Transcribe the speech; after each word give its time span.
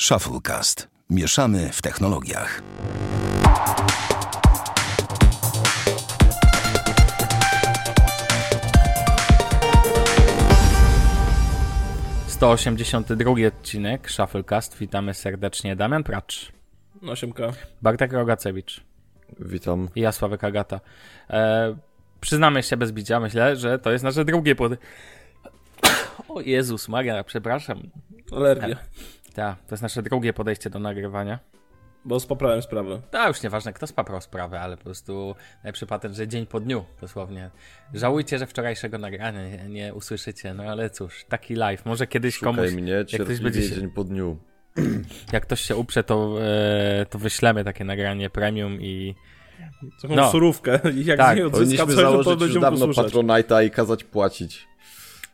Shufflecast. 0.00 0.88
Mieszamy 1.10 1.70
w 1.72 1.82
technologiach. 1.82 2.62
Osiemdziesiąty 12.40 13.16
drugi 13.16 13.46
odcinek 13.46 14.10
Shufflecast. 14.10 14.78
Witamy 14.78 15.14
serdecznie. 15.14 15.76
Damian 15.76 16.04
Pracz, 16.04 16.52
No, 17.02 17.16
siemka. 17.16 17.52
Bartek 17.82 18.12
Rogacewicz 18.12 18.80
Witam. 19.40 19.88
i 19.94 20.00
ja, 20.00 20.12
Sławek 20.12 20.44
Agata. 20.44 20.80
E, 21.30 21.76
przyznamy 22.20 22.62
się 22.62 22.76
bez 22.76 22.92
bicia, 22.92 23.20
myślę, 23.20 23.56
że 23.56 23.78
to 23.78 23.92
jest 23.92 24.04
nasze 24.04 24.24
drugie 24.24 24.54
pod... 24.54 24.72
O 26.28 26.40
Jezus 26.40 26.88
Maria, 26.88 27.24
przepraszam. 27.24 27.82
Alergia. 28.32 28.76
Tak, 29.36 29.58
to 29.66 29.74
jest 29.74 29.82
nasze 29.82 30.02
drugie 30.02 30.32
podejście 30.32 30.70
do 30.70 30.78
nagrywania. 30.78 31.38
Bo 32.04 32.20
spoprałem 32.20 32.62
sprawę. 32.62 33.00
Tak, 33.10 33.28
już 33.28 33.42
nieważne, 33.42 33.72
kto 33.72 33.86
spaprał 33.86 34.20
sprawę, 34.20 34.60
ale 34.60 34.76
po 34.76 34.84
prostu 34.84 35.34
najlepszy 35.64 35.86
patent, 35.86 36.14
że 36.16 36.28
dzień 36.28 36.46
po 36.46 36.60
dniu, 36.60 36.84
dosłownie. 37.00 37.50
Żałujcie, 37.94 38.38
że 38.38 38.46
wczorajszego 38.46 38.98
nagrania 38.98 39.48
nie, 39.48 39.68
nie 39.68 39.94
usłyszycie, 39.94 40.54
no 40.54 40.62
ale 40.62 40.90
cóż, 40.90 41.24
taki 41.28 41.54
live. 41.54 41.86
Może 41.86 42.06
kiedyś 42.06 42.38
komuś, 42.38 42.68
Szukaj 42.68 42.82
mnie, 42.82 42.92
jak 42.92 43.22
ktoś 43.24 43.40
będzie 43.40 43.62
się, 43.62 43.74
dzień 43.74 43.90
po 43.90 44.04
dniu. 44.04 44.38
jak 45.32 45.42
ktoś 45.42 45.60
się 45.60 45.76
uprze, 45.76 46.04
to, 46.04 46.36
e, 46.42 47.06
to 47.10 47.18
wyślemy 47.18 47.64
takie 47.64 47.84
nagranie 47.84 48.30
premium 48.30 48.80
i 48.80 49.14
Taką 50.02 50.14
No. 50.14 50.30
surówkę. 50.30 50.80
I 50.94 51.04
jak 51.04 51.18
Tak. 51.18 51.32
z 51.32 51.36
niej 51.36 51.44
odzyska 51.46 51.86
Powinniśmy 51.86 52.02
coś, 52.02 52.16
no 52.16 52.24
to 52.24 52.36
będziemy 52.36 52.60
dawno 52.60 52.86
posłuchać. 52.86 53.12
Patronite'a 53.12 53.64
i 53.64 53.70
kazać 53.70 54.04
płacić. 54.04 54.68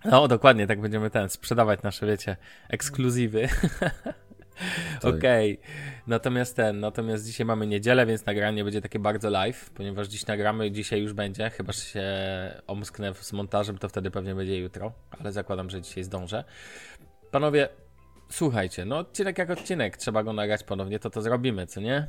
No, 0.05 0.29
dokładnie, 0.29 0.67
tak 0.67 0.81
będziemy 0.81 1.11
ten, 1.11 1.29
sprzedawać 1.29 1.83
nasze, 1.83 2.07
wiecie, 2.07 2.37
ekskluzywy. 2.69 3.49
Tak. 5.01 5.15
Okej, 5.15 5.61
natomiast 6.07 6.57
ten, 6.57 6.81
natomiast 6.81 7.27
dzisiaj 7.27 7.47
mamy 7.47 7.67
niedzielę, 7.67 8.07
więc 8.07 8.27
nagranie 8.27 8.65
będzie 8.65 8.81
takie 8.81 8.99
bardzo 8.99 9.31
live, 9.31 9.71
ponieważ 9.71 10.09
dziś 10.09 10.27
nagramy, 10.27 10.71
dzisiaj 10.71 11.03
już 11.03 11.13
będzie, 11.13 11.51
chyba 11.51 11.73
że 11.73 11.81
się 11.81 12.05
omsknę 12.67 13.15
z 13.15 13.33
montażem, 13.33 13.79
to 13.79 13.89
wtedy 13.89 14.11
pewnie 14.11 14.35
będzie 14.35 14.59
jutro, 14.59 14.93
ale 15.21 15.33
zakładam, 15.33 15.71
że 15.71 15.83
dzisiaj 15.83 16.05
zdążę. 16.05 16.45
Panowie, 17.31 17.69
słuchajcie, 18.31 18.85
no 18.85 18.99
odcinek 18.99 19.39
jak 19.39 19.51
odcinek, 19.51 19.97
trzeba 19.97 20.23
go 20.23 20.33
nagrać 20.33 20.63
ponownie, 20.63 20.99
to 20.99 21.11
to 21.11 21.23
zrobimy, 21.23 21.67
co 21.67 21.81
nie? 21.81 22.07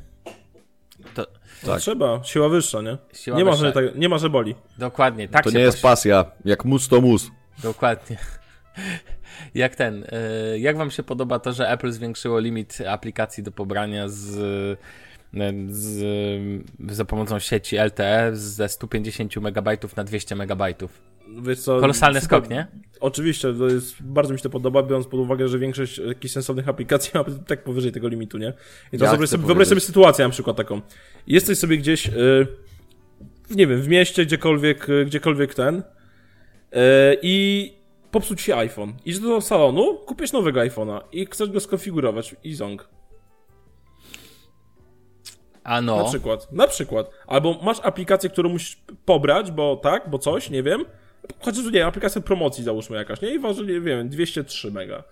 To 1.14 1.26
No, 1.66 1.76
trzeba. 1.76 2.24
Siła 2.24 2.48
wyższa, 2.48 2.82
nie? 2.82 2.98
siła 3.12 3.36
nie, 3.38 3.44
ma, 3.44 3.50
wyższa. 3.50 3.66
że 3.66 3.72
tak, 3.72 3.84
nie 3.96 4.08
ma, 4.08 4.18
że 4.18 4.30
boli. 4.30 4.54
Dokładnie, 4.78 5.28
tak 5.28 5.44
To 5.44 5.50
się 5.50 5.58
nie 5.58 5.64
jest 5.64 5.82
pasja. 5.82 6.24
Jak 6.44 6.64
mus 6.64 6.88
to 6.88 7.00
mus. 7.00 7.30
Dokładnie. 7.62 8.16
Jak 9.54 9.76
ten, 9.76 10.04
y, 10.54 10.58
jak 10.58 10.76
wam 10.76 10.90
się 10.90 11.02
podoba 11.02 11.38
to, 11.38 11.52
że 11.52 11.70
Apple 11.70 11.92
zwiększyło 11.92 12.38
limit 12.38 12.78
aplikacji 12.88 13.42
do 13.42 13.52
pobrania 13.52 14.08
z, 14.08 14.24
z, 15.70 16.02
za 16.88 17.04
pomocą 17.04 17.38
sieci 17.38 17.76
LTE 17.76 18.30
ze 18.32 18.68
150 18.68 19.36
MB 19.36 19.68
na 19.96 20.04
200 20.04 20.34
MB? 20.34 20.62
Wiesz 21.42 21.60
co, 21.60 21.80
Kolosalny 21.80 22.20
super- 22.20 22.40
skok, 22.40 22.50
nie? 22.50 22.66
Oczywiście, 23.00 23.54
to 23.54 23.68
jest, 23.68 24.02
bardzo 24.02 24.32
mi 24.32 24.38
się 24.38 24.42
to 24.42 24.50
podoba, 24.50 24.82
biorąc 24.82 25.06
pod 25.06 25.20
uwagę, 25.20 25.48
że 25.48 25.58
większość 25.58 25.98
jakichś 25.98 26.34
sensownych 26.34 26.68
aplikacji 26.68 27.10
ma 27.14 27.24
tak 27.46 27.64
powyżej 27.64 27.92
tego 27.92 28.08
limitu, 28.08 28.38
nie? 28.38 28.52
I 28.92 28.98
wyobraź 28.98 29.18
chcę 29.18 29.26
sobie, 29.26 29.46
wyobraź 29.46 29.68
sobie 29.68 29.80
sytuację 29.80 30.24
na 30.24 30.30
przykład 30.30 30.56
taką. 30.56 30.80
Jesteś 31.26 31.58
sobie 31.58 31.78
gdzieś, 31.78 32.08
y, 32.08 32.46
nie 33.50 33.66
wiem, 33.66 33.82
w 33.82 33.88
mieście, 33.88 34.26
gdziekolwiek, 34.26 34.86
gdziekolwiek 35.06 35.54
ten 35.54 35.82
i 37.22 37.72
popsuł 38.10 38.36
ci 38.36 38.44
się 38.44 38.56
iPhone. 38.56 38.92
Idziesz 39.04 39.20
do 39.20 39.40
salonu, 39.40 39.94
kupisz 39.94 40.32
nowego 40.32 40.60
iPhone'a 40.60 41.00
i 41.12 41.26
chcesz 41.26 41.48
go 41.50 41.60
skonfigurować 41.60 42.36
i 42.44 42.54
ząg. 42.54 42.88
A 45.64 45.80
Na 45.80 46.04
przykład. 46.04 46.52
Na 46.52 46.66
przykład. 46.66 47.10
Albo 47.26 47.58
masz 47.62 47.80
aplikację, 47.82 48.30
którą 48.30 48.48
musisz 48.48 48.76
pobrać, 49.04 49.50
bo 49.50 49.76
tak, 49.76 50.10
bo 50.10 50.18
coś, 50.18 50.50
nie 50.50 50.62
wiem. 50.62 50.84
Chociaż 51.40 51.64
nie 51.64 51.70
wiem, 51.70 51.88
aplikacja 51.88 52.20
promocji 52.20 52.64
załóżmy 52.64 52.96
jakaś, 52.96 53.20
nie? 53.20 53.34
I 53.34 53.38
waży, 53.38 53.66
nie 53.66 53.80
wiem, 53.80 54.08
203 54.08 54.70
mega. 54.70 55.04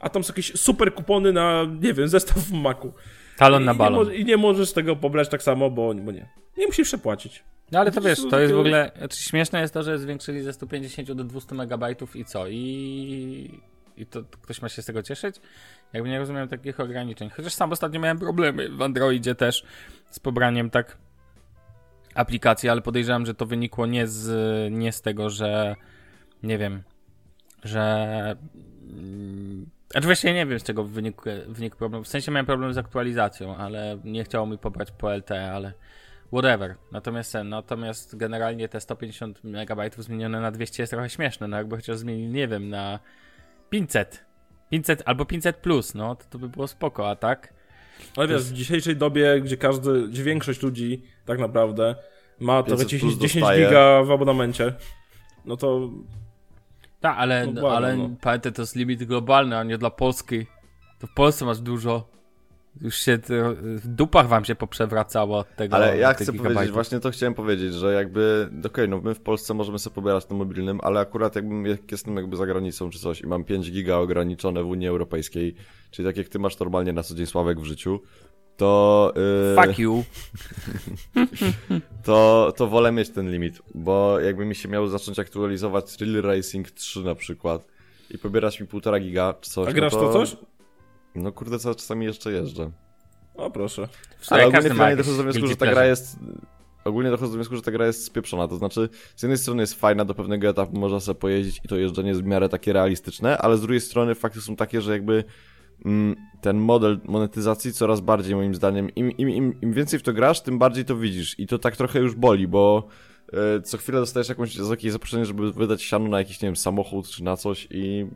A 0.00 0.08
tam 0.08 0.24
są 0.24 0.32
jakieś 0.32 0.60
super 0.60 0.94
kupony 0.94 1.32
na, 1.32 1.64
nie 1.80 1.94
wiem, 1.94 2.08
zestaw 2.08 2.38
w 2.38 2.52
Macu. 2.52 2.92
talon 3.36 3.62
I 3.62 3.66
na 3.66 3.72
nie, 3.72 3.78
balon. 3.78 4.06
mo- 4.06 4.12
I 4.12 4.24
nie 4.24 4.36
możesz 4.36 4.72
tego 4.72 4.96
pobrać 4.96 5.28
tak 5.28 5.42
samo, 5.42 5.70
bo, 5.70 5.94
bo 5.94 6.12
nie. 6.12 6.28
Nie 6.56 6.66
musisz 6.66 6.88
przepłacić. 6.88 7.44
No 7.72 7.78
ale 7.78 7.90
to 7.90 8.00
wiesz, 8.00 8.18
to 8.30 8.40
jest 8.40 8.54
w 8.54 8.58
ogóle, 8.58 8.90
znaczy 8.98 9.22
śmieszne 9.22 9.60
jest 9.60 9.74
to, 9.74 9.82
że 9.82 9.98
zwiększyli 9.98 10.42
ze 10.42 10.52
150 10.52 11.12
do 11.12 11.24
200 11.24 11.54
MB 11.54 11.84
i 12.14 12.24
co? 12.24 12.48
I, 12.48 13.60
i 13.96 14.06
to, 14.06 14.22
to 14.22 14.38
ktoś 14.42 14.62
ma 14.62 14.68
się 14.68 14.82
z 14.82 14.86
tego 14.86 15.02
cieszyć? 15.02 15.36
Jakby 15.92 16.08
nie 16.08 16.18
rozumiem 16.18 16.48
takich 16.48 16.80
ograniczeń. 16.80 17.30
Chociaż 17.30 17.54
sam 17.54 17.72
ostatnio 17.72 18.00
miałem 18.00 18.18
problemy 18.18 18.68
w 18.68 18.82
Androidzie 18.82 19.34
też 19.34 19.64
z 20.10 20.18
pobraniem 20.18 20.70
tak 20.70 20.98
aplikacji, 22.14 22.68
ale 22.68 22.82
podejrzewam, 22.82 23.26
że 23.26 23.34
to 23.34 23.46
wynikło 23.46 23.86
nie 23.86 24.06
z, 24.06 24.72
nie 24.72 24.92
z 24.92 25.02
tego, 25.02 25.30
że 25.30 25.76
nie 26.42 26.58
wiem, 26.58 26.82
że 27.64 28.36
mm, 28.90 29.66
znaczy 29.90 30.06
właściwie 30.06 30.34
nie 30.34 30.46
wiem 30.46 30.60
z 30.60 30.62
czego 30.62 30.84
wynikł, 30.84 31.24
wynikł 31.48 31.76
problem. 31.76 32.04
W 32.04 32.08
sensie 32.08 32.32
miałem 32.32 32.46
problem 32.46 32.74
z 32.74 32.78
aktualizacją, 32.78 33.56
ale 33.56 33.98
nie 34.04 34.24
chciało 34.24 34.46
mi 34.46 34.58
pobrać 34.58 34.90
po 34.90 35.16
LTE, 35.16 35.52
ale 35.52 35.72
whatever. 36.32 36.74
Natomiast 36.92 37.32
ten, 37.32 37.48
natomiast 37.48 38.16
generalnie 38.16 38.68
te 38.68 38.80
150 38.80 39.44
MB 39.44 39.94
zmienione 39.98 40.40
na 40.40 40.50
200 40.50 40.82
jest 40.82 40.90
trochę 40.92 41.10
śmieszne, 41.10 41.48
no 41.48 41.56
jakby 41.56 41.76
chociaż 41.76 41.96
zmienili, 41.98 42.28
nie 42.28 42.48
wiem, 42.48 42.68
na 42.68 42.98
500. 43.70 44.24
500 44.70 45.02
albo 45.06 45.24
500 45.24 45.56
plus, 45.56 45.94
no 45.94 46.14
to, 46.16 46.24
to 46.30 46.38
by 46.38 46.48
było 46.48 46.66
spoko, 46.68 47.10
a 47.10 47.16
tak? 47.16 47.54
Ale 48.16 48.26
wiesz, 48.28 48.36
jest- 48.36 48.50
w 48.50 48.54
dzisiejszej 48.54 48.96
dobie, 48.96 49.40
gdzie 49.40 49.56
każdy, 49.56 50.08
gdzie 50.08 50.24
większość 50.24 50.62
ludzi 50.62 51.02
tak 51.24 51.38
naprawdę 51.38 51.94
ma 52.40 52.62
trochę 52.62 52.82
500 52.84 53.00
plus 53.00 53.12
10, 53.12 53.22
10 53.22 53.40
dostaje. 53.42 53.66
giga 53.66 54.02
w 54.02 54.10
abonamencie, 54.10 54.72
no 55.44 55.56
to 55.56 55.90
Tak, 57.00 57.16
ale, 57.18 57.46
No 57.46 57.68
ale 57.76 57.96
no. 57.96 58.10
pamiętaj, 58.20 58.52
to 58.52 58.62
jest 58.62 58.76
limit 58.76 59.04
globalny, 59.04 59.58
a 59.58 59.62
nie 59.64 59.78
dla 59.78 59.90
Polski. 59.90 60.46
To 60.98 61.06
w 61.06 61.14
Polsce 61.14 61.44
masz 61.44 61.60
dużo. 61.60 62.08
Już 62.80 62.96
się 62.96 63.18
to, 63.18 63.34
w 63.60 63.88
dupach 63.88 64.28
wam 64.28 64.44
się 64.44 64.54
poprzewracało 64.54 65.38
od 65.38 65.56
tego. 65.56 65.76
Ale 65.76 65.98
ja 65.98 66.14
chcę 66.14 66.24
gigabajtów. 66.24 66.54
powiedzieć, 66.54 66.74
właśnie 66.74 67.00
to 67.00 67.10
chciałem 67.10 67.34
powiedzieć, 67.34 67.74
że 67.74 67.92
jakby, 67.92 68.50
okej, 68.66 68.88
no 68.88 69.00
my 69.00 69.14
w 69.14 69.20
Polsce 69.20 69.54
możemy 69.54 69.78
sobie 69.78 69.94
pobierać 69.94 70.28
na 70.28 70.36
mobilnym, 70.36 70.80
ale 70.82 71.00
akurat 71.00 71.36
jakbym, 71.36 71.66
jak 71.66 71.92
jestem 71.92 72.16
jakby 72.16 72.36
za 72.36 72.46
granicą 72.46 72.90
czy 72.90 72.98
coś 72.98 73.20
i 73.20 73.26
mam 73.26 73.44
5 73.44 73.72
giga 73.72 73.96
ograniczone 73.96 74.62
w 74.62 74.66
Unii 74.66 74.88
Europejskiej, 74.88 75.54
czyli 75.90 76.08
tak 76.08 76.16
jak 76.16 76.28
ty 76.28 76.38
masz 76.38 76.58
normalnie 76.58 76.92
na 76.92 77.02
co 77.02 77.14
dzień 77.14 77.26
Sławek 77.26 77.60
w 77.60 77.64
życiu, 77.64 78.00
to... 78.56 79.12
Yy, 79.56 79.66
Fuck 79.66 79.78
you. 79.78 80.04
to, 82.06 82.52
to 82.56 82.66
wolę 82.66 82.92
mieć 82.92 83.10
ten 83.10 83.30
limit, 83.30 83.62
bo 83.74 84.20
jakby 84.20 84.44
mi 84.44 84.54
się 84.54 84.68
miał 84.68 84.88
zacząć 84.88 85.18
aktualizować 85.18 85.96
Thrill 85.96 86.22
Racing 86.22 86.70
3 86.70 87.00
na 87.00 87.14
przykład 87.14 87.66
i 88.10 88.18
pobierać 88.18 88.60
mi 88.60 88.66
1,5 88.66 89.00
giga 89.00 89.34
czy 89.40 89.50
coś, 89.50 89.68
a 89.68 89.72
grasz 89.72 89.92
no 89.92 89.98
to 89.98 90.12
coś? 90.12 90.36
No 91.16 91.32
kurde, 91.32 91.58
co 91.58 91.74
czasami 91.74 92.06
jeszcze 92.06 92.32
jeżdżę. 92.32 92.70
O 93.34 93.50
proszę. 93.50 93.88
Ale 94.30 94.46
ogólnie 94.46 94.70
finalnie 94.70 94.96
dochodzę 94.96 95.16
do 95.16 95.22
wniosku, 95.22 95.46
że 95.46 95.56
ta 95.56 95.66
gra 95.66 95.86
jest... 95.86 96.16
Ogólnie 96.84 97.10
dochodzę 97.10 97.32
do 97.32 97.36
wniosku, 97.36 97.56
że 97.56 97.62
ta 97.62 97.70
gra 97.70 97.86
jest 97.86 98.04
spieprzona, 98.04 98.48
to 98.48 98.56
znaczy 98.56 98.88
z 99.16 99.22
jednej 99.22 99.38
strony 99.38 99.62
jest 99.62 99.74
fajna, 99.74 100.04
do 100.04 100.14
pewnego 100.14 100.48
etapu 100.48 100.78
można 100.78 101.00
sobie 101.00 101.20
pojeździć 101.20 101.60
i 101.64 101.68
to 101.68 101.76
jeżdżenie 101.76 102.08
jest 102.08 102.22
w 102.22 102.24
miarę 102.24 102.48
takie 102.48 102.72
realistyczne, 102.72 103.38
ale 103.38 103.56
z 103.56 103.60
drugiej 103.60 103.80
strony 103.80 104.14
fakty 104.14 104.40
są 104.40 104.56
takie, 104.56 104.80
że 104.80 104.92
jakby 104.92 105.24
mm, 105.84 106.16
ten 106.40 106.58
model 106.58 107.00
monetyzacji 107.04 107.72
coraz 107.72 108.00
bardziej 108.00 108.34
moim 108.34 108.54
zdaniem, 108.54 108.90
im, 108.90 109.10
im, 109.10 109.30
im, 109.30 109.60
im 109.60 109.72
więcej 109.72 109.98
w 109.98 110.02
to 110.02 110.12
grasz, 110.12 110.40
tym 110.40 110.58
bardziej 110.58 110.84
to 110.84 110.96
widzisz 110.96 111.38
i 111.38 111.46
to 111.46 111.58
tak 111.58 111.76
trochę 111.76 111.98
już 111.98 112.14
boli, 112.14 112.48
bo 112.48 112.88
e, 113.32 113.60
co 113.62 113.78
chwilę 113.78 114.00
dostajesz 114.00 114.28
jakąś, 114.28 114.56
jakieś 114.56 114.92
zaproszenie, 114.92 115.26
żeby 115.26 115.52
wydać 115.52 115.82
siano 115.82 116.08
na 116.08 116.18
jakiś, 116.18 116.42
nie 116.42 116.48
wiem, 116.48 116.56
samochód 116.56 117.08
czy 117.08 117.24
na 117.24 117.36
coś 117.36 117.68
i... 117.70 118.06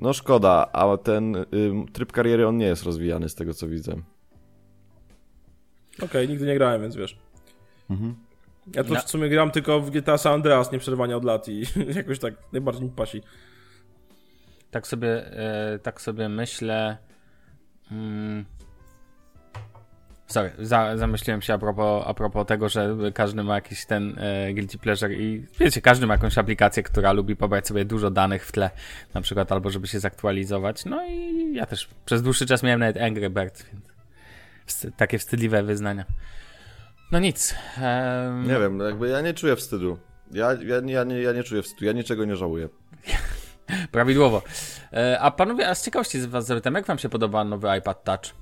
No 0.00 0.12
szkoda, 0.12 0.66
a 0.72 0.96
ten 0.96 1.36
y, 1.36 1.44
tryb 1.92 2.12
kariery 2.12 2.46
on 2.48 2.56
nie 2.56 2.66
jest 2.66 2.82
rozwijany 2.82 3.28
z 3.28 3.34
tego 3.34 3.54
co 3.54 3.68
widzę. 3.68 3.96
Okej, 6.02 6.28
nigdy 6.28 6.46
nie 6.46 6.54
grałem, 6.54 6.82
więc 6.82 6.96
wiesz. 6.96 7.18
Mhm. 7.90 8.14
Ja 8.74 8.84
to 8.84 8.94
No. 8.94 9.00
w 9.00 9.10
sumie 9.10 9.28
gram 9.28 9.50
tylko 9.50 9.80
w 9.80 9.90
GTA 9.90 10.18
San 10.18 10.32
Andreas 10.32 10.72
nieprzerwanie 10.72 11.16
od 11.16 11.24
lat 11.24 11.48
i 11.48 11.62
jakoś 11.96 12.18
tak 12.18 12.34
najbardziej 12.52 12.84
mi 12.84 12.90
pasi. 12.90 13.22
Tak 14.70 14.86
sobie, 14.86 15.32
e, 15.32 15.78
tak 15.78 16.00
sobie 16.00 16.28
myślę. 16.28 16.98
Mm. 17.90 18.44
Sorry, 20.30 20.50
za, 20.58 20.96
zamyśliłem 20.96 21.42
się 21.42 21.54
a 21.54 21.58
propos, 21.58 22.04
a 22.06 22.14
propos 22.14 22.46
tego, 22.46 22.68
że 22.68 22.96
każdy 23.14 23.42
ma 23.42 23.54
jakiś 23.54 23.86
ten 23.86 24.18
e, 24.18 24.52
guilty 24.54 24.78
pleasure 24.78 25.14
i 25.14 25.46
wiecie, 25.60 25.80
każdy 25.80 26.06
ma 26.06 26.14
jakąś 26.14 26.38
aplikację, 26.38 26.82
która 26.82 27.12
lubi 27.12 27.36
pobrać 27.36 27.66
sobie 27.66 27.84
dużo 27.84 28.10
danych 28.10 28.46
w 28.46 28.52
tle, 28.52 28.70
na 29.14 29.20
przykład 29.20 29.52
albo 29.52 29.70
żeby 29.70 29.86
się 29.86 30.00
zaktualizować. 30.00 30.84
No 30.84 31.06
i 31.06 31.54
ja 31.54 31.66
też 31.66 31.88
przez 32.04 32.22
dłuższy 32.22 32.46
czas 32.46 32.62
miałem 32.62 32.80
nawet 32.80 32.96
Angry 32.96 33.30
Birds, 33.30 33.64
więc 33.72 33.84
wsty- 34.66 34.92
takie 34.96 35.18
wstydliwe 35.18 35.62
wyznania. 35.62 36.04
No 37.12 37.18
nic. 37.18 37.54
em, 37.82 38.42
Nie 38.48 38.58
wiem, 38.58 38.80
jakby 38.80 39.08
ja 39.08 39.20
nie 39.20 39.34
czuję 39.34 39.56
wstydu. 39.56 39.98
Ja, 40.32 40.52
ja, 40.52 40.80
nie- 40.80 40.92
ja, 40.92 41.04
nie, 41.04 41.22
ja 41.22 41.32
nie 41.32 41.42
czuję 41.44 41.62
wstydu, 41.62 41.84
ja 41.84 41.92
niczego 41.92 42.24
nie 42.24 42.36
żałuję. 42.36 42.68
Prawidłowo. 43.92 44.42
E, 44.92 45.18
a 45.20 45.30
panowie, 45.30 45.68
a 45.68 45.74
z 45.74 45.84
ciekawości 45.84 46.20
z 46.20 46.26
was 46.26 46.46
zapytam, 46.46 46.74
jak 46.74 46.86
wam 46.86 46.98
się 46.98 47.08
podoba 47.08 47.44
nowy 47.44 47.68
iPad 47.78 48.04
Touch? 48.04 48.39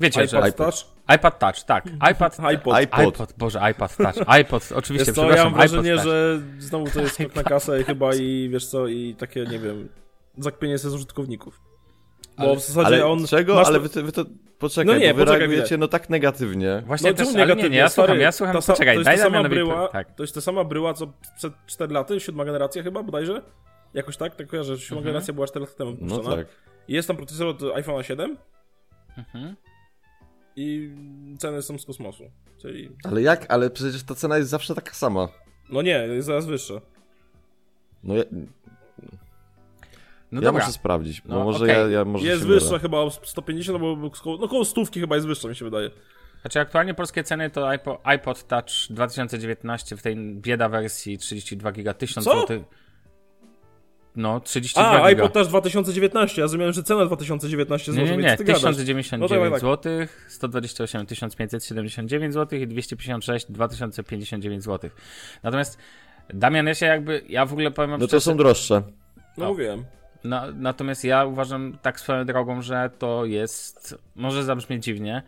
Wiecie, 0.00 0.26
że... 0.26 0.42
iPod 0.42 0.56
Touch? 0.56 1.14
iPad 1.16 1.38
Touch, 1.38 1.64
tak. 1.66 1.84
iPad... 2.12 2.40
iPod. 2.40 2.74
iPod. 2.74 3.00
iPod, 3.00 3.34
Boże, 3.38 3.60
iPad 3.70 3.96
Touch. 3.96 4.14
iPod, 4.26 4.72
oczywiście, 4.76 5.06
Wiesz 5.06 5.14
co, 5.16 5.22
ja 5.22 5.28
mam 5.28 5.36
przepraszam, 5.36 5.54
wrażenie, 5.54 5.92
iPod 5.92 6.04
Touch. 6.04 6.14
że 6.14 6.40
znowu 6.58 6.90
to 6.90 7.00
jest 7.00 7.14
skok 7.14 7.34
na 7.34 7.42
kasę 7.42 7.84
chyba 7.84 8.14
i 8.14 8.48
wiesz 8.52 8.66
co, 8.66 8.86
i 8.86 9.14
takie, 9.18 9.44
nie 9.44 9.58
wiem, 9.58 9.88
zakpienie 10.38 10.78
się 10.78 10.90
z 10.90 10.94
użytkowników. 10.94 11.60
Bo 12.38 12.44
Ale- 12.44 12.56
w 12.56 12.60
zasadzie 12.60 12.86
Ale 12.86 13.06
on... 13.06 13.26
czego? 13.26 13.54
masz 13.54 13.66
Ale 13.66 13.80
wy 13.80 13.88
to, 13.88 14.02
wy 14.02 14.12
to 14.12 14.24
poczekaj, 14.58 14.94
No 14.94 15.00
nie, 15.00 15.08
bo 15.10 15.14
wy 15.18 15.24
poczekaj 15.24 15.38
reagujecie 15.40 15.76
no 15.78 15.88
tak 15.88 16.10
negatywnie. 16.10 16.82
Właśnie 16.86 17.10
No, 17.10 17.16
też, 17.16 17.26
ale 17.26 17.32
nie, 17.36 17.40
negatywnie? 17.40 17.70
nie, 17.70 17.76
ja 17.78 17.88
słucham, 17.88 18.20
ja 18.20 18.32
słucham, 18.32 18.56
ta 18.56 18.62
poczekaj, 18.72 18.94
to 18.94 19.00
jest 19.00 19.04
daj 19.04 19.16
ta 19.16 19.22
sama 19.22 19.48
bryła, 19.48 19.88
Tak. 19.88 20.14
To 20.14 20.22
jest 20.22 20.34
ta 20.34 20.40
sama 20.40 20.64
bryła, 20.64 20.94
co 20.94 21.06
przed 21.36 21.52
4 21.66 21.92
laty, 21.94 22.20
siódma 22.20 22.44
generacja 22.44 22.82
chyba 22.82 23.02
bodajże? 23.02 23.42
Jakoś 23.94 24.16
tak? 24.16 24.36
Tak 24.36 24.46
kojarzę, 24.46 24.76
że 24.76 24.82
siódma 24.82 24.96
Mhm. 24.98 25.04
generacja 25.04 25.34
była 25.34 25.46
4 25.46 25.60
lata 25.66 25.78
temu 25.78 25.96
No 26.00 26.18
tak. 26.18 26.46
I 26.88 26.94
Jest 26.94 27.08
tam 27.08 27.16
procesor 27.16 27.46
od 27.46 27.60
iPhone'a 27.60 28.02
7 28.02 28.36
Mhm. 29.18 29.56
I 30.60 30.94
ceny 31.38 31.62
są 31.62 31.78
z 31.78 31.86
kosmosu. 31.86 32.24
Czyli... 32.62 32.90
Ale 33.04 33.22
jak? 33.22 33.46
Ale 33.52 33.70
przecież 33.70 34.02
ta 34.02 34.14
cena 34.14 34.38
jest 34.38 34.50
zawsze 34.50 34.74
taka 34.74 34.92
sama. 34.94 35.28
No 35.70 35.82
nie, 35.82 35.90
jest 35.90 36.26
zaraz 36.26 36.46
wyższa. 36.46 36.74
No 38.04 38.14
ja, 38.16 38.24
No 40.32 40.40
ja 40.40 40.44
dobra. 40.44 40.60
muszę 40.62 40.72
sprawdzić, 40.72 41.20
bo 41.20 41.34
No, 41.34 41.44
może 41.44 41.64
okej. 41.64 41.76
ja, 41.76 41.88
ja 41.88 42.04
może 42.04 42.26
Jest 42.26 42.46
wyższa 42.46 42.78
chyba 42.78 42.98
o 42.98 43.10
150, 43.10 43.80
no 43.80 43.96
bo 43.96 44.10
koło, 44.10 44.36
no 44.36 44.48
koło 44.48 44.64
stówki 44.64 45.00
chyba 45.00 45.14
jest 45.14 45.26
wyższa, 45.28 45.48
mi 45.48 45.56
się 45.56 45.64
wydaje. 45.64 45.90
Znaczy 46.40 46.60
aktualnie 46.60 46.94
polskie 46.94 47.24
ceny 47.24 47.50
to 47.50 47.68
iPod, 47.68 48.00
iPod 48.04 48.46
Touch 48.46 48.66
2019 48.90 49.96
w 49.96 50.02
tej 50.02 50.16
bieda 50.16 50.68
wersji 50.68 51.18
32 51.18 51.72
giga 51.72 51.94
1000 51.94 52.24
Co? 52.24 52.40
zł. 52.40 52.64
No, 54.16 54.40
32 54.40 54.88
A, 54.90 54.92
giga. 54.94 55.04
iPod 55.04 55.32
też 55.32 55.48
2019, 55.48 56.40
ja 56.42 56.48
zrozumiałem, 56.48 56.72
że 56.72 56.82
cena 56.82 57.06
2019 57.06 57.92
Nie, 57.92 57.96
zł, 57.98 58.10
nie, 58.10 58.22
nie, 58.22 58.36
gadasz. 58.36 58.46
1099 58.46 59.20
No 59.20 59.28
tak, 59.28 59.38
tak, 59.40 59.50
tak. 59.52 59.60
zł, 59.60 59.92
128 60.28 61.06
1579 61.06 62.34
zł 62.34 62.58
i 62.58 62.66
256 62.66 63.46
2059 63.50 64.64
zł. 64.64 64.90
Natomiast 65.42 65.78
Damian, 66.34 66.66
ja 66.66 66.74
się 66.74 66.86
jakby, 66.86 67.22
ja 67.28 67.46
w 67.46 67.52
ogóle 67.52 67.70
powiem 67.70 68.00
No 68.00 68.06
to 68.06 68.20
są 68.20 68.36
droższe. 68.36 68.82
No 69.38 69.46
O. 69.46 69.48
mówiłem. 69.48 69.84
Na, 70.24 70.46
natomiast 70.54 71.04
ja 71.04 71.24
uważam 71.24 71.78
tak 71.82 72.00
swoją 72.00 72.24
drogą, 72.24 72.62
że 72.62 72.90
to 72.98 73.24
jest. 73.24 73.98
Może 74.16 74.44
zabrzmieć 74.44 74.84
dziwnie. 74.84 75.22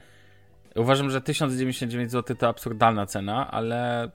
Uważam, 0.77 1.11
że 1.11 1.21
1099 1.21 2.11
zł 2.11 2.37
to 2.37 2.49
absurdalna 2.49 3.07
cena, 3.07 3.51
ale 3.51 4.11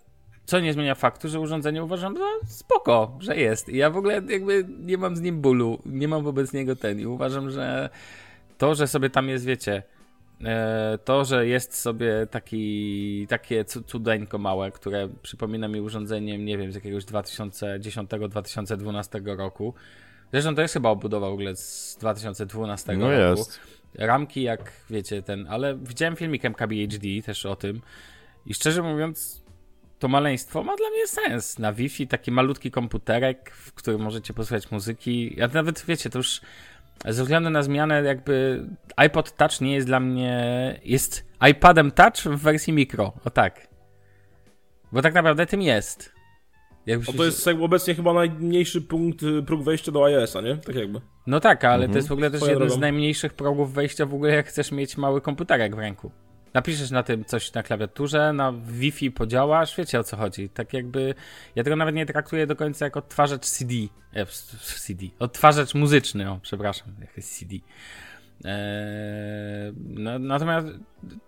co 0.47 0.59
nie 0.59 0.73
zmienia 0.73 0.95
faktu, 0.95 1.29
że 1.29 1.39
urządzenie 1.39 1.83
uważam 1.83 2.17
za 2.17 2.23
spoko, 2.47 3.17
że 3.19 3.38
jest. 3.38 3.69
I 3.69 3.77
ja 3.77 3.89
w 3.89 3.97
ogóle 3.97 4.21
jakby 4.29 4.65
nie 4.79 4.97
mam 4.97 5.15
z 5.15 5.21
nim 5.21 5.41
bólu, 5.41 5.79
nie 5.85 6.07
mam 6.07 6.23
wobec 6.23 6.53
niego 6.53 6.75
ten. 6.75 6.99
I 6.99 7.05
uważam, 7.05 7.51
że 7.51 7.89
to, 8.57 8.75
że 8.75 8.88
sobie 8.88 9.09
tam 9.09 9.29
jest, 9.29 9.45
wiecie, 9.45 9.83
e, 10.44 10.97
to, 11.05 11.25
że 11.25 11.47
jest 11.47 11.75
sobie 11.77 12.27
taki, 12.31 13.25
takie 13.29 13.65
cu- 13.65 13.83
cudeńko 13.83 14.38
małe, 14.38 14.71
które 14.71 15.09
przypomina 15.21 15.67
mi 15.67 15.81
urządzeniem, 15.81 16.45
nie 16.45 16.57
wiem, 16.57 16.71
z 16.71 16.75
jakiegoś 16.75 17.05
2010-2012 17.05 19.38
roku. 19.38 19.73
Zresztą 20.31 20.55
to 20.55 20.61
jest 20.61 20.73
chyba 20.73 20.89
obudowa 20.89 21.29
w 21.29 21.33
ogóle 21.33 21.55
z 21.55 21.97
2012 21.99 22.97
No 22.97 23.11
roku. 23.11 23.39
jest. 23.39 23.59
Ramki 23.95 24.41
jak, 24.44 24.71
wiecie, 24.89 25.21
ten, 25.23 25.47
ale 25.49 25.75
widziałem 25.75 26.15
filmik 26.15 26.45
MKBHD 26.45 27.07
też 27.25 27.45
o 27.45 27.55
tym 27.55 27.81
i 28.45 28.53
szczerze 28.53 28.83
mówiąc 28.83 29.46
to 29.99 30.07
maleństwo 30.07 30.63
ma 30.63 30.75
dla 30.75 30.89
mnie 30.89 31.07
sens. 31.07 31.59
Na 31.59 31.73
Wi-Fi 31.73 32.07
taki 32.07 32.31
malutki 32.31 32.71
komputerek, 32.71 33.51
w 33.51 33.73
którym 33.73 34.01
możecie 34.01 34.33
posłuchać 34.33 34.71
muzyki. 34.71 35.33
Ja 35.38 35.47
nawet, 35.47 35.85
wiecie, 35.88 36.09
to 36.09 36.19
już 36.19 36.41
ze 37.05 37.21
względu 37.23 37.49
na 37.49 37.63
zmianę 37.63 38.03
jakby 38.03 38.65
iPod 38.95 39.35
Touch 39.35 39.61
nie 39.61 39.75
jest 39.75 39.88
dla 39.88 39.99
mnie, 39.99 40.79
jest 40.85 41.25
iPadem 41.51 41.91
Touch 41.91 42.15
w 42.17 42.38
wersji 42.41 42.73
mikro, 42.73 43.13
o 43.25 43.29
tak. 43.29 43.67
Bo 44.91 45.01
tak 45.01 45.13
naprawdę 45.13 45.45
tym 45.45 45.61
jest. 45.61 46.17
Jakbyś 46.85 47.15
to 47.17 47.25
jest 47.25 47.45
jakby 47.47 47.63
obecnie 47.63 47.95
chyba 47.95 48.13
najmniejszy 48.13 48.81
punkt, 48.81 49.23
y, 49.23 49.44
próg 49.44 49.63
wejścia 49.63 49.91
do 49.91 50.05
iOS-a, 50.05 50.41
nie? 50.41 50.57
Tak 50.57 50.75
jakby. 50.75 51.01
No 51.27 51.39
tak, 51.39 51.63
ale 51.65 51.75
Mhm. 51.75 51.91
to 51.91 51.97
jest 51.97 52.07
w 52.07 52.11
ogóle 52.11 52.31
też 52.31 52.39
Swoją 52.39 52.53
jeden 52.53 52.67
z 52.67 52.71
drogą. 52.71 52.81
najmniejszych 52.81 53.33
progów 53.33 53.73
wejścia 53.73 54.05
w 54.05 54.13
ogóle, 54.13 54.33
jak 54.35 54.47
chcesz 54.47 54.71
mieć 54.71 54.97
mały 54.97 55.21
komputerek 55.21 55.75
w 55.75 55.79
ręku. 55.79 56.11
Napiszesz 56.57 56.92
na 56.92 57.04
tym 57.04 57.25
coś 57.25 57.54
na 57.54 57.63
klawiaturze, 57.63 58.33
na 58.33 58.51
Wi-Fi 58.51 59.12
podziałasz, 59.12 59.77
wiecie 59.77 60.00
o 60.00 60.04
co 60.04 60.18
chodzi. 60.18 60.50
Tak 60.50 60.74
jakby, 60.74 61.15
ja 61.56 61.63
tego 61.63 61.75
nawet 61.75 61.95
nie 61.95 62.06
traktuję 62.06 62.48
do 62.48 62.56
końca 62.56 62.86
jak 62.86 62.98
odtwarzacz 62.98 63.45
CD. 63.45 63.74
E, 64.13 64.25
CD. 64.86 65.06
Odtwarzacz 65.19 65.75
muzyczny, 65.75 66.31
o, 66.31 66.39
przepraszam, 66.42 66.88
jak 67.01 67.18
jest 67.18 67.39
CD. 67.39 67.56
Eee, 67.56 67.62
no, 69.77 70.19
natomiast, 70.19 70.68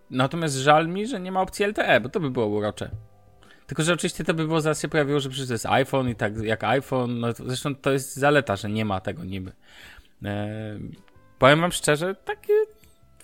natomiast 0.10 0.56
żal 0.56 0.88
mi, 0.88 1.08
że 1.08 1.20
nie 1.20 1.31
ma 1.31 1.42
opcji 1.42 1.66
LTE, 1.66 2.02
bo 2.02 2.10
to 2.10 2.20
by 2.20 2.31
było 2.31 2.48
urocze. 2.48 2.90
Tylko, 3.68 3.84
że 3.84 3.94
oczywiście 3.94 4.24
to 4.24 4.34
by 4.34 4.48
było 4.48 4.62
zaraz 4.62 4.81
się 4.81 4.88
pojawiło, 4.88 5.20
że 5.20 5.30
przecież 5.30 5.48
to 5.48 5.54
jest 5.54 5.66
iPhone 5.66 6.10
i 6.10 6.16
tak 6.16 6.38
jak 6.38 6.64
iPhone, 6.64 7.20
no 7.20 7.31
zresztą 7.31 7.76
to 7.76 7.92
jest 7.92 8.16
zaleta, 8.16 8.56
że 8.56 8.70
nie 8.70 8.86
ma 8.86 9.00
tego 9.00 9.24
niby. 9.24 9.52
Eee, 10.24 10.80
powiem 11.40 11.62
wam 11.62 11.72
szczerze, 11.72 12.16
takie 12.16 12.54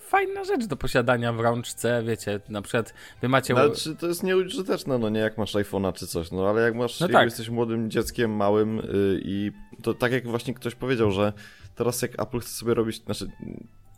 fajna 0.06 0.44
rzecz 0.44 0.66
do 0.66 0.76
posiadania 0.76 1.32
w 1.32 1.40
rączce, 1.40 2.02
wiecie, 2.06 2.40
na 2.48 2.62
przykład 2.62 2.94
wy 3.22 3.28
macie... 3.28 3.54
No, 3.54 3.60
ale 3.60 3.70
czy 3.74 3.96
to 3.96 4.06
jest 4.06 4.22
nieużyteczne, 4.22 4.98
no 4.98 5.08
nie 5.08 5.20
jak 5.20 5.38
masz 5.38 5.54
iPhone'a 5.54 5.92
czy 5.92 6.06
coś, 6.06 6.30
no 6.30 6.48
ale 6.48 6.62
jak 6.62 6.74
masz, 6.74 7.00
No 7.00 7.06
jak 7.06 7.12
tak. 7.12 7.24
jesteś 7.24 7.48
młodym 7.50 7.90
dzieckiem, 7.90 8.30
małym 8.36 8.78
y, 8.78 8.84
i 9.24 9.52
to 9.82 9.94
tak 9.94 10.12
jak 10.12 10.26
właśnie 10.28 10.54
ktoś 10.54 10.74
powiedział, 10.74 11.10
że 11.10 11.32
teraz 11.74 12.02
jak 12.02 12.22
Apple 12.22 12.38
chce 12.40 12.50
sobie 12.50 12.74
robić, 12.74 13.04
znaczy, 13.04 13.26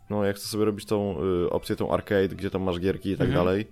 no 0.09 0.25
jak 0.25 0.35
chce 0.35 0.47
sobie 0.47 0.65
robić 0.65 0.85
tą 0.85 1.15
y, 1.45 1.49
opcję, 1.49 1.75
tą 1.75 1.91
arcade, 1.93 2.27
gdzie 2.27 2.49
tam 2.49 2.61
masz 2.63 2.79
gierki 2.79 3.09
i 3.09 3.17
tak 3.17 3.27
Mhm. 3.27 3.45
dalej, 3.45 3.67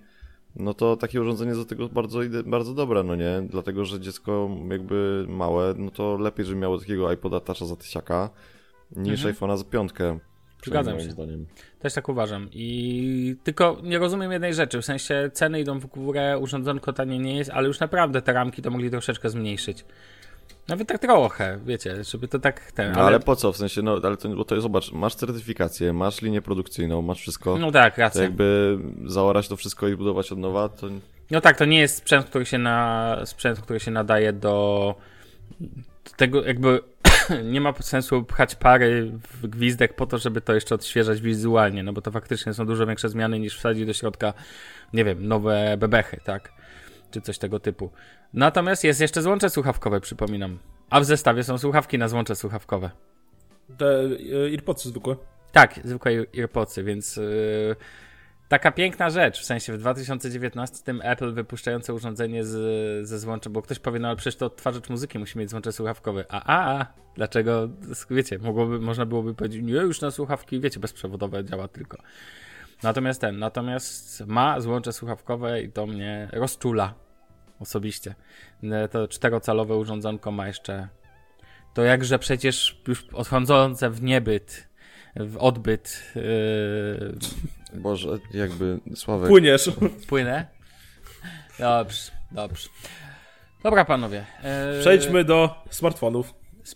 no 0.56 0.74
to 0.74 0.96
takie 0.96 1.20
urządzenie 1.20 1.48
jest 1.48 1.60
do 1.60 1.66
tego 1.66 1.88
bardzo, 1.88 2.18
bardzo 2.46 2.74
dobre, 2.74 3.02
no 3.02 3.14
nie? 3.16 3.42
Dlatego, 3.50 3.84
że 3.84 4.00
dziecko 4.00 4.50
jakby 4.70 5.26
małe, 5.28 5.74
no 5.76 5.90
to 5.90 6.16
lepiej, 6.16 6.44
żeby 6.46 6.60
miało 6.60 6.78
takiego 6.78 7.12
iPoda 7.12 7.40
Toucha 7.40 7.66
za 7.66 7.76
tysiaka, 7.76 8.30
niż 8.96 9.24
Mhm. 9.24 9.34
iPhone'a 9.34 9.56
za 9.56 9.64
piątkę. 9.64 10.18
Zgadzam 10.66 11.00
się. 11.00 11.10
zdaniem. 11.10 11.46
Też 11.78 11.94
tak 11.94 12.08
uważam. 12.08 12.48
I 12.52 13.36
tylko 13.44 13.76
nie 13.82 13.98
rozumiem 13.98 14.32
jednej 14.32 14.54
rzeczy, 14.54 14.82
w 14.82 14.84
sensie 14.84 15.30
ceny 15.32 15.60
idą 15.60 15.78
w 15.78 15.86
górę, 15.86 16.38
urządzonko 16.38 16.92
tanie 16.92 17.18
nie 17.18 17.36
jest, 17.36 17.50
ale 17.50 17.68
już 17.68 17.80
naprawdę 17.80 18.22
te 18.22 18.32
ramki 18.32 18.62
to 18.62 18.70
mogli 18.70 18.90
troszeczkę 18.90 19.30
zmniejszyć. 19.30 19.84
Nawet 20.68 20.88
tak 20.88 20.98
trochę, 20.98 21.58
wiecie, 21.66 22.04
żeby 22.04 22.28
to 22.28 22.38
tak 22.38 22.72
ten. 22.72 22.92
No 22.92 23.00
ale... 23.00 23.20
po 23.20 23.36
co? 23.36 23.52
W 23.52 23.56
sensie, 23.56 23.82
no 23.82 24.00
ale 24.02 24.16
to, 24.16 24.28
bo 24.28 24.44
to 24.44 24.60
zobacz, 24.60 24.92
masz 24.92 25.14
certyfikację, 25.14 25.92
masz 25.92 26.22
linię 26.22 26.42
produkcyjną, 26.42 27.02
masz 27.02 27.20
wszystko. 27.20 27.58
No 27.58 27.72
tak, 27.72 27.98
racja. 27.98 28.22
jakby 28.22 28.78
zaorać 29.06 29.48
to 29.48 29.56
wszystko 29.56 29.88
i 29.88 29.96
budować 29.96 30.32
od 30.32 30.38
nowa, 30.38 30.68
to 30.68 30.86
No 31.30 31.40
tak, 31.40 31.56
to 31.56 31.64
nie 31.64 31.80
jest 31.80 31.96
sprzęt, 31.96 32.26
który 32.26 32.46
się 32.46 32.58
na 32.58 33.16
sprzęt, 33.24 33.60
który 33.60 33.80
się 33.80 33.90
nadaje 33.90 34.32
do 34.32 34.94
tego 36.16 36.44
jakby 36.44 36.80
nie 37.52 37.60
ma 37.60 37.72
sensu 37.72 38.24
pchać 38.24 38.54
pary 38.54 39.12
w 39.12 39.46
gwizdek 39.46 39.94
po 39.94 40.06
to, 40.06 40.18
żeby 40.18 40.40
to 40.40 40.54
jeszcze 40.54 40.74
odświeżać 40.74 41.20
wizualnie, 41.20 41.82
no 41.82 41.92
bo 41.92 42.00
to 42.00 42.10
faktycznie 42.10 42.54
są 42.54 42.66
dużo 42.66 42.86
większe 42.86 43.08
zmiany 43.08 43.38
niż 43.38 43.58
wsadzić 43.58 43.86
do 43.86 43.92
środka, 43.92 44.34
nie 44.92 45.04
wiem, 45.04 45.28
nowe 45.28 45.76
bebechy, 45.78 46.20
tak? 46.24 46.52
Czy 47.10 47.20
coś 47.20 47.38
tego 47.38 47.60
typu. 47.60 47.90
Natomiast 48.34 48.84
jest 48.84 49.00
jeszcze 49.00 49.22
złącze 49.22 49.50
słuchawkowe, 49.50 50.00
przypominam. 50.00 50.58
A 50.90 51.00
w 51.00 51.04
zestawie 51.04 51.44
są 51.44 51.58
słuchawki 51.58 51.98
na 51.98 52.08
złącze 52.08 52.36
słuchawkowe. 52.36 52.90
Te 53.78 54.04
y, 54.04 54.60
zwykłe. 54.76 55.16
Tak, 55.52 55.80
zwykłe 55.84 56.12
AirPodsy, 56.38 56.84
więc 56.84 57.16
yy, 57.16 57.76
taka 58.48 58.72
piękna 58.72 59.10
rzecz, 59.10 59.40
w 59.40 59.44
sensie 59.44 59.72
w 59.72 59.78
2019 59.78 60.84
tym 60.84 61.00
Apple 61.04 61.32
wypuszczające 61.32 61.94
urządzenie 61.94 62.44
z, 62.44 63.08
ze 63.08 63.18
złączem, 63.18 63.52
bo 63.52 63.62
ktoś 63.62 63.78
powie, 63.78 63.98
no 63.98 64.08
ale 64.08 64.16
przecież 64.16 64.36
to 64.36 64.46
odtwarzacz 64.46 64.88
muzyki 64.88 65.18
musi 65.18 65.38
mieć 65.38 65.50
złącze 65.50 65.72
słuchawkowe. 65.72 66.24
A, 66.28 66.42
a, 66.44 66.80
a, 66.80 66.86
dlaczego, 67.14 67.68
wiecie, 68.10 68.38
mogłoby, 68.38 68.80
można 68.80 69.06
byłoby 69.06 69.34
powiedzieć, 69.34 69.62
nie, 69.62 69.72
już 69.72 70.00
na 70.00 70.10
słuchawki, 70.10 70.60
wiecie, 70.60 70.80
bezprzewodowe 70.80 71.44
działa 71.44 71.68
tylko. 71.68 71.98
Natomiast 72.82 73.20
ten, 73.20 73.38
natomiast 73.38 74.26
ma 74.26 74.60
złącze 74.60 74.92
słuchawkowe 74.92 75.62
i 75.62 75.72
to 75.72 75.86
mnie 75.86 76.28
rozczula 76.32 76.94
osobiście. 77.60 78.14
E, 78.62 78.88
To 78.88 79.08
czterocalowe 79.08 79.76
urządzonko 79.76 80.30
ma 80.30 80.46
jeszcze 80.46 80.88
to 81.74 81.82
jakże 81.82 82.18
przecież 82.18 82.80
już 82.88 83.06
odchodzące 83.12 83.90
w 83.90 84.02
niebyt, 84.02 84.67
w 85.16 85.36
odbyt 85.36 86.12
yy, 86.14 87.80
Boże, 87.80 88.08
jakby 88.34 88.78
Sławek. 88.94 89.28
Płyniesz. 89.28 89.70
płynę. 90.08 90.46
Dobrze, 91.58 92.10
dobrze. 92.32 92.68
Dobra, 93.62 93.84
panowie. 93.84 94.24
Yy, 94.74 94.80
Przejdźmy 94.80 95.24
do 95.24 95.62
smartfonów. 95.70 96.34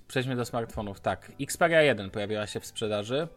Przejdźmy 0.09 0.37
do 0.37 0.45
smartfonów, 0.45 1.01
tak. 1.01 1.33
Xperia 1.41 1.83
1 1.83 2.11
pojawiła 2.11 2.47
się 2.47 2.61
w 2.61 2.67
sprzedaży. 2.67 3.29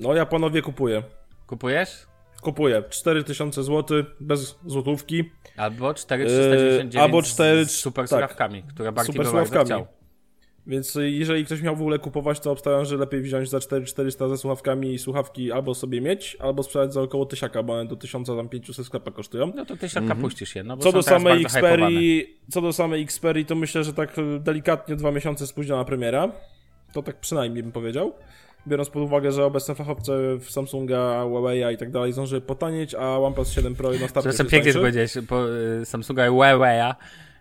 No 0.00 0.14
ja 0.14 0.26
panowie 0.26 0.62
kupuję. 0.62 1.02
Kupujesz? 1.46 2.06
Kupuję. 2.42 2.82
4000 2.90 3.62
zł 3.64 4.04
bez 4.20 4.58
złotówki. 4.66 5.30
Albo 5.56 5.94
4399 5.94 6.94
Yy, 6.94 7.00
albo 7.00 7.20
cztery- 7.22 7.64
z 7.64 7.70
super 7.70 8.08
tak. 8.08 8.36
które 8.68 8.92
Barty 8.92 9.12
Super 9.12 9.26
słuchawkami. 9.26 9.64
chciał. 9.64 9.86
Więc 10.68 10.98
jeżeli 11.00 11.44
ktoś 11.44 11.62
miał 11.62 11.76
w 11.76 11.80
ogóle 11.80 11.98
kupować, 11.98 12.40
to 12.40 12.50
obstawiam, 12.50 12.84
że 12.84 12.96
lepiej 12.96 13.20
wziąć 13.22 13.50
za 13.50 13.60
4400 13.60 14.28
ze 14.28 14.36
słuchawkami 14.36 14.94
i 14.94 14.98
słuchawki 14.98 15.52
albo 15.52 15.74
sobie 15.74 16.00
mieć, 16.00 16.36
albo 16.40 16.62
sprzedać 16.62 16.92
za 16.92 17.02
około 17.02 17.26
tysiaka, 17.26 17.62
bo 17.62 17.72
one 17.72 17.86
do 17.86 17.96
1500 17.96 18.86
sklepa 18.86 19.10
kosztują. 19.10 19.52
No 19.56 19.64
to 19.64 19.76
tysiąca 19.76 20.14
puścisz 20.14 20.56
je, 20.56 20.64
no 20.64 20.76
bo 20.76 20.82
Co 20.82 20.90
są 20.90 20.98
do, 20.98 21.02
samej. 21.02 21.42
Xperii, 21.42 22.38
co 22.50 22.60
do 22.60 22.72
samej 22.72 23.02
Xperii, 23.02 23.46
to 23.46 23.54
myślę, 23.54 23.84
że 23.84 23.92
tak 23.92 24.16
delikatnie 24.40 24.96
dwa 24.96 25.10
miesiące 25.10 25.46
spóźniona 25.46 25.84
premiera. 25.84 26.32
To 26.92 27.02
tak 27.02 27.20
przynajmniej 27.20 27.62
bym 27.62 27.72
powiedział. 27.72 28.12
Biorąc 28.66 28.90
pod 28.90 29.02
uwagę, 29.02 29.32
że 29.32 29.44
obecne 29.44 29.74
fachowce 29.74 30.36
w 30.38 30.50
Samsunga, 30.50 31.22
Huawei 31.22 31.74
i 31.74 31.76
tak 31.76 31.90
dalej 31.90 32.12
zdążyły 32.12 32.40
potanieć, 32.40 32.94
a 32.94 33.18
OnePlus 33.18 33.50
7 33.50 33.74
Pro 33.74 33.90
na 33.90 34.08
starcie 34.08 34.32
się 34.32 34.44
pięknie 34.44 34.72
powiedziałeś, 34.72 35.12
po 35.28 35.48
y, 35.80 35.84
Samsunga 35.84 36.26
i 36.26 36.30
Huawei'a. 36.30 36.94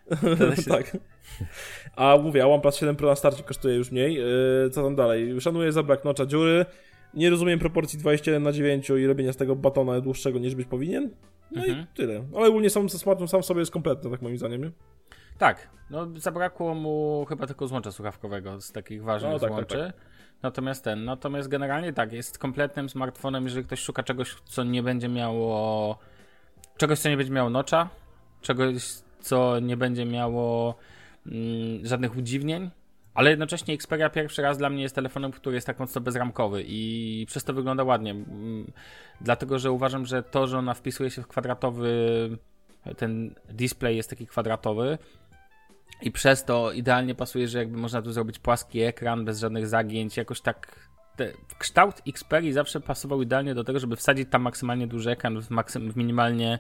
tak. 0.70 0.98
A 1.96 2.18
mówię, 2.18 2.44
a 2.44 2.48
OnePlus 2.48 2.76
7 2.76 2.96
Pro 2.96 3.10
na 3.10 3.16
starcie 3.16 3.44
kosztuje 3.44 3.76
już 3.76 3.92
mniej. 3.92 4.14
Yy, 4.16 4.70
co 4.72 4.84
tam 4.84 4.96
dalej? 4.96 5.42
Szanuję 5.42 5.72
za 5.72 5.84
brak 5.84 6.06
nocza 6.06 6.26
dziury. 6.26 6.66
Nie 7.14 7.30
rozumiem 7.30 7.60
proporcji 7.60 8.00
21 8.00 8.44
na 8.44 8.52
9 8.52 8.90
i 8.90 9.08
robienia 9.08 9.34
z 9.34 9.38
tego 9.38 9.56
batona 9.56 10.02
dłuższego 10.02 10.40
niż 10.40 10.56
być 10.56 10.68
powinien. 10.68 11.10
No 11.52 11.62
Mhm. 11.66 11.80
i 11.84 11.88
tyle. 11.98 12.24
Ale 12.36 12.48
ogólnie 12.48 12.70
sam 12.70 12.90
smartfon 12.90 13.28
sam 13.28 13.42
w 13.42 13.46
sobie 13.46 13.60
jest 13.60 13.72
kompletny, 13.72 14.12
tak 14.12 14.22
moim 14.22 14.38
zdaniem. 14.38 14.62
Nie? 14.64 14.72
Tak, 15.38 15.70
no 15.90 16.08
zabrakło 16.16 16.74
mu 16.76 17.26
chyba 17.30 17.48
tylko 17.48 17.68
złącza 17.68 17.92
słuchawkowego 17.92 18.62
z 18.62 18.72
takich 18.72 19.04
ważnych 19.04 19.32
No, 19.34 19.40
tak, 19.40 19.50
złączy. 19.50 19.78
tak, 19.78 19.94
Natomiast 20.44 20.84
ten, 20.84 21.06
natomiast 21.06 21.48
generalnie 21.50 21.94
tak, 21.94 22.14
jest 22.14 22.38
kompletnym 22.38 22.90
smartfonem, 22.90 23.44
jeżeli 23.44 23.66
ktoś 23.66 23.80
szuka 23.80 24.04
czegoś, 24.04 24.36
co 24.46 24.64
nie 24.64 24.84
będzie 24.84 25.10
miało. 25.10 25.98
czegoś, 26.78 27.00
co 27.00 27.10
nie 27.10 27.18
będzie 27.18 27.34
miało 27.34 27.50
nocza, 27.50 27.90
czegoś, 28.42 28.84
co 29.20 29.60
nie 29.60 29.78
będzie 29.78 30.06
miało 30.06 30.76
mm, 31.26 31.86
żadnych 31.86 32.18
udziwnień. 32.18 32.70
Ale 33.14 33.30
jednocześnie 33.30 33.74
Xperia 33.74 34.10
pierwszy 34.10 34.42
raz 34.42 34.58
dla 34.58 34.70
mnie 34.70 34.84
jest 34.84 34.96
telefonem, 34.96 35.32
który 35.32 35.56
jest 35.56 35.68
tak 35.68 35.80
mocno 35.80 36.02
bezramkowy 36.02 36.64
i 36.68 37.26
przez 37.28 37.44
to 37.44 37.54
wygląda 37.54 37.84
ładnie. 37.84 38.12
Mm, 38.12 38.72
Dlatego, 39.22 39.60
że 39.60 39.72
uważam, 39.72 40.06
że 40.06 40.24
to, 40.24 40.48
że 40.48 40.58
ona 40.58 40.74
wpisuje 40.74 41.10
się 41.10 41.22
w 41.22 41.28
kwadratowy, 41.28 41.90
ten 42.98 43.36
display 43.50 43.98
jest 43.98 44.10
taki 44.10 44.28
kwadratowy, 44.28 44.98
i 46.02 46.12
przez 46.12 46.46
to 46.46 46.72
idealnie 46.72 47.16
pasuje, 47.16 47.48
że 47.48 47.60
jakby 47.60 47.78
można 47.78 48.02
tu 48.02 48.12
zrobić 48.12 48.40
płaski 48.40 48.82
ekran 48.82 49.26
bez 49.26 49.40
żadnych 49.40 49.68
zagięć, 49.68 50.18
jakoś 50.18 50.42
tak. 50.42 50.88
Te, 51.16 51.34
kształt 51.58 52.02
Xperia 52.08 52.54
zawsze 52.54 52.80
pasował 52.80 53.22
idealnie 53.22 53.56
do 53.56 53.64
tego, 53.64 53.80
żeby 53.80 53.96
wsadzić 53.96 54.30
tam 54.30 54.42
maksymalnie 54.42 54.88
duży 54.88 55.12
ekran 55.12 55.42
w, 55.42 55.50
maksym, 55.50 55.92
w 55.92 55.98
minimalnie. 55.98 56.60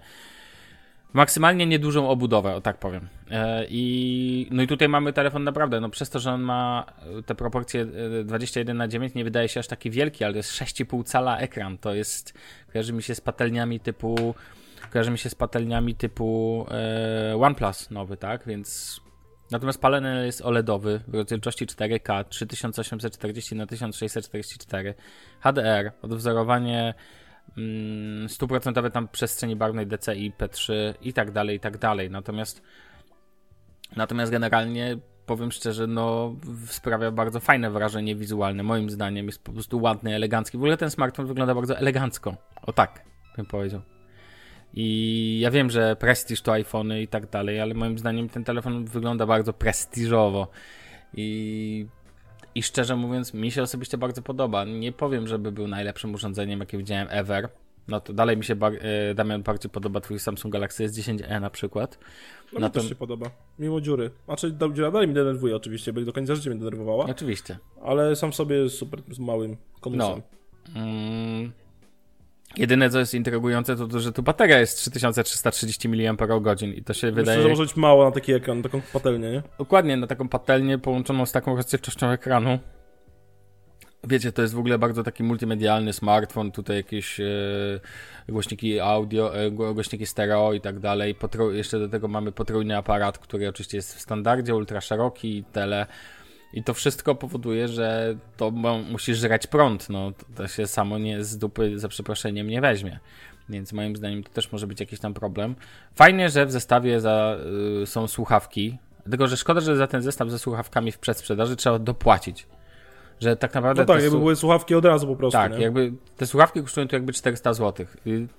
Maksymalnie 1.18 1.66
niedużą 1.66 2.10
obudowę, 2.10 2.56
o 2.56 2.62
tak 2.62 2.78
powiem. 2.78 3.08
E, 3.32 3.66
I 3.70 4.48
no 4.52 4.64
i 4.64 4.68
tutaj 4.68 4.90
mamy 4.90 5.14
telefon 5.14 5.44
naprawdę, 5.44 5.82
no 5.82 5.90
przez 5.90 6.10
to, 6.10 6.20
że 6.20 6.32
on 6.32 6.42
ma 6.42 6.86
e, 7.20 7.24
te 7.24 7.36
proporcje 7.36 7.82
e, 8.22 8.24
21 8.24 8.78
na 8.78 8.88
9 8.88 9.14
nie 9.14 9.24
wydaje 9.24 9.50
się 9.50 9.60
aż 9.60 9.68
taki 9.68 9.92
wielki, 9.92 10.24
ale 10.24 10.34
to 10.34 10.38
jest 10.38 10.52
6,5 10.52 11.04
cala 11.04 11.38
ekran. 11.38 11.78
To 11.78 11.94
jest 11.94 12.34
kojarzy 12.72 12.94
mi 12.94 13.04
się 13.04 13.16
z 13.16 13.22
patelniami 13.22 13.80
typu 13.80 14.36
kojarzy 14.92 15.12
mi 15.12 15.18
się 15.18 15.30
z 15.30 15.36
patelniami 15.36 15.96
typu 15.96 16.66
e, 16.72 17.38
OnePlus 17.38 17.92
nowy, 17.92 18.18
tak? 18.18 18.48
Więc 18.48 19.02
Natomiast 19.52 19.82
panel 19.82 20.26
jest 20.26 20.42
OLEDowy 20.42 21.02
w 21.08 21.14
rozdzielczości 21.14 21.66
4K 21.66 22.24
3840 22.30 23.56
na 23.56 23.68
1644 23.68 24.94
HDR, 25.40 25.92
odwzorowanie 26.02 26.94
stuprocentowe 28.28 28.92
tam 28.92 29.08
przestrzeni 29.08 29.56
barwnej 29.56 29.88
DCI, 29.88 30.34
P3 30.38 30.74
i 31.02 31.14
tak 31.14 31.32
dalej, 31.32 31.58
i 31.58 31.60
tak 31.60 31.78
dalej. 31.78 32.12
Natomiast 32.12 32.62
natomiast 33.96 34.32
generalnie 34.32 34.98
powiem 35.26 35.52
szczerze, 35.52 35.88
no 35.88 36.36
sprawia 36.66 37.12
bardzo 37.12 37.40
fajne 37.40 37.72
wrażenie 37.72 38.16
wizualne. 38.16 38.64
Moim 38.64 38.90
zdaniem 38.90 39.26
jest 39.26 39.44
po 39.44 39.52
prostu 39.52 39.82
ładny, 39.82 40.16
elegancki. 40.16 40.58
W 40.58 40.62
ogóle 40.62 40.78
ten 40.78 40.90
smartfon 40.90 41.26
wygląda 41.26 41.56
bardzo 41.56 41.78
elegancko. 41.78 42.36
O 42.62 42.74
tak, 42.74 43.06
bym 43.38 43.46
powiedział. 43.46 43.82
I 44.74 45.40
ja 45.42 45.52
wiem, 45.52 45.70
że 45.70 45.96
prestiż 45.96 46.42
to 46.42 46.54
iPhony 46.54 47.02
i 47.02 47.08
tak 47.08 47.30
dalej, 47.30 47.62
ale 47.62 47.74
moim 47.74 48.00
zdaniem 48.00 48.30
ten 48.30 48.44
telefon 48.44 48.86
wygląda 48.86 49.26
bardzo 49.26 49.54
prestiżowo. 49.54 50.48
I, 51.14 51.88
I 52.58 52.64
szczerze 52.64 52.96
mówiąc, 52.96 53.34
mi 53.34 53.52
się 53.52 53.62
osobiście 53.64 53.98
bardzo 53.98 54.22
podoba. 54.22 54.66
Nie 54.66 54.92
powiem, 54.92 55.28
żeby 55.28 55.52
był 55.52 55.68
najlepszym 55.68 56.14
urządzeniem, 56.14 56.60
jakie 56.60 56.78
widziałem 56.78 57.08
ever. 57.12 57.50
No 57.88 58.00
to 58.00 58.14
dalej 58.14 58.38
mi 58.38 58.44
się, 58.44 58.56
bar- 58.56 58.74
e, 58.82 59.16
Damian, 59.16 59.44
bardziej 59.44 59.72
podoba 59.72 60.02
twój 60.02 60.20
Samsung 60.20 60.54
Galaxy 60.54 60.88
S10e 60.88 61.42
na 61.42 61.50
przykład. 61.50 62.00
No 62.54 62.60
Na 62.60 62.68
mi 62.68 62.74
też 62.74 62.90
się 62.90 62.96
podoba. 62.96 63.30
Mimo 63.60 63.82
dziury. 63.82 64.12
Znaczy, 64.26 64.56
dziura 64.74 64.92
dalej 64.92 65.08
mnie 65.08 65.16
denerwuje 65.16 65.56
oczywiście, 65.56 65.94
bo 65.94 66.02
do 66.02 66.14
końca 66.14 66.36
życia 66.36 66.50
mnie 66.50 66.60
denerwowała. 66.60 67.06
Oczywiście. 67.06 67.58
Ale 67.84 68.16
sam 68.16 68.32
w 68.32 68.36
sobie 68.36 68.56
jest 68.56 68.78
super 68.78 69.02
z 69.12 69.20
małym 69.20 69.58
konusem. 69.82 70.22
No. 70.76 70.82
Mm. 70.82 71.52
Jedyne, 72.58 72.90
co 72.90 73.00
jest 73.00 73.14
intrygujące, 73.14 73.76
to 73.76 73.88
to, 73.88 74.00
że 74.00 74.12
tu 74.12 74.24
bateria 74.24 74.60
jest 74.60 74.78
3330 74.78 75.90
mAh 75.90 75.98
i 76.78 76.84
to 76.84 76.94
się 76.94 77.08
Myślę, 77.08 77.12
wydaje... 77.12 77.42
że 77.42 77.50
może 77.50 77.64
być 77.64 77.76
mało 77.76 78.06
na 78.06 78.12
taki 78.12 78.34
ekran, 78.34 78.64
taką 78.64 78.82
patelnię, 78.94 79.32
nie? 79.32 79.44
Dokładnie, 79.58 79.98
na 79.98 80.08
taką 80.08 80.30
patelnię 80.30 80.78
połączoną 80.78 81.26
z 81.26 81.32
taką 81.32 81.56
rozdzielczością 81.56 82.10
ekranu. 82.10 82.60
Wiecie, 84.04 84.32
to 84.32 84.42
jest 84.42 84.54
w 84.54 84.60
ogóle 84.60 84.78
bardzo 84.78 85.04
taki 85.04 85.24
multimedialny 85.24 85.94
smartfon, 85.94 86.52
tutaj 86.52 86.78
jakieś 86.78 87.20
e, 87.20 87.26
głośniki 88.30 88.80
audio, 88.80 89.38
e, 89.38 89.52
gło- 89.52 89.74
głośniki 89.74 90.06
stereo 90.06 90.54
i 90.54 90.62
tak 90.62 90.80
dalej. 90.80 91.16
Potrój, 91.16 91.58
jeszcze 91.58 91.80
do 91.80 91.90
tego 91.90 92.08
mamy 92.08 92.32
potrójny 92.32 92.78
aparat, 92.78 93.18
który 93.18 93.50
oczywiście 93.50 93.78
jest 93.78 93.96
w 93.96 94.02
standardzie, 94.02 94.56
ultra 94.56 94.82
szeroki, 94.82 95.44
tele. 95.52 95.86
I 96.54 96.64
to 96.64 96.74
wszystko 96.74 97.16
powoduje, 97.16 97.68
że 97.68 98.16
to 98.38 98.52
musisz 98.92 99.18
żreć 99.18 99.48
prąd. 99.48 99.90
No, 99.90 100.12
to, 100.36 100.48
się 100.48 100.68
samo 100.68 100.98
nie 100.98 101.24
z 101.24 101.38
dupy, 101.38 101.80
za 101.80 101.88
przeproszeniem, 101.88 102.48
nie 102.48 102.62
weźmie. 102.62 103.00
Więc 103.50 103.74
moim 103.74 103.96
zdaniem 103.96 104.24
to 104.24 104.30
też 104.30 104.52
może 104.52 104.68
być 104.68 104.80
jakiś 104.80 105.00
tam 105.00 105.14
problem. 105.14 105.56
Fajnie, 105.96 106.30
że 106.30 106.46
w 106.46 106.52
zestawie 106.52 107.00
za, 107.00 107.38
y, 107.84 107.86
są 107.86 108.08
słuchawki. 108.08 108.78
Tylko, 109.10 109.28
że 109.28 109.38
szkoda, 109.38 109.62
że 109.62 109.76
za 109.76 109.88
ten 109.88 110.02
zestaw 110.02 110.30
ze 110.30 110.40
słuchawkami 110.40 110.92
w 110.92 111.00
przedsprzedaży 111.00 111.56
trzeba 111.56 111.80
dopłacić. 111.80 112.48
Że 113.20 113.36
tak 113.36 113.54
naprawdę. 113.54 113.82
No 113.82 113.86
tak, 113.86 114.02
jakby 114.02 114.18
były 114.18 114.36
słuchawki 114.36 114.76
od 114.76 114.86
razu 114.86 115.08
po 115.08 115.16
prostu, 115.16 115.38
tak, 115.38 115.58
nie? 115.58 115.64
jakby 115.64 115.94
te 116.18 116.26
słuchawki 116.28 116.62
kosztują 116.62 116.88
tu 116.88 116.96
jakby 116.96 117.14
400 117.14 117.54
zł. 117.54 117.86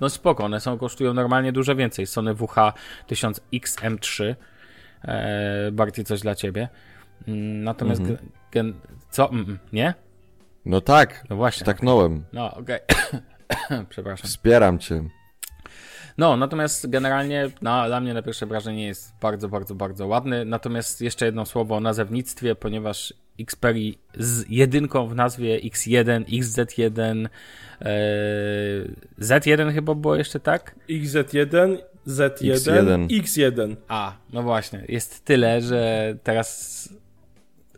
No 0.01 0.09
spoko, 0.09 0.45
one 0.45 0.61
są, 0.61 0.79
kosztują 0.79 1.15
normalnie 1.15 1.53
dużo 1.53 1.77
więcej. 1.77 2.07
Sony 2.07 2.35
WH 2.35 2.57
1000XM3. 3.09 4.35
E, 5.05 5.71
bardziej 5.73 6.05
coś 6.05 6.21
dla 6.21 6.35
ciebie. 6.35 6.69
Natomiast 7.63 8.01
Mhm. 8.01 8.19
gen, 8.53 8.75
co? 9.11 9.31
Mm, 9.31 9.45
mm, 9.45 9.59
nie? 9.73 9.95
No 10.65 10.81
tak, 10.81 11.25
No 11.31 11.37
właśnie. 11.37 11.65
staknąłem. 11.65 12.25
No, 12.33 12.55
okej. 12.55 12.79
Przepraszam. 13.91 14.27
Wspieram 14.31 14.79
cię. 14.79 15.05
No, 16.19 16.37
natomiast 16.37 16.91
generalnie 16.91 17.51
no, 17.63 17.87
dla 17.87 18.01
mnie 18.01 18.15
na 18.15 18.23
pierwsze 18.23 18.47
wrażenie 18.47 18.87
jest 18.87 19.13
bardzo, 19.23 19.49
bardzo, 19.49 19.75
bardzo 19.75 20.07
ładny. 20.07 20.45
Natomiast 20.45 21.01
jeszcze 21.01 21.27
jedno 21.27 21.47
słowo 21.47 21.77
o 21.77 21.81
nazewnictwie, 21.81 22.55
ponieważ 22.55 23.15
Xperia 23.41 23.93
z 24.19 24.45
jedynką 24.49 25.07
w 25.09 25.15
nazwie 25.15 25.61
X1, 25.61 26.25
XZ1, 26.25 27.29
e, 27.81 27.91
Z1 29.21 29.73
chyba 29.75 29.95
było 29.95 30.17
jeszcze 30.17 30.41
tak? 30.41 30.75
XZ1, 30.91 31.77
Z1, 32.07 32.55
X1. 32.55 33.07
X1. 33.09 33.77
A, 33.89 34.13
no 34.33 34.43
właśnie, 34.43 34.85
jest 34.89 35.25
tyle, 35.25 35.61
że 35.61 36.15
teraz 36.23 36.89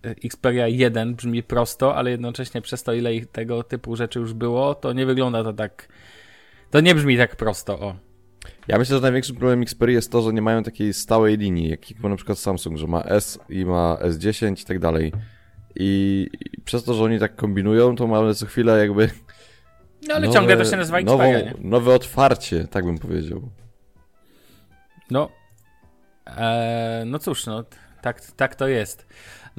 Xperia 0.03 0.69
1 0.69 1.15
brzmi 1.15 1.43
prosto, 1.43 1.97
ale 1.97 2.11
jednocześnie 2.11 2.63
przez 2.63 2.83
to, 2.83 2.93
ile 2.93 3.15
ich 3.15 3.27
tego 3.27 3.63
typu 3.63 3.97
rzeczy 3.97 4.19
już 4.19 4.33
było, 4.33 4.75
to 4.75 4.93
nie 4.93 5.07
wygląda 5.07 5.45
to 5.45 5.53
tak. 5.53 5.89
To 6.71 6.81
nie 6.81 6.95
brzmi 6.95 7.17
tak 7.17 7.37
prosto, 7.37 7.81
o. 7.81 7.97
Ja 8.69 8.79
myślę, 8.79 8.97
że 8.97 9.03
największym 9.03 9.37
problemem 9.37 9.63
Xperia 9.63 9.95
jest 9.95 10.13
to, 10.13 10.23
że 10.23 10.33
nie 10.33 10.43
mają 10.43 10.63
takiej 10.63 10.93
stałej 10.93 11.37
linii, 11.37 11.69
jak 11.69 11.81
ma 12.03 12.09
na 12.09 12.17
przykład 12.17 12.39
Samsung, 12.39 12.79
że 12.79 12.87
ma 12.87 13.03
S 13.03 13.39
i 13.49 13.65
ma 13.65 13.99
S10 14.03 14.63
i 14.63 14.65
tak 14.65 14.79
dalej. 14.79 15.13
I, 15.77 16.27
przez 16.65 16.85
to, 16.85 16.95
że 16.95 17.05
oni 17.05 17.19
tak 17.19 17.37
kombinują, 17.37 17.97
to 17.97 18.07
mamy 18.07 18.35
co 18.35 18.47
chwilę 18.47 18.79
jakby. 18.79 19.11
No 20.09 20.15
ale 20.15 20.27
nowe- 20.27 20.33
ciągle 20.35 20.57
to 20.57 20.65
się 20.65 20.77
nazywa 20.77 20.99
Xperia, 20.99 21.19
nową, 21.19 21.33
nie? 21.33 21.55
Nowe 21.59 21.95
otwarcie, 21.95 22.69
tak 22.71 22.85
bym 22.85 22.99
powiedział. 22.99 23.51
No. 25.11 25.29
E, 26.27 27.03
no 27.07 27.19
cóż, 27.19 27.47
no 27.47 27.65
tak, 28.03 28.21
tak 28.21 28.55
to 28.55 28.69
jest. 28.69 29.07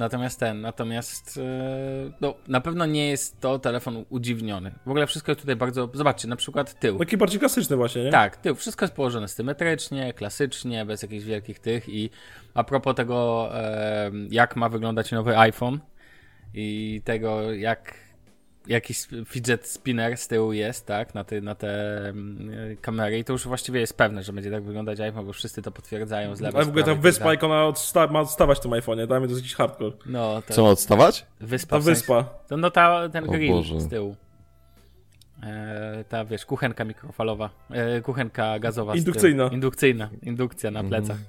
Natomiast 0.02 0.40
ten, 0.40 0.60
natomiast 0.60 1.38
e, 1.38 2.12
no, 2.20 2.34
na 2.48 2.60
pewno 2.60 2.86
nie 2.86 3.08
jest 3.08 3.40
to 3.40 3.58
telefon 3.58 4.04
udziwniony. 4.08 4.74
W 4.86 4.90
ogóle 4.90 5.06
wszystko 5.06 5.32
jest 5.32 5.40
tutaj 5.40 5.56
bardzo. 5.56 5.88
Zobaczcie, 5.94 6.28
na 6.28 6.36
przykład 6.36 6.80
tył. 6.80 6.98
Taki 6.98 7.16
bardziej 7.16 7.40
klasyczny 7.40 7.76
właśnie, 7.76 8.04
nie? 8.04 8.10
Tak, 8.10 8.36
tył. 8.36 8.54
Wszystko 8.54 8.84
jest 8.84 8.94
położone 8.94 9.28
symetrycznie, 9.28 10.12
klasycznie, 10.12 10.84
bez 10.84 11.02
jakichś 11.02 11.24
wielkich 11.24 11.58
tych. 11.58 11.88
I 11.88 12.10
a 12.54 12.64
propos 12.64 12.94
tego, 12.94 13.48
e, 13.54 14.10
jak 14.30 14.56
ma 14.56 14.68
wyglądać 14.68 15.12
nowy 15.12 15.38
iPhone 15.38 15.80
i 16.54 17.00
tego, 17.04 17.52
jak 17.52 17.94
jakiś 18.66 19.06
fidget 19.26 19.66
spinner 19.66 20.16
z 20.16 20.28
tyłu 20.28 20.52
jest, 20.52 20.86
tak, 20.86 21.14
na 21.14 21.24
te, 21.24 21.40
na 21.40 21.54
te 21.54 21.98
mm, 22.08 22.76
kamery 22.80 23.18
i 23.18 23.24
to 23.24 23.32
już 23.32 23.46
właściwie 23.46 23.80
jest 23.80 23.96
pewne, 23.96 24.22
że 24.22 24.32
będzie 24.32 24.50
tak 24.50 24.62
wyglądać 24.64 25.00
iPhone, 25.00 25.26
bo 25.26 25.32
wszyscy 25.32 25.62
to 25.62 25.70
potwierdzają 25.72 26.36
z 26.36 26.40
lewej 26.40 26.56
Ale 26.56 26.64
w 26.66 26.68
ogóle 26.68 26.84
ta 26.84 26.90
tak 26.92 27.00
wyspa, 27.00 27.24
dalej. 27.24 27.36
jak 27.36 27.44
ona 27.44 27.64
odsta 27.66 28.06
ma 28.06 28.20
odstawać 28.20 28.58
w 28.58 28.60
tym 28.60 28.70
iPhone'ie, 28.70 29.06
dla 29.06 29.18
mnie 29.20 29.28
to 29.28 29.32
jest 29.34 29.42
jakiś 29.44 29.54
hardcore. 29.56 29.92
No, 30.06 30.42
to 30.46 30.54
Co 30.54 30.62
ma 30.62 30.68
odstawać? 30.68 31.26
wyspa. 31.40 31.70
Ta 31.76 31.80
w 31.80 31.84
sensie- 31.84 31.90
wyspa. 32.00 32.22
To, 32.48 32.56
no 32.56 32.70
ta, 32.70 33.08
ten 33.08 33.26
grill 33.26 33.62
z 33.78 33.88
tyłu. 33.88 34.16
E, 35.42 36.04
ta, 36.08 36.24
wiesz, 36.24 36.46
kuchenka 36.46 36.84
mikrofalowa, 36.84 37.50
e, 37.70 38.00
kuchenka 38.00 38.58
gazowa 38.58 38.94
Indukcyjna. 38.96 39.48
Indukcyjna. 39.48 40.10
Indukcja 40.22 40.70
na 40.70 40.80
Mhm. 40.80 40.88
plecach. 41.02 41.22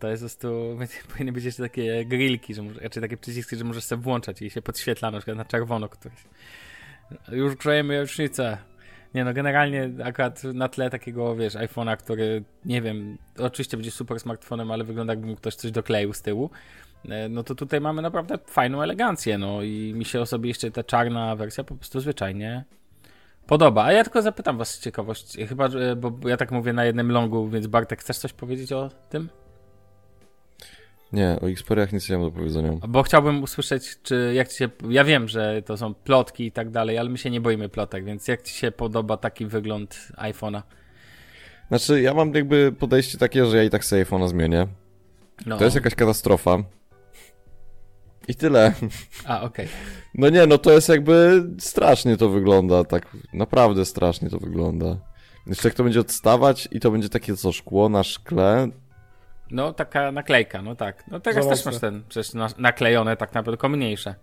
To 0.00 0.08
jest 0.08 0.22
po 0.22 0.28
prostu, 0.28 1.08
powinny 1.12 1.32
być 1.32 1.44
jeszcze 1.44 1.62
takie 1.62 2.04
grillki, 2.04 2.54
że 2.54 2.62
czy 2.90 3.00
takie 3.00 3.16
przyciski, 3.16 3.56
że 3.56 3.64
możesz 3.64 3.84
sobie 3.84 4.02
włączać 4.02 4.42
i 4.42 4.50
się 4.50 4.62
podświetla 4.62 5.10
na 5.10 5.18
przykład 5.18 5.36
na 5.36 5.44
czerwono 5.44 5.88
któryś. 5.88 6.18
Już 7.32 7.54
grzejemy 7.54 8.00
rocznicę. 8.00 8.58
Nie 9.14 9.24
no, 9.24 9.34
generalnie 9.34 9.90
akurat 10.04 10.44
na 10.44 10.68
tle 10.68 10.90
takiego, 10.90 11.36
wiesz, 11.36 11.54
iPhone'a, 11.54 11.96
który, 11.96 12.44
nie 12.64 12.82
wiem, 12.82 13.18
oczywiście 13.38 13.76
będzie 13.76 13.90
super 13.90 14.20
smartfonem, 14.20 14.70
ale 14.70 14.84
wygląda 14.84 15.12
jakby 15.12 15.26
mu 15.26 15.36
ktoś 15.36 15.54
coś 15.54 15.70
dokleił 15.70 16.12
z 16.12 16.22
tyłu, 16.22 16.50
e, 17.08 17.28
no 17.28 17.42
to 17.42 17.54
tutaj 17.54 17.80
mamy 17.80 18.02
naprawdę 18.02 18.38
fajną 18.46 18.82
elegancję, 18.82 19.38
no 19.38 19.62
i 19.62 19.92
mi 19.96 20.04
się 20.04 20.20
osobiście 20.20 20.70
ta 20.70 20.84
czarna 20.84 21.36
wersja 21.36 21.64
po 21.64 21.74
prostu 21.74 22.00
zwyczajnie 22.00 22.64
podoba. 23.46 23.84
A 23.84 23.92
ja 23.92 24.04
tylko 24.04 24.22
zapytam 24.22 24.58
was 24.58 24.70
z 24.70 24.80
ciekawości, 24.80 25.46
chyba, 25.46 25.68
bo 25.96 26.28
ja 26.28 26.36
tak 26.36 26.50
mówię 26.52 26.72
na 26.72 26.84
jednym 26.84 27.12
longu, 27.12 27.48
więc 27.48 27.66
Bartek, 27.66 28.00
chcesz 28.00 28.18
coś 28.18 28.32
powiedzieć 28.32 28.72
o 28.72 28.90
tym? 29.08 29.28
Nie, 31.12 31.38
o 31.42 31.50
Xperiach 31.50 31.92
nic 31.92 32.08
nie 32.08 32.18
mam 32.18 32.26
do 32.26 32.32
powiedzenia. 32.32 32.72
Bo 32.88 33.02
chciałbym 33.02 33.42
usłyszeć, 33.42 33.96
czy 34.02 34.32
jak 34.34 34.48
ci 34.48 34.56
się. 34.56 34.68
Ja 34.88 35.04
wiem, 35.04 35.28
że 35.28 35.62
to 35.62 35.76
są 35.76 35.94
plotki 35.94 36.46
i 36.46 36.52
tak 36.52 36.70
dalej, 36.70 36.98
ale 36.98 37.10
my 37.10 37.18
się 37.18 37.30
nie 37.30 37.40
boimy 37.40 37.68
plotek, 37.68 38.04
więc 38.04 38.28
jak 38.28 38.42
ci 38.42 38.54
się 38.54 38.72
podoba 38.72 39.16
taki 39.16 39.46
wygląd 39.46 40.08
iPhone'a? 40.16 40.62
Znaczy, 41.68 42.00
ja 42.00 42.14
mam 42.14 42.34
jakby 42.34 42.72
podejście 42.78 43.18
takie, 43.18 43.46
że 43.46 43.56
ja 43.56 43.62
i 43.62 43.70
tak 43.70 43.84
sobie 43.84 44.04
iPhone'a 44.04 44.28
zmienię. 44.28 44.66
No. 45.46 45.56
To 45.58 45.64
jest 45.64 45.76
jakaś 45.76 45.94
katastrofa. 45.94 46.58
I 48.28 48.34
tyle. 48.34 48.72
A, 49.24 49.42
okej. 49.42 49.68
No 50.14 50.28
nie, 50.28 50.46
no 50.46 50.58
to 50.58 50.72
jest 50.72 50.88
jakby 50.88 51.46
strasznie 51.58 52.16
to 52.16 52.28
wygląda, 52.28 52.84
tak 52.84 53.16
naprawdę 53.32 53.84
strasznie 53.84 54.30
to 54.30 54.38
wygląda. 54.38 54.96
Jeszcze 55.46 55.68
jak 55.68 55.74
to 55.74 55.84
będzie 55.84 56.00
odstawać 56.00 56.68
i 56.70 56.80
to 56.80 56.90
będzie 56.90 57.08
takie 57.08 57.36
co, 57.36 57.52
szkło 57.52 57.88
na 57.88 58.02
szkle, 58.02 58.68
No, 59.50 59.72
taka 59.72 60.12
naklejka, 60.12 60.62
no 60.62 60.74
tak. 60.74 61.04
No 61.08 61.20
teraz 61.20 61.44
Za 61.44 61.50
też 61.50 61.64
masz 61.64 61.78
ten, 61.78 62.02
przecież 62.08 62.34
na, 62.34 62.48
naklejone 62.58 63.16
tak 63.16 63.28
naprawdę, 63.34 63.50
tylko 63.52 63.68
mniejsze. 63.68 64.14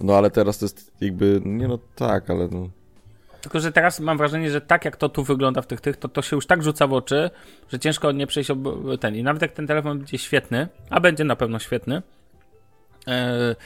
no 0.00 0.16
ale 0.16 0.30
teraz 0.30 0.58
to 0.58 0.64
jest 0.64 0.92
jakby, 1.00 1.40
nie 1.44 1.68
no 1.68 1.78
tak, 1.94 2.30
ale 2.30 2.48
no... 2.48 2.68
Tylko, 3.40 3.60
że 3.60 3.72
teraz 3.72 4.00
mam 4.00 4.18
wrażenie, 4.18 4.50
że 4.50 4.60
tak 4.60 4.84
jak 4.84 4.96
to 4.96 5.08
tu 5.08 5.24
wygląda 5.24 5.62
w 5.62 5.66
tych 5.66 5.80
tych, 5.80 5.96
to 5.96 6.08
to 6.08 6.22
się 6.22 6.36
już 6.36 6.46
tak 6.46 6.62
rzuca 6.62 6.86
w 6.86 6.92
oczy, 6.92 7.30
że 7.72 7.78
ciężko 7.78 8.12
nie 8.12 8.26
przejść 8.26 8.50
ob 8.50 8.58
ten. 9.00 9.16
I 9.16 9.22
nawet 9.22 9.42
jak 9.42 9.52
ten 9.52 9.66
telefon 9.66 9.98
będzie 9.98 10.18
świetny, 10.18 10.68
a 10.90 11.00
będzie 11.00 11.24
na 11.24 11.36
pewno 11.36 11.58
świetny, 11.58 12.02
e, 13.08 13.56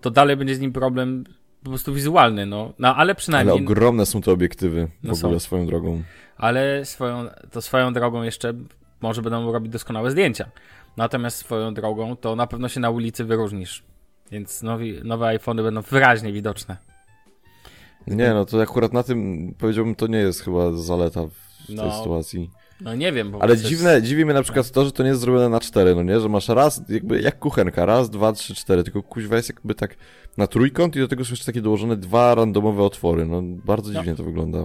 to 0.00 0.10
dalej 0.10 0.36
będzie 0.36 0.54
z 0.54 0.60
nim 0.60 0.72
problem 0.72 1.24
po 1.62 1.68
prostu 1.70 1.94
wizualny, 1.94 2.46
no. 2.46 2.72
no 2.78 2.88
ale 2.88 2.98
Ale 2.98 3.14
przynajmniej... 3.14 3.56
ogromne 3.62 4.06
są 4.06 4.20
te 4.22 4.32
obiektywy 4.32 4.88
No 5.02 5.14
w 5.14 5.18
ogóle 5.24 5.40
są. 5.40 5.44
swoją 5.46 5.66
drogą. 5.66 6.02
ale 6.36 6.84
swoją, 6.84 7.26
to 7.52 7.62
swoją 7.62 7.92
drogą 7.92 8.22
jeszcze 8.22 8.54
może 9.00 9.22
będą 9.22 9.52
robić 9.52 9.72
doskonałe 9.72 10.10
zdjęcia. 10.10 10.50
Natomiast 10.96 11.36
swoją 11.36 11.74
drogą 11.74 12.16
to 12.16 12.36
na 12.36 12.46
pewno 12.46 12.68
się 12.68 12.80
na 12.80 12.90
ulicy 12.90 13.24
wyróżnisz. 13.24 13.82
Więc 14.32 14.62
nowi, 14.62 15.00
nowe 15.04 15.26
iPhony 15.26 15.62
będą 15.62 15.82
wyraźnie 15.82 16.32
widoczne. 16.32 16.76
Nie, 18.06 18.30
no 18.34 18.44
to 18.44 18.62
akurat 18.62 18.92
na 18.92 19.02
tym 19.02 19.54
powiedziałbym, 19.58 19.94
to 19.94 20.06
nie 20.06 20.18
jest 20.18 20.40
chyba 20.40 20.72
zaleta 20.72 21.26
w 21.26 21.66
tej 21.66 21.76
No, 21.76 21.98
sytuacji. 21.98 22.50
No 22.80 22.94
nie 22.94 23.12
wiem, 23.12 23.30
bo 23.30 23.42
Ale 23.42 23.56
dziwne, 23.56 24.02
dziwi 24.02 24.24
mnie 24.24 24.34
na 24.34 24.42
przykład 24.42 24.70
to, 24.70 24.84
że 24.84 24.92
to 24.92 25.02
nie 25.02 25.08
jest 25.08 25.20
zrobione 25.20 25.48
na 25.48 25.60
cztery, 25.60 25.94
no 25.94 26.02
nie? 26.02 26.20
Że 26.20 26.28
masz 26.28 26.48
raz, 26.48 26.82
jakby 26.88 27.20
jak 27.20 27.38
kuchenka, 27.38 27.86
raz, 27.86 28.10
dwa, 28.10 28.32
trzy, 28.32 28.54
cztery, 28.54 28.84
tylko 28.84 29.02
kuźwa 29.02 29.36
jest 29.36 29.48
jakby 29.48 29.74
tak 29.74 29.96
na 30.36 30.46
trójkąt 30.46 30.96
i 30.96 30.98
do 30.98 31.08
tego 31.08 31.24
są 31.24 31.30
jeszcze 31.30 31.46
takie 31.46 31.62
dołożone 31.62 31.96
dwa 31.96 32.34
randomowe 32.34 32.82
otwory, 32.82 33.26
no 33.26 33.42
bardzo 33.42 33.92
No. 33.92 34.00
dziwnie 34.00 34.14
to 34.16 34.24
wygląda. 34.24 34.58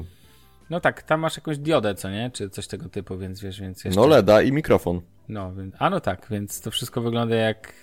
No 0.74 0.80
tak, 0.80 1.04
tam 1.04 1.20
masz 1.20 1.38
jakąś 1.38 1.58
diodę, 1.58 1.96
co 1.96 2.10
nie? 2.10 2.32
Czy 2.34 2.50
coś 2.50 2.68
tego 2.68 2.90
typu, 2.90 3.18
więc 3.18 3.42
wiesz, 3.42 3.62
więc 3.62 3.84
jeszcze... 3.84 4.00
No 4.00 4.08
LEDa 4.08 4.42
i 4.42 4.52
mikrofon. 4.52 5.02
No, 5.30 5.54
więc, 5.56 5.76
a 5.80 5.90
no 5.90 6.00
tak, 6.00 6.28
więc 6.30 6.62
to 6.62 6.72
wszystko 6.72 7.02
wygląda 7.02 7.36
jak... 7.36 7.74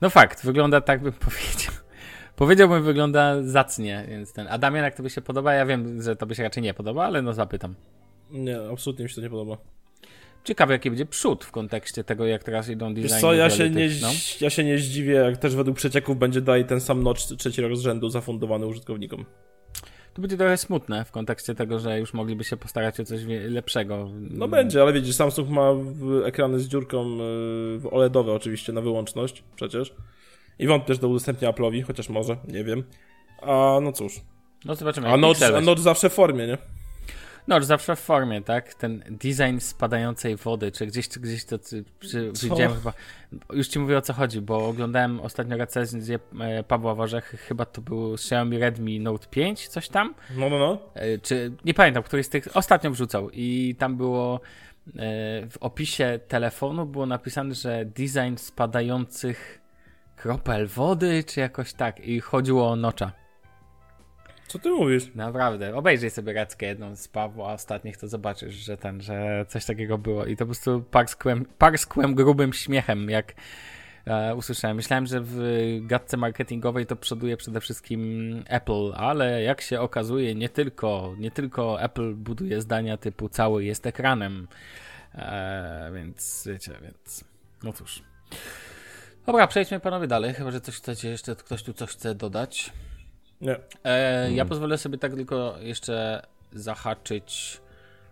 No 0.00 0.10
fakt, 0.10 0.44
wygląda 0.44 0.80
tak 0.80 1.02
bym 1.02 1.12
powiedział. 1.28 1.72
Powiedziałbym, 2.36 2.82
wygląda 2.82 3.42
zacnie, 3.42 4.04
więc 4.08 4.32
ten... 4.32 4.46
A 4.50 4.58
Damian, 4.58 4.84
jak 4.84 4.94
tobie 4.96 5.10
się 5.10 5.20
podoba? 5.20 5.54
Ja 5.54 5.66
wiem, 5.66 6.02
że 6.02 6.16
tobie 6.16 6.34
się 6.34 6.42
raczej 6.42 6.62
nie 6.62 6.74
podoba, 6.74 7.04
ale 7.04 7.22
no 7.22 7.32
zapytam. 7.32 7.74
Nie, 8.30 8.58
absolutnie 8.72 9.02
mi 9.02 9.08
się 9.08 9.14
to 9.14 9.20
nie 9.20 9.30
podoba. 9.30 9.56
Ciekawe, 10.44 10.72
jaki 10.72 10.90
będzie 10.90 11.06
przód 11.06 11.44
w 11.44 11.50
kontekście 11.50 12.04
tego, 12.04 12.26
jak 12.26 12.44
teraz 12.44 12.68
idą 12.68 12.94
designy. 12.94 13.08
Wiesz 13.14 13.20
co, 13.20 13.32
ja 13.32 13.50
się, 13.50 13.70
nie, 13.70 13.88
no. 14.02 14.08
ja 14.40 14.50
się 14.50 14.64
nie 14.64 14.78
zdziwię, 14.78 15.14
jak 15.14 15.36
też 15.36 15.56
według 15.56 15.76
przecieków 15.76 16.18
będzie 16.18 16.40
dalej 16.40 16.64
ten 16.64 16.80
sam 16.80 17.02
notch 17.02 17.22
trzeci 17.38 17.62
rok 17.62 17.76
z 17.76 17.80
rzędu 17.80 18.08
zafundowany 18.08 18.66
użytkownikom. 18.66 19.24
To 20.18 20.22
będzie 20.22 20.36
trochę 20.36 20.56
smutne 20.56 21.04
w 21.04 21.10
kontekście 21.10 21.54
tego, 21.54 21.78
że 21.78 21.98
już 22.00 22.14
mogliby 22.14 22.44
się 22.44 22.56
postarać 22.56 23.00
o 23.00 23.04
coś 23.04 23.20
lepszego. 23.48 24.10
No 24.20 24.48
będzie, 24.48 24.82
ale 24.82 24.92
widzisz, 24.92 25.14
Samsung 25.14 25.48
ma 25.48 25.72
w- 25.74 26.22
ekrany 26.26 26.58
z 26.60 26.68
dziurką 26.68 27.18
y, 27.84 27.90
OLEDowe 27.90 28.32
oczywiście 28.32 28.72
na 28.72 28.80
wyłączność 28.80 29.44
przecież. 29.56 29.94
I 30.58 30.66
wątpię, 30.66 30.94
że 30.94 31.00
to 31.00 31.08
udostępnia 31.08 31.52
Apple'owi, 31.52 31.82
chociaż 31.82 32.08
może, 32.08 32.36
nie 32.48 32.64
wiem. 32.64 32.84
A 33.42 33.78
no 33.82 33.92
cóż. 33.92 34.20
No 34.64 34.74
zobaczymy. 34.74 35.08
A 35.08 35.16
Pixel 35.40 35.56
a 35.56 35.60
notch 35.66 35.82
zawsze 35.82 36.10
w 36.10 36.12
formie, 36.12 36.46
nie? 36.46 36.58
No, 37.48 37.60
zawsze 37.60 37.96
w 37.96 38.00
formie, 38.00 38.42
tak? 38.42 38.74
Ten 38.74 39.04
design 39.10 39.58
spadającej 39.58 40.36
wody, 40.36 40.72
czy 40.72 40.86
gdzieś, 40.86 41.08
czy 41.08 41.20
gdzieś 41.20 41.44
to 41.44 41.58
czy, 42.00 42.32
widziałem 42.42 42.74
chyba. 42.74 42.92
Już 43.52 43.68
ci 43.68 43.78
mówię 43.78 43.98
o 43.98 44.00
co 44.00 44.12
chodzi, 44.12 44.40
bo 44.40 44.68
oglądałem 44.68 45.20
ostatnio 45.20 45.56
recenzję 45.56 46.18
e, 46.40 46.62
Pawła 46.62 46.94
Warzechy, 46.94 47.36
chyba 47.36 47.64
to 47.64 47.80
był 47.80 48.14
Xiaomi 48.14 48.58
Redmi 48.58 49.00
Note 49.00 49.26
5, 49.30 49.68
coś 49.68 49.88
tam. 49.88 50.14
No, 50.36 50.50
no, 50.50 50.58
no. 50.58 50.78
E, 50.94 51.18
Czy 51.18 51.52
nie 51.64 51.74
pamiętam, 51.74 52.02
który 52.02 52.22
z 52.22 52.28
tych 52.28 52.56
ostatnio 52.56 52.90
wrzucał 52.90 53.30
i 53.30 53.76
tam 53.78 53.96
było 53.96 54.34
e, 54.86 54.90
w 55.50 55.56
opisie 55.60 56.20
telefonu 56.28 56.86
było 56.86 57.06
napisane, 57.06 57.54
że 57.54 57.84
design 57.84 58.36
spadających 58.36 59.60
kropel 60.16 60.66
wody, 60.66 61.24
czy 61.24 61.40
jakoś 61.40 61.72
tak. 61.72 62.00
I 62.00 62.20
chodziło 62.20 62.70
o 62.70 62.76
nocza. 62.76 63.12
Co 64.48 64.58
ty 64.58 64.70
mówisz? 64.70 65.14
Naprawdę, 65.14 65.76
obejrzyj 65.76 66.10
sobie 66.10 66.32
reckę 66.32 66.66
jedną 66.66 66.96
z 66.96 67.08
Pawła 67.08 67.52
ostatnich, 67.52 67.96
to 67.96 68.08
zobaczysz, 68.08 68.54
że 68.54 68.76
ten, 68.76 69.00
że 69.00 69.46
coś 69.48 69.64
takiego 69.64 69.98
było 69.98 70.26
i 70.26 70.36
to 70.36 70.38
po 70.38 70.46
prostu 70.46 70.84
parskłem, 70.90 71.46
parskłem 71.58 72.14
grubym 72.14 72.52
śmiechem, 72.52 73.10
jak 73.10 73.34
e, 74.06 74.34
usłyszałem. 74.34 74.76
Myślałem, 74.76 75.06
że 75.06 75.20
w 75.20 75.38
gadce 75.80 76.16
marketingowej 76.16 76.86
to 76.86 76.96
przoduje 76.96 77.36
przede 77.36 77.60
wszystkim 77.60 78.42
Apple, 78.46 78.92
ale 78.96 79.42
jak 79.42 79.60
się 79.60 79.80
okazuje, 79.80 80.34
nie 80.34 80.48
tylko, 80.48 81.14
nie 81.18 81.30
tylko 81.30 81.82
Apple 81.82 82.14
buduje 82.14 82.60
zdania 82.60 82.96
typu 82.96 83.28
cały 83.28 83.64
jest 83.64 83.86
ekranem, 83.86 84.48
e, 85.14 85.90
więc 85.94 86.48
wiecie, 86.52 86.72
więc 86.82 87.24
no 87.62 87.72
cóż. 87.72 88.02
Dobra, 89.26 89.46
przejdźmy 89.46 89.80
panowie 89.80 90.06
dalej, 90.06 90.34
chyba, 90.34 90.50
że 90.50 90.60
coś 90.60 90.76
chcecie 90.76 91.08
jeszcze, 91.08 91.36
ktoś 91.36 91.62
tu 91.62 91.72
coś 91.72 91.90
chce 91.90 92.14
dodać. 92.14 92.72
Nie. 93.40 93.56
E, 93.84 94.32
Ja 94.32 94.44
pozwolę 94.44 94.78
sobie 94.78 94.98
tak 94.98 95.14
tylko 95.14 95.54
jeszcze 95.60 96.22
zahaczyć. 96.52 97.60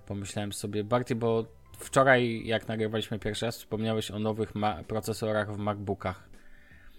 Pomyślałem 0.06 0.52
sobie 0.52 0.84
bardziej, 0.84 1.16
bo 1.16 1.44
wczoraj, 1.78 2.46
jak 2.46 2.68
nagrywaliśmy 2.68 3.18
pierwszy 3.18 3.46
raz, 3.46 3.58
wspomniałeś 3.58 4.10
o 4.10 4.18
nowych 4.18 4.54
ma- 4.54 4.82
procesorach 4.84 5.52
w 5.54 5.58
MacBookach. 5.58 6.28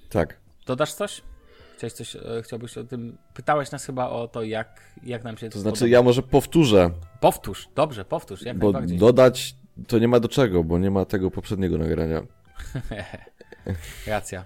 Tak. 0.09 0.37
Dodasz 0.65 0.93
coś? 0.93 1.21
Chciałeś 1.77 1.93
coś, 1.93 2.15
e, 2.15 2.21
chciałbyś 2.43 2.77
o 2.77 2.83
tym. 2.83 3.17
Pytałeś 3.33 3.71
nas 3.71 3.85
chyba 3.85 4.09
o 4.09 4.27
to, 4.27 4.43
jak, 4.43 4.81
jak 5.03 5.23
nam 5.23 5.37
się 5.37 5.49
To 5.49 5.59
znaczy 5.59 5.79
podoba. 5.79 5.91
ja 5.91 6.01
może 6.03 6.23
powtórzę, 6.23 6.89
Powtórz, 7.19 7.69
dobrze, 7.75 8.05
powtórz, 8.05 8.41
jak 8.41 8.57
bo 8.57 8.71
najbardziej. 8.71 8.97
dodać 8.97 9.55
to 9.87 9.99
nie 9.99 10.07
ma 10.07 10.19
do 10.19 10.27
czego, 10.29 10.63
bo 10.63 10.77
nie 10.77 10.91
ma 10.91 11.05
tego 11.05 11.31
poprzedniego 11.31 11.77
nagrania. 11.77 12.21
Racja. 14.07 14.45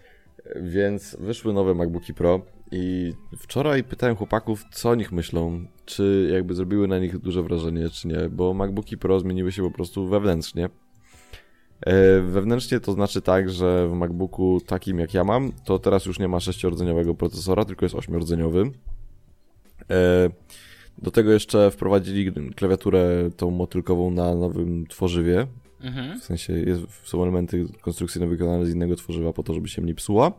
Więc 0.56 1.16
wyszły 1.20 1.54
nowe 1.54 1.74
MacBooki 1.76 2.14
Pro 2.14 2.42
i 2.72 3.14
wczoraj 3.38 3.84
pytałem 3.84 4.16
chłopaków, 4.16 4.66
co 4.72 4.90
o 4.90 4.96
nich 4.96 5.12
myślą, 5.12 5.66
czy 5.86 6.30
jakby 6.34 6.54
zrobiły 6.56 6.88
na 6.88 7.00
nich 7.00 7.18
duże 7.18 7.44
wrażenie, 7.44 7.90
czy 7.90 8.08
nie, 8.08 8.30
bo 8.30 8.54
MacBooki 8.54 8.98
Pro 8.98 9.20
zmieniły 9.20 9.52
się 9.52 9.64
po 9.64 9.72
prostu 9.72 10.08
wewnętrznie. 10.08 10.70
E, 11.82 12.22
wewnętrznie 12.22 12.80
to 12.80 12.92
znaczy 12.94 13.22
tak, 13.22 13.50
że 13.50 13.88
w 13.88 13.94
MacBooku 13.94 14.62
takim 14.66 15.00
jak 15.00 15.14
ja 15.14 15.24
mam, 15.24 15.52
to 15.66 15.80
teraz 15.80 16.06
już 16.06 16.20
nie 16.20 16.28
ma 16.28 16.40
sześciordzeniowego 16.40 17.14
procesora, 17.14 17.66
tylko 17.66 17.86
jest 17.86 17.96
ośmiordzeniowy. 17.96 18.72
E, 19.92 20.30
do 20.98 21.12
tego 21.12 21.32
jeszcze 21.32 21.72
wprowadzili 21.72 22.32
klawiaturę 22.56 23.30
tą 23.38 23.52
motylkową 23.52 24.12
na 24.12 24.36
nowym 24.36 24.88
tworzywie, 24.88 25.48
Mhm. 25.84 26.20
w 26.20 26.24
sensie 26.24 26.54
jest, 26.54 26.82
są 27.04 27.24
elementy 27.24 27.66
konstrukcyjne 27.82 28.28
wykonane 28.28 28.66
z 28.66 28.74
innego 28.74 28.96
tworzywa 28.96 29.34
po 29.34 29.44
to, 29.44 29.54
żeby 29.54 29.68
się 29.68 29.82
mniej 29.82 29.96
psuła. 29.96 30.32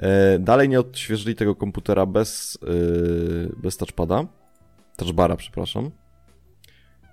E, 0.00 0.38
dalej 0.38 0.68
nie 0.68 0.80
odświeżyli 0.80 1.34
tego 1.34 1.54
komputera 1.54 2.06
bez, 2.06 2.58
yy, 2.62 3.52
bez 3.56 3.76
touchpada. 3.76 4.26
Touchbara, 4.96 5.36
przepraszam. 5.36 5.90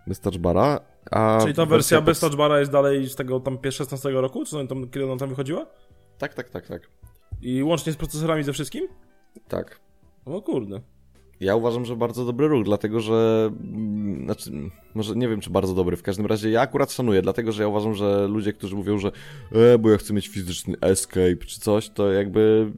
Bez 0.07 0.19
touchbara. 0.19 0.79
A 1.11 1.39
Czyli 1.41 1.53
ta 1.53 1.65
wersja 1.65 2.01
bez 2.01 2.19
pod- 2.19 2.29
touchbara 2.29 2.59
jest 2.59 2.71
dalej 2.71 3.09
z 3.09 3.15
tego 3.15 3.39
tam 3.39 3.57
16 3.71 4.09
roku? 4.09 4.45
Czy 4.45 4.67
tam, 4.67 4.89
kiedy 4.89 5.05
ona 5.05 5.17
tam 5.17 5.29
wychodziła? 5.29 5.65
Tak, 6.17 6.33
tak, 6.33 6.49
tak, 6.49 6.67
tak. 6.67 6.81
I 7.41 7.63
łącznie 7.63 7.93
z 7.93 7.95
procesorami 7.95 8.43
ze 8.43 8.53
wszystkim? 8.53 8.87
Tak. 9.47 9.79
O 10.25 10.41
kurde. 10.41 10.81
Ja 11.41 11.55
uważam, 11.55 11.85
że 11.85 11.95
bardzo 11.95 12.25
dobry 12.25 12.47
ruch, 12.47 12.65
dlatego 12.65 12.99
że. 12.99 13.49
mm, 13.63 14.25
Znaczy, 14.25 14.51
może 14.95 15.15
nie 15.15 15.27
wiem, 15.27 15.41
czy 15.41 15.49
bardzo 15.49 15.73
dobry. 15.73 15.97
W 15.97 16.03
każdym 16.03 16.25
razie 16.25 16.49
ja 16.49 16.61
akurat 16.61 16.91
szanuję, 16.91 17.21
dlatego 17.21 17.51
że 17.51 17.63
ja 17.63 17.67
uważam, 17.67 17.93
że 17.93 18.27
ludzie, 18.27 18.53
którzy 18.53 18.75
mówią, 18.75 18.97
że 18.97 19.11
e, 19.51 19.77
bo 19.77 19.89
ja 19.89 19.97
chcę 19.97 20.13
mieć 20.13 20.27
fizyczny 20.27 20.75
escape 20.81 21.35
czy 21.35 21.59
coś, 21.59 21.89
to 21.89 22.11
jakby. 22.11 22.71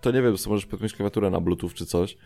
To 0.00 0.10
nie 0.10 0.22
wiem, 0.22 0.36
co 0.36 0.50
możesz 0.50 0.66
podpiąć 0.66 0.92
klawiaturę 0.92 1.30
na 1.30 1.40
Bluetooth 1.40 1.70
czy 1.74 1.86
coś, 1.86 2.16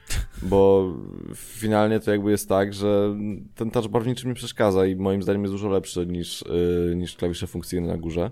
bo 0.42 0.92
finalnie 1.34 2.00
to 2.00 2.10
jakby 2.10 2.30
jest 2.30 2.48
tak, 2.48 2.74
że 2.74 3.16
ten 3.54 3.70
touch 3.70 3.88
bar 3.88 4.02
w 4.02 4.06
niczym 4.06 4.28
nie 4.28 4.34
przeszkadza 4.34 4.86
i 4.86 4.96
moim 4.96 5.22
zdaniem 5.22 5.42
jest 5.42 5.54
dużo 5.54 5.68
lepszy 5.68 6.06
niż, 6.06 6.44
yy, 6.88 6.96
niż 6.96 7.16
klawisze 7.16 7.46
funkcyjne 7.46 7.86
na 7.86 7.96
górze. 7.96 8.30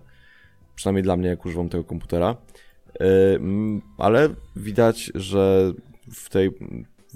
Przynajmniej 0.75 1.03
dla 1.03 1.17
mnie, 1.17 1.29
jak 1.29 1.47
używam 1.47 1.69
tego 1.69 1.85
komputera. 1.85 2.37
Yy, 3.01 3.41
ale 3.99 4.29
widać, 4.57 5.13
że 5.15 5.73
w 6.13 6.31
tej 6.31 6.51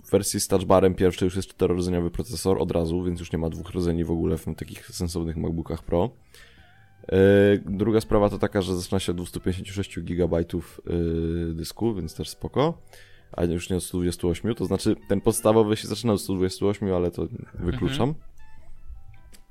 w 0.04 0.10
wersji 0.10 0.40
z 0.40 0.48
touchbarem 0.48 0.94
pierwszej 0.94 1.26
już 1.26 1.36
jest 1.36 1.48
czterorodzeniowy 1.48 2.10
procesor 2.10 2.62
od 2.62 2.70
razu, 2.70 3.02
więc 3.02 3.20
już 3.20 3.32
nie 3.32 3.38
ma 3.38 3.50
dwóch 3.50 3.70
rdzeni 3.74 4.04
w 4.04 4.10
ogóle 4.10 4.38
w 4.38 4.44
takich 4.56 4.86
sensownych 4.86 5.36
MacBookach 5.36 5.82
Pro. 5.82 6.10
Yy, 7.12 7.18
Druga 7.66 8.00
sprawa 8.00 8.28
to 8.28 8.38
taka, 8.38 8.62
że 8.62 8.76
zaczyna 8.76 9.00
się 9.00 9.12
od 9.12 9.16
256 9.18 10.00
GB 10.00 10.38
yy, 10.38 11.54
dysku, 11.54 11.94
więc 11.94 12.14
też 12.14 12.28
spoko. 12.28 12.78
A 13.32 13.44
już 13.44 13.70
nie 13.70 13.76
od 13.76 13.84
128, 13.84 14.54
to 14.54 14.64
znaczy 14.64 14.96
ten 15.08 15.20
podstawowy 15.20 15.76
się 15.76 15.88
zaczyna 15.88 16.12
od 16.12 16.20
128, 16.20 16.92
ale 16.94 17.10
to 17.10 17.28
wykluczam. 17.54 18.14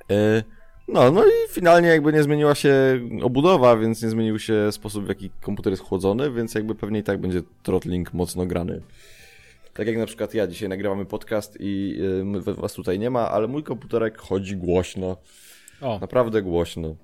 Yy, 0.09 0.43
No, 0.87 1.11
no 1.11 1.25
i 1.25 1.31
finalnie 1.49 1.87
jakby 1.87 2.13
nie 2.13 2.23
zmieniła 2.23 2.55
się 2.55 2.99
obudowa, 3.23 3.77
więc 3.77 4.03
nie 4.03 4.09
zmienił 4.09 4.39
się 4.39 4.71
sposób, 4.71 5.05
w 5.05 5.09
jaki 5.09 5.29
komputer 5.41 5.73
jest 5.73 5.83
chłodzony, 5.83 6.31
więc 6.31 6.55
jakby 6.55 6.75
pewnie 6.75 6.99
i 6.99 7.03
tak 7.03 7.21
będzie 7.21 7.41
throttling 7.63 8.13
mocno 8.13 8.45
grany. 8.45 8.81
Tak 9.73 9.87
jak 9.87 9.97
na 9.97 10.05
przykład 10.05 10.33
ja 10.33 10.47
dzisiaj 10.47 10.69
nagrywamy 10.69 11.05
podcast 11.05 11.57
i 11.59 11.97
y, 12.21 12.25
my- 12.25 12.41
was 12.41 12.73
tutaj 12.73 12.99
nie 12.99 13.09
ma, 13.09 13.29
ale 13.31 13.47
mój 13.47 13.63
komputerek 13.63 14.17
chodzi 14.17 14.57
głośno. 14.57 15.17
O, 15.81 15.97
Naprawdę 16.01 16.41
głośno. 16.41 16.95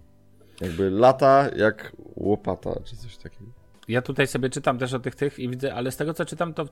Jakby 0.62 0.90
lata 0.90 1.50
jak 1.56 1.92
łopata, 2.16 2.72
czy 2.86 2.96
coś 2.98 3.18
takiego. 3.18 3.52
ja 3.88 4.02
tutaj 4.02 4.28
sobie 4.28 4.50
czytam 4.50 4.78
też 4.78 4.94
o 4.94 5.00
tych 5.00 5.16
tych 5.16 5.40
i 5.40 5.50
widzę, 5.50 5.74
ale 5.76 5.92
z 5.92 5.98
tego 5.98 6.14
co 6.14 6.26
czytam, 6.26 6.54
to 6.54 6.64
y, 6.64 6.68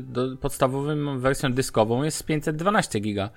do, 0.00 0.36
podstawowym 0.36 1.20
wersją 1.20 1.52
dyskową 1.52 2.02
jest 2.02 2.24
512 2.24 3.00
giga, 3.00 3.30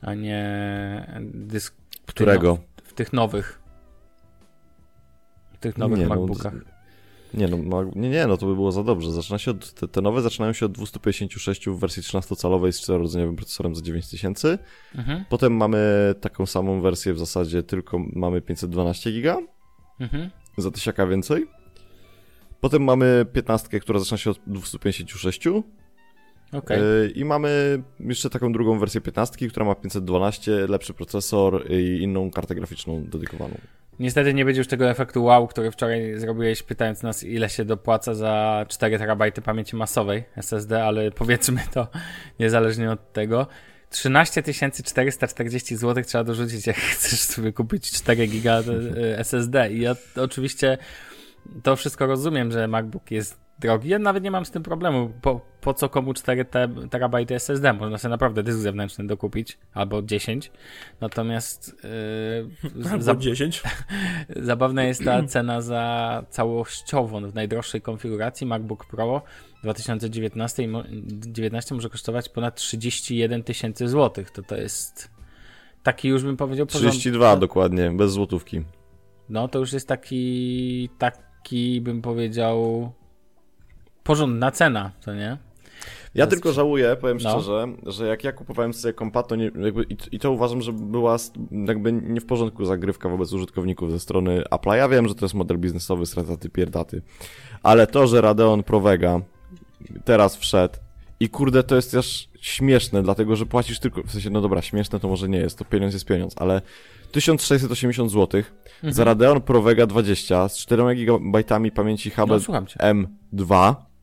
a 0.00 0.14
nie 0.14 1.20
dysk. 1.32 1.74
w 1.90 1.96
tych 2.06 2.14
Którego? 2.14 2.48
no- 2.48 2.82
W 2.84 2.92
tych 2.92 3.12
nowych. 3.12 3.60
W 5.54 5.58
tych 5.58 5.78
nowych 5.78 5.98
Nie, 5.98 6.06
no, 6.06 6.14
MacBookach. 6.16 6.54
Nie 7.34 7.48
no, 7.48 7.84
nie, 7.96 8.08
nie, 8.08 8.26
no 8.26 8.36
to 8.36 8.46
by 8.46 8.54
było 8.54 8.72
za 8.72 8.82
dobrze. 8.82 9.12
Zaczyna 9.12 9.38
się 9.38 9.50
od, 9.50 9.72
te, 9.72 9.88
te 9.88 10.00
nowe 10.00 10.22
zaczynają 10.22 10.52
się 10.52 10.66
od 10.66 10.72
256 10.72 11.66
w 11.68 11.78
wersji 11.78 12.02
13-calowej 12.02 12.72
z 12.72 12.80
4-rodzeniowym 12.88 13.34
procesorem 13.36 13.74
za 13.74 13.82
9000. 13.82 14.58
Mhm, 14.94 15.24
Potem 15.28 15.56
mamy 15.56 16.14
taką 16.20 16.46
samą 16.46 16.80
wersję 16.80 17.12
w 17.12 17.18
zasadzie, 17.18 17.62
tylko 17.62 17.98
mamy 18.12 18.40
512 18.40 19.12
giga. 19.12 19.38
mhm. 20.00 20.30
za 20.58 20.70
tysiaka 20.70 21.06
więcej. 21.06 21.46
Potem 22.60 22.84
mamy 22.84 23.26
15, 23.32 23.80
która 23.80 23.98
zaczyna 23.98 24.18
się 24.18 24.30
od 24.30 24.38
256. 24.46 25.46
Okej. 26.52 26.80
Yy, 26.80 27.12
I 27.14 27.24
mamy 27.24 27.82
jeszcze 28.00 28.30
taką 28.30 28.52
drugą 28.52 28.78
wersję 28.78 29.00
15, 29.00 29.48
która 29.48 29.66
ma 29.66 29.74
512, 29.74 30.66
lepszy 30.68 30.94
procesor 30.94 31.70
i 31.70 32.02
inną 32.02 32.30
kartę 32.30 32.54
graficzną 32.54 33.04
dedykowaną. 33.04 33.54
Niestety 33.98 34.34
nie 34.34 34.44
będzie 34.44 34.60
już 34.60 34.68
tego 34.68 34.90
efektu 34.90 35.24
wow, 35.24 35.48
który 35.48 35.70
wczoraj 35.70 36.18
zrobiłeś 36.18 36.62
pytając 36.62 37.02
nas 37.02 37.22
ile 37.22 37.48
się 37.48 37.64
dopłaca 37.64 38.14
za 38.14 38.64
4 38.68 38.98
terabajty 38.98 39.42
pamięci 39.42 39.76
masowej 39.76 40.24
SSD, 40.36 40.84
ale 40.84 41.10
powiedzmy 41.10 41.60
to 41.72 41.88
niezależnie 42.40 42.90
od 42.90 43.12
tego. 43.12 43.46
13 43.90 44.42
440 44.84 45.76
zł 45.76 46.04
trzeba 46.04 46.24
dorzucić, 46.24 46.66
jak 46.66 46.76
chcesz 46.94 47.20
sobie 47.20 47.52
kupić 47.52 47.92
4 47.92 48.26
giga 48.26 48.58
e, 48.58 49.18
SSD. 49.18 49.72
I 49.72 49.80
ja 49.80 49.96
oczywiście 50.16 50.78
to 51.62 51.76
wszystko 51.76 52.06
rozumiem, 52.06 52.52
że 52.52 52.68
MacBook 52.68 53.10
jest 53.10 53.43
drogi. 53.58 53.88
Ja 53.88 53.98
nawet 53.98 54.24
nie 54.24 54.30
mam 54.30 54.44
z 54.44 54.50
tym 54.50 54.62
problemu. 54.62 55.12
Po, 55.22 55.40
po 55.60 55.74
co 55.74 55.88
komu 55.88 56.14
4 56.14 56.44
te, 56.44 56.68
terabajty 56.90 57.34
SSD? 57.34 57.72
Można 57.72 57.98
sobie 57.98 58.10
naprawdę 58.10 58.42
dysk 58.42 58.58
zewnętrzny 58.58 59.06
dokupić, 59.06 59.58
albo 59.74 60.02
10. 60.02 60.50
Natomiast 61.00 61.76
yy, 62.74 62.90
Albo 62.90 63.02
za, 63.02 63.14
10. 63.14 63.62
Zabawna 64.36 64.84
jest 64.84 65.04
ta 65.04 65.22
cena 65.22 65.60
za 65.60 66.24
całościową 66.30 67.30
w 67.30 67.34
najdroższej 67.34 67.80
konfiguracji 67.80 68.46
MacBook 68.46 68.86
Pro 68.86 69.22
2019 69.62 70.62
i 70.62 70.68
mo- 70.68 70.84
19 71.08 71.74
może 71.74 71.90
kosztować 71.90 72.28
ponad 72.28 72.54
31 72.54 73.42
tysięcy 73.42 73.88
złotych. 73.88 74.30
To 74.30 74.42
to 74.42 74.56
jest 74.56 75.10
taki 75.82 76.08
już 76.08 76.22
bym 76.22 76.36
powiedział 76.36 76.66
porząd- 76.66 76.90
32 76.90 77.36
dokładnie, 77.36 77.90
bez 77.90 78.12
złotówki. 78.12 78.62
No 79.28 79.48
to 79.48 79.58
już 79.58 79.72
jest 79.72 79.88
taki 79.88 80.88
taki 80.98 81.80
bym 81.80 82.02
powiedział 82.02 82.92
porządna 84.04 84.50
cena, 84.50 84.90
to 85.04 85.14
nie? 85.14 85.36
Ja 86.14 86.26
tylko 86.26 86.52
żałuję, 86.52 86.96
powiem 87.00 87.18
No. 87.22 87.30
szczerze, 87.30 87.66
że 87.86 88.06
jak 88.06 88.24
ja 88.24 88.32
kupowałem 88.32 88.74
sobie 88.74 88.94
kompa, 88.94 89.22
to 89.22 89.36
nie, 89.36 89.50
jakby, 89.60 89.86
i, 90.12 90.18
to 90.18 90.32
uważam, 90.32 90.62
że 90.62 90.72
była 90.72 91.16
jakby 91.50 91.92
nie 91.92 92.20
w 92.20 92.26
porządku 92.26 92.64
zagrywka 92.64 93.08
wobec 93.08 93.32
użytkowników 93.32 93.90
ze 93.90 94.00
strony 94.00 94.42
Apple'a. 94.50 94.74
Ja 94.74 94.88
wiem, 94.88 95.08
że 95.08 95.14
to 95.14 95.24
jest 95.24 95.34
model 95.34 95.58
biznesowy, 95.58 96.06
strataty 96.06 96.48
pierdaty, 96.50 97.02
ale 97.62 97.86
to, 97.86 98.06
że 98.06 98.20
Radeon 98.20 98.62
Pro 98.62 98.80
Vega 98.80 99.20
teraz 100.04 100.36
wszedł 100.36 100.74
i 101.20 101.28
kurde, 101.28 101.62
to 101.62 101.76
jest 101.76 101.90
też 101.90 102.28
śmieszne, 102.40 103.02
dlatego, 103.02 103.36
że 103.36 103.46
płacisz 103.46 103.78
tylko, 103.78 104.02
w 104.02 104.10
sensie, 104.10 104.30
no 104.30 104.40
dobra, 104.40 104.62
śmieszne 104.62 105.00
to 105.00 105.08
może 105.08 105.28
nie 105.28 105.38
jest, 105.38 105.58
to 105.58 105.64
pieniądz 105.64 105.94
jest 105.94 106.06
pieniądz, 106.06 106.34
ale 106.36 106.62
1680 107.12 108.10
zł 108.10 108.42
za 108.82 109.04
Radeon 109.04 109.40
Pro 109.40 109.62
Vega 109.62 109.86
20 109.86 110.48
z 110.48 110.58
4 110.58 110.94
GB 110.94 111.44
pamięci 111.74 112.12
No 112.16 112.26
HB 112.26 112.66
cię. 112.66 112.78
M2 112.78 113.70
e, 113.70 113.93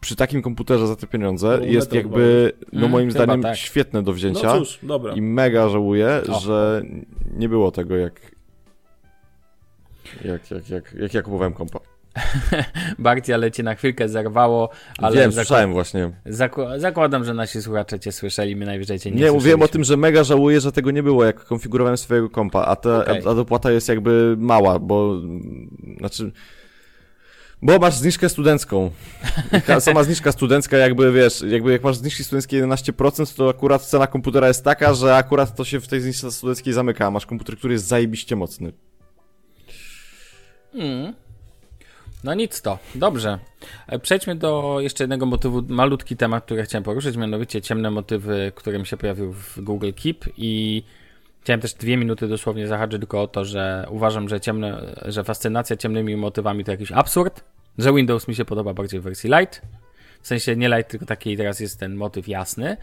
przy 0.00 0.16
takim 0.16 0.42
komputerze 0.42 0.86
za 0.86 0.96
te 0.96 1.06
pieniądze 1.06 1.58
No, 1.60 1.66
jest 1.66 1.92
jakby, 1.92 2.52
no 2.72 2.78
Mm, 2.78 2.90
moim 2.90 3.10
chyba 3.12 3.24
zdaniem, 3.24 3.42
tak. 3.42 3.56
świetne 3.56 4.02
do 4.02 4.10
No 4.10 4.16
wzięcia. 4.16 4.58
cóż, 4.58 4.78
dobra. 4.82 5.12
I 5.14 5.22
mega 5.22 5.68
żałuję, 5.68 6.20
O. 6.32 6.40
że 6.40 6.82
nie 7.36 7.48
było 7.48 7.70
tego 7.70 7.96
jak, 7.96 8.20
jak, 10.24 10.50
jak, 10.50 10.68
jak, 10.70 10.94
jak 10.94 11.14
ja 11.14 11.22
kupowałem 11.22 11.52
kompa. 11.52 11.78
Bardziej, 12.98 13.34
ale 13.34 13.50
cię 13.50 13.62
na 13.62 13.74
chwilkę 13.74 14.08
zerwało, 14.08 14.70
ale 14.98 15.16
Wiem, 15.16 15.32
słyszałem 15.32 15.72
właśnie. 15.72 16.10
zaku- 16.26 16.78
zakładam, 16.78 17.24
że 17.24 17.34
nasi 17.34 17.62
słuchacze 17.62 18.00
cię 18.00 18.12
słyszeli, 18.12 18.56
my 18.56 18.66
najwyżej 18.66 18.98
cię 18.98 19.10
nie, 19.10 19.16
Nie, 19.22 19.32
mówiłem 19.32 19.62
o 19.62 19.68
tym, 19.68 19.84
że 19.84 19.96
mega 19.96 20.24
żałuję, 20.24 20.60
że 20.60 20.72
tego 20.72 20.90
nie 20.90 21.02
było, 21.02 21.24
jak 21.24 21.44
konfigurowałem 21.44 21.96
swojego 21.96 22.30
kompa, 22.30 22.64
a, 22.64 22.76
ta, 22.76 22.98
Okej. 23.00 23.22
a, 23.26 23.30
a 23.30 23.34
dopłata 23.34 23.70
jest 23.70 23.88
jakby 23.88 24.36
mała, 24.38 24.78
bo 24.78 25.20
znaczy. 25.98 26.32
Bo 27.62 27.78
masz 27.78 27.94
zniżkę 27.94 28.28
studencką. 28.28 28.90
Ta 29.66 29.80
Sama 29.80 30.04
zniżka 30.04 30.32
studencka, 30.32 30.76
jakby 30.76 31.12
wiesz, 31.12 31.42
jakby 31.48 31.72
jak 31.72 31.82
masz 31.82 31.96
zniżki 31.96 32.24
studenckie 32.24 32.66
11%, 32.66 33.36
to 33.36 33.48
akurat 33.48 33.82
cena 33.82 34.06
komputera 34.06 34.48
jest 34.48 34.64
taka, 34.64 34.94
że 34.94 35.16
akurat 35.16 35.56
to 35.56 35.64
się 35.64 35.80
w 35.80 35.88
tej 35.88 36.00
zniżce 36.00 36.32
studenckiej 36.32 36.72
zamyka. 36.72 37.10
Masz 37.10 37.26
komputer, 37.26 37.56
który 37.56 37.72
jest 37.74 37.86
zajebiście 37.86 38.36
mocny. 38.36 38.72
Mm. 40.74 41.14
No 42.24 42.34
nic 42.34 42.62
to, 42.62 42.78
dobrze. 42.94 43.38
E, 43.86 43.98
Przejdźmy 43.98 44.36
do 44.36 44.76
jeszcze 44.80 45.04
jednego 45.04 45.26
motywu, 45.26 45.62
malutki 45.68 46.16
temat, 46.16 46.44
który 46.44 46.62
chciałem 46.62 46.84
poruszyć, 46.84 47.16
mianowicie 47.16 47.62
ciemne 47.62 47.90
motywy, 47.90 48.52
który 48.54 48.78
mi 48.78 48.86
się 48.86 48.96
pojawił 48.96 49.32
w 49.32 49.60
Google 49.60 49.90
Keep 50.02 50.24
i 50.36 50.82
chciałem 51.46 51.60
też 51.60 51.74
dwie 51.74 51.96
minuty 51.96 52.28
dosłownie 52.28 52.68
zahaczyć 52.68 53.00
tylko 53.00 53.22
o 53.22 53.28
to, 53.28 53.44
że 53.44 53.86
uważam, 53.90 54.28
że 54.28 54.40
ciemne, 54.40 54.94
że 55.04 55.24
fascynacja 55.24 55.76
ciemnymi 55.76 56.16
motywami 56.16 56.64
to 56.64 56.70
jakiś 56.70 56.92
absurd, 56.92 57.44
że 57.78 57.92
Windows 57.94 58.28
mi 58.28 58.34
się 58.34 58.44
podoba 58.44 58.74
bardziej 58.74 59.00
w 59.00 59.02
wersji 59.02 59.30
light, 59.30 59.62
w 60.22 60.26
sensie 60.26 60.56
nie 60.56 60.68
light, 60.68 60.90
tylko 60.90 61.06
taki 61.06 61.36
teraz 61.36 61.60
jest 61.60 61.80
ten 61.80 61.94
motyw 61.94 62.28
jasny. 62.28 62.76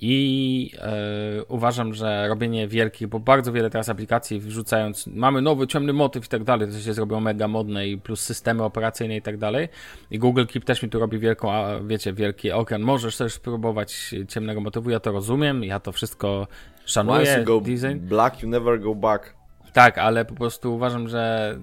I 0.00 0.70
e, 0.78 1.44
uważam, 1.48 1.94
że 1.94 2.28
robienie 2.28 2.68
wielkich, 2.68 3.08
bo 3.08 3.20
bardzo 3.20 3.52
wiele 3.52 3.70
teraz 3.70 3.88
aplikacji 3.88 4.40
wrzucając, 4.40 5.06
mamy 5.06 5.42
nowy 5.42 5.66
ciemny 5.66 5.92
motyw 5.92 6.24
i 6.24 6.28
tak 6.28 6.44
dalej, 6.44 6.68
to 6.72 6.78
się 6.78 6.94
zrobiło 6.94 7.20
mega 7.20 7.48
modne 7.48 7.88
i 7.88 7.98
plus 7.98 8.20
systemy 8.20 8.64
operacyjne 8.64 9.16
i 9.16 9.22
tak 9.22 9.36
dalej. 9.36 9.68
I 10.10 10.18
Google 10.18 10.44
Keep 10.46 10.64
też 10.64 10.82
mi 10.82 10.88
tu 10.88 10.98
robi 10.98 11.18
wielką, 11.18 11.52
a, 11.52 11.80
wiecie, 11.80 12.12
wielki 12.12 12.52
okran. 12.52 12.82
Możesz 12.82 13.16
też 13.16 13.34
spróbować 13.34 14.14
ciemnego 14.28 14.60
motywu, 14.60 14.90
ja 14.90 15.00
to 15.00 15.12
rozumiem, 15.12 15.64
ja 15.64 15.80
to 15.80 15.92
wszystko 15.92 16.38
Once 16.40 16.92
szanuję. 16.92 17.36
you 17.38 17.44
go 17.44 17.60
Design. 17.60 17.98
black, 18.00 18.42
you 18.42 18.48
never 18.48 18.80
go 18.80 18.94
back. 18.94 19.34
Tak, 19.72 19.98
ale 19.98 20.24
po 20.24 20.34
prostu 20.34 20.74
uważam, 20.74 21.08
że 21.08 21.54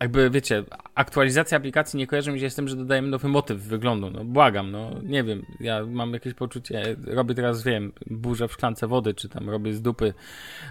jakby 0.00 0.30
wiecie, 0.30 0.64
aktualizacja 0.94 1.58
aplikacji 1.58 1.98
nie 1.98 2.06
kojarzy 2.06 2.32
mi 2.32 2.40
się 2.40 2.50
z 2.50 2.54
tym, 2.54 2.68
że 2.68 2.76
dodajemy 2.76 3.08
nowy 3.08 3.28
motyw 3.28 3.60
wyglądu. 3.60 4.10
No 4.10 4.24
błagam, 4.24 4.70
no 4.70 4.90
nie 5.02 5.24
wiem. 5.24 5.46
Ja 5.60 5.86
mam 5.86 6.12
jakieś 6.12 6.34
poczucie, 6.34 6.96
robię 7.06 7.34
teraz, 7.34 7.62
wiem, 7.62 7.92
burzę 8.06 8.48
w 8.48 8.52
szklance 8.52 8.86
wody, 8.86 9.14
czy 9.14 9.28
tam 9.28 9.50
robię 9.50 9.74
z 9.74 9.82
dupy 9.82 10.14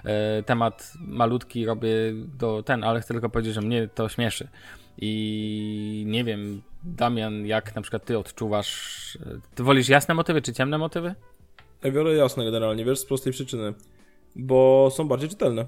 e, 0.06 0.44
temat 0.44 0.94
malutki, 1.00 1.66
robię 1.66 1.90
do 2.38 2.64
ten, 2.64 2.84
ale 2.84 3.02
chcę 3.02 3.14
tylko 3.14 3.30
powiedzieć, 3.30 3.54
że 3.54 3.62
mnie 3.62 3.88
to 3.88 4.10
śmieszy. 4.10 4.48
I 4.98 6.04
nie 6.08 6.24
wiem, 6.24 6.62
Damian, 6.84 7.46
jak 7.46 7.76
na 7.76 7.82
przykład 7.82 8.06
ty 8.06 8.18
odczuwasz. 8.18 9.18
Ty 9.56 9.64
wolisz 9.64 9.90
jasne 9.90 10.14
motywy 10.14 10.42
czy 10.42 10.54
ciemne 10.54 10.78
motywy? 10.78 11.16
Ja 11.84 11.92
biorę 11.92 12.14
jasne 12.14 12.46
generalnie, 12.46 12.86
wiesz, 12.86 13.00
z 13.00 13.06
prostej 13.06 13.34
przyczyny. 13.34 13.74
Bo 14.36 14.90
są 14.96 15.08
bardziej 15.08 15.30
czytelne. 15.30 15.66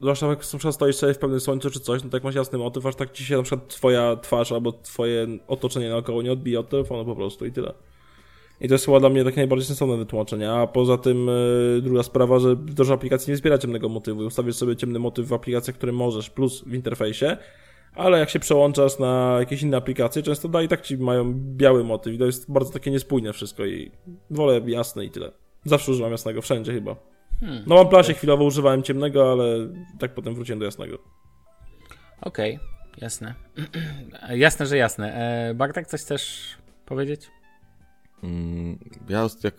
Zwłaszcza 0.00 0.26
jak 0.26 0.44
stoisz 0.44 0.96
sobie 0.96 1.14
w 1.14 1.18
pewnym 1.18 1.40
słońcu 1.40 1.70
czy 1.70 1.80
coś, 1.80 2.04
no 2.04 2.10
tak 2.10 2.24
masz 2.24 2.34
jasny 2.34 2.58
motyw, 2.58 2.86
aż 2.86 2.94
tak 2.94 3.12
ci 3.12 3.24
się 3.24 3.36
na 3.36 3.42
przykład 3.42 3.68
twoja 3.68 4.16
twarz 4.16 4.52
albo 4.52 4.72
twoje 4.72 5.26
otoczenie 5.48 5.88
naokoło 5.88 6.22
nie 6.22 6.32
odbija 6.32 6.60
od 6.60 6.68
telefonu 6.68 7.04
po 7.04 7.16
prostu 7.16 7.46
i 7.46 7.52
tyle. 7.52 7.74
I 8.60 8.68
to 8.68 8.74
jest 8.74 8.84
chyba 8.84 9.00
dla 9.00 9.08
mnie 9.08 9.24
takie 9.24 9.36
najbardziej 9.36 9.66
sensowne 9.66 9.96
wytłumaczenie. 9.96 10.50
A 10.52 10.66
poza 10.66 10.98
tym 10.98 11.26
yy, 11.26 11.82
druga 11.82 12.02
sprawa, 12.02 12.38
że 12.38 12.56
dużo 12.56 12.94
aplikacji 12.94 13.30
nie 13.30 13.36
wspiera 13.36 13.58
ciemnego 13.58 13.88
motywu. 13.88 14.20
Ustawisz 14.20 14.56
sobie 14.56 14.76
ciemny 14.76 14.98
motyw 14.98 15.26
w 15.26 15.32
aplikacjach, 15.32 15.76
które 15.76 15.92
możesz, 15.92 16.30
plus 16.30 16.64
w 16.64 16.74
interfejsie, 16.74 17.36
ale 17.94 18.18
jak 18.18 18.30
się 18.30 18.38
przełączasz 18.38 18.98
na 18.98 19.36
jakieś 19.38 19.62
inne 19.62 19.76
aplikacje, 19.76 20.22
często 20.22 20.48
da 20.48 20.62
i 20.62 20.68
tak 20.68 20.80
ci 20.80 20.98
mają 20.98 21.34
biały 21.34 21.84
motyw 21.84 22.14
i 22.14 22.18
to 22.18 22.26
jest 22.26 22.52
bardzo 22.52 22.72
takie 22.72 22.90
niespójne 22.90 23.32
wszystko 23.32 23.66
i 23.66 23.90
wolę 24.30 24.60
jasne 24.66 25.04
i 25.04 25.10
tyle. 25.10 25.32
Zawsze 25.64 25.92
używam 25.92 26.12
jasnego, 26.12 26.42
wszędzie 26.42 26.72
chyba. 26.72 27.17
Hmm. 27.40 27.62
No 27.66 27.74
mam 27.74 27.88
plasie 27.88 28.14
chwilowo 28.14 28.44
używałem 28.44 28.82
ciemnego, 28.82 29.32
ale 29.32 29.44
tak 29.98 30.14
potem 30.14 30.34
wróciłem 30.34 30.58
do 30.58 30.64
jasnego. 30.64 30.98
Okej, 32.20 32.56
okay, 32.56 32.68
jasne. 33.00 33.34
jasne, 34.34 34.66
że 34.66 34.76
jasne. 34.76 35.14
E, 35.14 35.54
Bartek, 35.54 35.86
coś 35.86 36.00
chcesz 36.00 36.56
powiedzieć? 36.86 37.30
Mm, 38.22 38.78
ja 39.08 39.26
jak, 39.44 39.54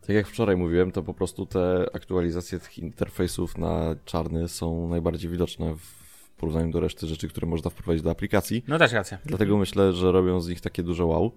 tak 0.00 0.16
jak 0.16 0.26
wczoraj 0.26 0.56
mówiłem, 0.56 0.92
to 0.92 1.02
po 1.02 1.14
prostu 1.14 1.46
te 1.46 1.86
aktualizacje 1.92 2.58
tych 2.58 2.78
interfejsów 2.78 3.58
na 3.58 3.94
czarny 4.04 4.48
są 4.48 4.88
najbardziej 4.88 5.30
widoczne 5.30 5.74
w 5.74 6.30
porównaniu 6.36 6.72
do 6.72 6.80
reszty 6.80 7.06
rzeczy, 7.06 7.28
które 7.28 7.46
można 7.46 7.70
wprowadzić 7.70 8.02
do 8.02 8.10
aplikacji. 8.10 8.64
No 8.68 8.78
też 8.78 8.92
racja. 8.92 9.18
Dlatego 9.24 9.56
myślę, 9.56 9.92
że 9.92 10.12
robią 10.12 10.40
z 10.40 10.48
nich 10.48 10.60
takie 10.60 10.82
duże 10.82 11.04
wow. 11.04 11.32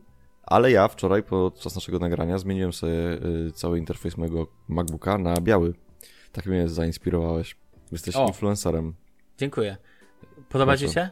Ale 0.46 0.72
ja 0.72 0.88
wczoraj 0.88 1.24
podczas 1.24 1.76
naszego 1.76 2.00
nagrania 2.00 2.38
zmieniłem 2.38 2.74
sobie 2.74 3.14
y, 3.48 3.52
cały 3.52 3.80
interfejs 3.80 4.18
mojego 4.18 4.48
MacBooka 4.68 5.18
na 5.18 5.42
biały. 5.42 5.74
Tak 6.32 6.46
mnie 6.46 6.70
zainspirowałeś. 6.70 7.56
Jesteś 7.92 8.16
o. 8.16 8.28
influencerem. 8.28 8.94
Dziękuję. 9.38 9.78
Podoba 10.50 10.72
Proszę. 10.72 10.88
ci 10.88 10.94
się? 10.94 11.10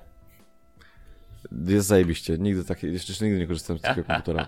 Jest 1.65 1.88
zajebiście. 1.88 2.38
Nigdy 2.38 2.65
tak, 2.65 2.84
jeszcze 2.84 3.26
nigdy 3.26 3.39
nie 3.39 3.48
korzystałem 3.48 3.80
z 3.80 3.82
takiego 3.82 4.08
komputera. 4.13 4.48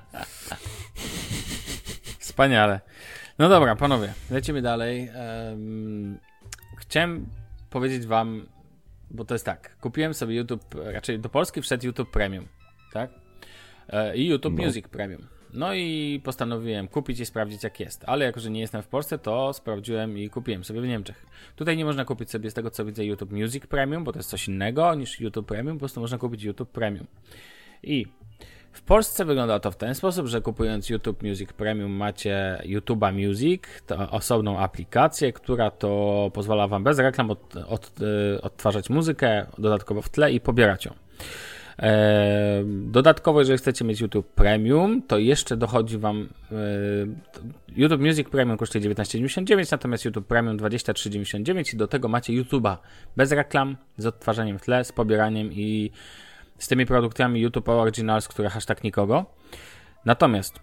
Wspaniale. 2.19 2.81
No 3.39 3.49
dobra, 3.49 3.75
panowie, 3.75 4.13
lecimy 4.31 4.61
dalej. 4.61 5.09
Um, 5.49 6.19
chciałem 6.77 7.25
powiedzieć 7.69 8.05
wam, 8.05 8.45
bo 9.11 9.25
to 9.25 9.35
jest 9.35 9.45
tak, 9.45 9.77
kupiłem 9.77 10.13
sobie 10.13 10.35
YouTube, 10.35 10.75
raczej 10.75 11.19
do 11.19 11.29
Polski 11.29 11.61
wszedł 11.61 11.85
YouTube 11.85 12.11
Premium, 12.11 12.47
tak? 12.93 13.24
E, 13.89 14.17
I 14.17 14.27
YouTube 14.27 14.57
no. 14.57 14.65
Music 14.65 14.87
Premium. 14.87 15.27
No 15.53 15.73
i 15.73 16.21
postanowiłem 16.23 16.87
kupić 16.87 17.19
i 17.19 17.25
sprawdzić 17.25 17.63
jak 17.63 17.79
jest. 17.79 18.03
Ale 18.07 18.25
jako, 18.25 18.39
że 18.39 18.49
nie 18.49 18.59
jestem 18.59 18.81
w 18.81 18.87
Polsce, 18.87 19.17
to 19.17 19.53
sprawdziłem 19.53 20.17
i 20.17 20.29
kupiłem 20.29 20.63
sobie 20.63 20.81
w 20.81 20.87
Niemczech. 20.87 21.25
Tutaj 21.55 21.77
nie 21.77 21.85
można 21.85 22.05
kupić 22.05 22.31
sobie 22.31 22.51
z 22.51 22.53
tego 22.53 22.71
co 22.71 22.85
widzę 22.85 23.05
YouTube 23.05 23.31
Music 23.31 23.67
Premium, 23.67 24.03
bo 24.03 24.11
to 24.11 24.19
jest 24.19 24.29
coś 24.29 24.47
innego 24.47 24.95
niż 24.95 25.19
YouTube 25.19 25.47
Premium, 25.47 25.77
po 25.77 25.79
prostu 25.79 26.01
można 26.01 26.17
kupić 26.17 26.43
YouTube 26.43 26.69
Premium. 26.69 27.07
I 27.83 28.05
w 28.71 28.81
Polsce 28.81 29.25
wygląda 29.25 29.59
to 29.59 29.71
w 29.71 29.75
ten 29.75 29.95
sposób, 29.95 30.27
że 30.27 30.41
kupując 30.41 30.89
YouTube 30.89 31.23
Music 31.23 31.53
Premium 31.53 31.91
macie 31.91 32.61
YouTube'a 32.65 33.27
Music, 33.27 33.61
to 33.87 34.11
osobną 34.11 34.59
aplikację, 34.59 35.33
która 35.33 35.71
to 35.71 36.31
pozwala 36.33 36.67
wam 36.67 36.83
bez 36.83 36.99
reklam 36.99 37.31
od, 37.31 37.55
od, 37.55 37.91
e, 38.35 38.41
odtwarzać 38.41 38.89
muzykę 38.89 39.45
dodatkowo 39.57 40.01
w 40.01 40.09
tle 40.09 40.31
i 40.31 40.39
pobierać 40.39 40.85
ją. 40.85 40.93
Dodatkowo, 42.65 43.39
jeżeli 43.39 43.57
chcecie 43.57 43.85
mieć 43.85 44.01
YouTube 44.01 44.27
Premium, 44.27 45.01
to 45.01 45.17
jeszcze 45.17 45.57
dochodzi 45.57 45.97
Wam. 45.97 46.29
E, 46.51 46.55
YouTube 47.75 48.01
Music 48.01 48.29
Premium 48.29 48.57
kosztuje 48.57 48.89
19,99, 48.89 49.71
natomiast 49.71 50.05
YouTube 50.05 50.27
Premium 50.27 50.57
23,99 50.57 51.73
i 51.73 51.77
do 51.77 51.87
tego 51.87 52.07
macie 52.07 52.33
YouTube'a 52.33 52.77
bez 53.17 53.31
reklam, 53.31 53.77
z 53.97 54.05
odtwarzaniem 54.05 54.59
w 54.59 54.61
tle, 54.61 54.83
z 54.83 54.91
pobieraniem 54.91 55.53
i 55.53 55.91
z 56.57 56.67
tymi 56.67 56.85
produktami 56.85 57.41
YouTube 57.41 57.69
Originals, 57.69 58.27
które 58.27 58.49
hashtag 58.49 58.83
nikogo. 58.83 59.25
Natomiast 60.05 60.59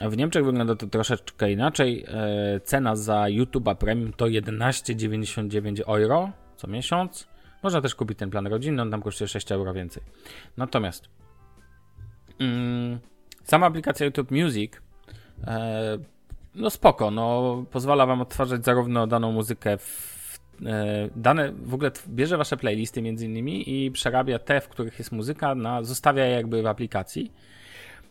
w 0.00 0.16
Niemczech 0.16 0.44
wygląda 0.44 0.76
to 0.76 0.86
troszeczkę 0.86 1.52
inaczej. 1.52 2.04
E, 2.08 2.60
cena 2.60 2.96
za 2.96 3.14
YouTube'a 3.14 3.74
Premium 3.76 4.12
to 4.12 4.24
11,99 4.26 5.80
euro 5.86 6.32
co 6.56 6.66
miesiąc. 6.66 7.33
Można 7.64 7.80
też 7.80 7.94
kupić 7.94 8.18
ten 8.18 8.30
plan 8.30 8.46
rodzinny, 8.46 8.82
on 8.82 8.90
tam 8.90 9.02
kosztuje 9.02 9.28
6 9.28 9.52
euro 9.52 9.72
więcej. 9.72 10.02
Natomiast 10.56 11.08
mm, 12.38 12.98
sama 13.44 13.66
aplikacja 13.66 14.06
YouTube 14.06 14.30
Music 14.30 14.72
e, 15.46 15.98
no 16.54 16.70
spoko, 16.70 17.10
no 17.10 17.64
pozwala 17.70 18.06
wam 18.06 18.20
odtwarzać 18.20 18.64
zarówno 18.64 19.06
daną 19.06 19.32
muzykę 19.32 19.78
w 19.78 20.38
e, 20.66 21.08
dane, 21.16 21.52
w 21.52 21.74
ogóle 21.74 21.90
bierze 22.08 22.36
wasze 22.36 22.56
playlisty 22.56 23.02
między 23.02 23.26
innymi 23.26 23.84
i 23.84 23.90
przerabia 23.90 24.38
te, 24.38 24.60
w 24.60 24.68
których 24.68 24.98
jest 24.98 25.12
muzyka, 25.12 25.54
na, 25.54 25.82
zostawia 25.82 26.24
je 26.24 26.34
jakby 26.34 26.62
w 26.62 26.66
aplikacji 26.66 27.32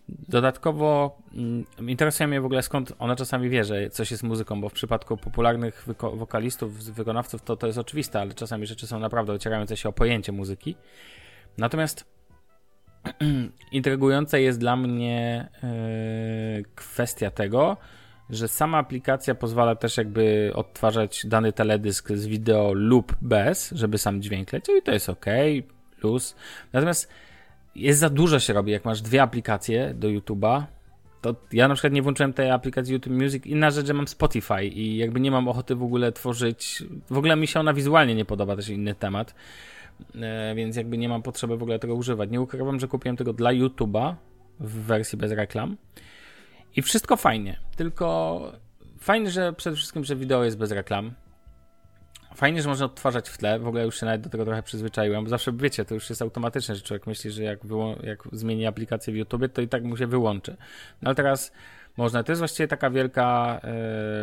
Dodatkowo 0.10 1.18
mm, 1.34 1.66
interesuje 1.88 2.28
mnie 2.28 2.42
w 2.42 2.46
ogóle 2.46 2.62
skąd 2.62 2.94
ona 3.00 3.16
czasami 3.16 3.50
wie, 3.50 3.64
że 3.64 3.90
coś 3.90 4.12
jest 4.12 4.24
muzyką, 4.24 4.62
bo 4.62 4.70
w 4.70 4.74
przypadku 4.74 5.18
popularnych 5.18 5.88
wokalistów, 6.14 6.84
wykonawców 6.84 7.42
to, 7.42 7.56
to 7.56 7.68
jest 7.68 7.80
oczywiste, 7.80 8.22
ale 8.22 8.34
czasami 8.34 8.68
rzeczy 8.68 8.88
są 8.88 9.00
naprawdę 9.00 9.34
ocierające 9.34 9.78
się 9.78 9.90
o 9.90 9.94
pojęcie 9.94 10.32
muzyki. 10.32 10.76
Natomiast 11.58 12.06
intrygująca 13.72 14.38
jest 14.38 14.60
dla 14.60 14.76
mnie 14.76 15.50
yy, 15.64 16.64
kwestia 16.76 17.32
tego, 17.32 17.78
że 18.30 18.48
sama 18.48 18.78
aplikacja 18.78 19.36
pozwala 19.36 19.76
też 19.76 19.98
jakby 19.98 20.52
odtwarzać 20.56 21.26
dany 21.26 21.54
teledysk 21.54 22.12
z 22.12 22.28
wideo 22.28 22.74
lub 22.74 23.16
bez, 23.22 23.72
żeby 23.72 23.98
sam 23.98 24.22
dźwięk 24.22 24.54
leciał 24.54 24.76
i 24.76 24.82
to 24.82 24.92
jest 24.92 25.10
ok, 25.10 25.26
plus. 26.00 26.36
Natomiast 26.74 27.10
jest 27.76 28.00
za 28.00 28.10
dużo 28.10 28.40
się 28.40 28.54
robi, 28.54 28.72
jak 28.72 28.86
masz 28.86 29.02
dwie 29.02 29.22
aplikacje 29.22 29.94
do 29.94 30.08
YouTube'a, 30.08 30.64
to 31.22 31.36
ja 31.52 31.68
na 31.68 31.74
przykład 31.74 31.94
nie 31.94 32.02
włączyłem 32.02 32.34
tej 32.34 32.52
aplikacji 32.52 32.94
YouTube 32.94 33.14
Music. 33.14 33.46
Inna 33.46 33.72
rzecz, 33.72 33.88
że 33.88 33.94
mam 33.94 34.08
Spotify 34.08 34.66
i 34.66 34.98
jakby 34.98 35.20
nie 35.20 35.32
mam 35.32 35.48
ochoty 35.48 35.76
w 35.76 35.84
ogóle 35.84 36.12
tworzyć. 36.12 36.84
W 37.10 37.18
ogóle 37.18 37.36
mi 37.36 37.48
się 37.48 37.60
ona 37.60 37.74
wizualnie 37.74 38.16
nie 38.16 38.26
podoba, 38.26 38.56
też 38.56 38.70
inny 38.70 38.96
temat. 38.96 39.36
E, 40.16 40.56
więc 40.56 40.76
jakby 40.76 40.98
nie 40.98 41.10
mam 41.10 41.22
potrzeby 41.22 41.58
w 41.58 41.64
ogóle 41.64 41.80
tego 41.80 41.96
używać. 41.96 42.30
Nie 42.32 42.42
ukrywam, 42.42 42.80
że 42.80 42.88
kupiłem 42.88 43.18
tego 43.18 43.34
dla 43.34 43.50
YouTube'a 43.50 44.16
w 44.60 44.72
wersji 44.72 45.18
bez 45.18 45.32
reklam. 45.32 45.78
I 46.76 46.82
wszystko 46.82 47.18
fajnie. 47.18 47.60
Tylko 47.76 48.52
fajnie, 49.00 49.32
że 49.32 49.54
przede 49.54 49.76
wszystkim, 49.76 50.04
że 50.04 50.16
wideo 50.16 50.44
jest 50.44 50.58
bez 50.58 50.72
reklam. 50.72 51.14
Fajnie, 52.36 52.62
że 52.62 52.70
można 52.70 52.86
odtwarzać 52.86 53.30
w 53.30 53.38
tle, 53.38 53.60
w 53.60 53.68
ogóle 53.68 53.86
już 53.86 54.00
się 54.00 54.06
nawet 54.06 54.22
do 54.22 54.30
tego 54.30 54.46
trochę 54.46 54.64
przyzwyczaiłem, 54.64 55.24
bo 55.24 55.30
zawsze 55.30 55.52
wiecie, 55.52 55.86
to 55.86 55.94
już 55.94 56.10
jest 56.10 56.22
automatyczne, 56.22 56.76
że 56.76 56.82
człowiek 56.82 57.08
myśli, 57.08 57.32
że 57.32 57.44
jak, 57.44 57.60
jak 58.04 58.24
zmieni 58.32 58.66
aplikację 58.66 59.14
w 59.14 59.16
YouTube, 59.16 59.54
to 59.54 59.62
i 59.62 59.68
tak 59.68 59.84
mu 59.84 59.98
się 59.98 60.08
wyłączy. 60.08 60.58
No 61.02 61.08
ale 61.08 61.16
teraz 61.16 61.52
można, 61.98 62.24
to 62.24 62.32
jest 62.32 62.40
właściwie 62.40 62.68
taka 62.68 62.90
wielka, 62.90 63.60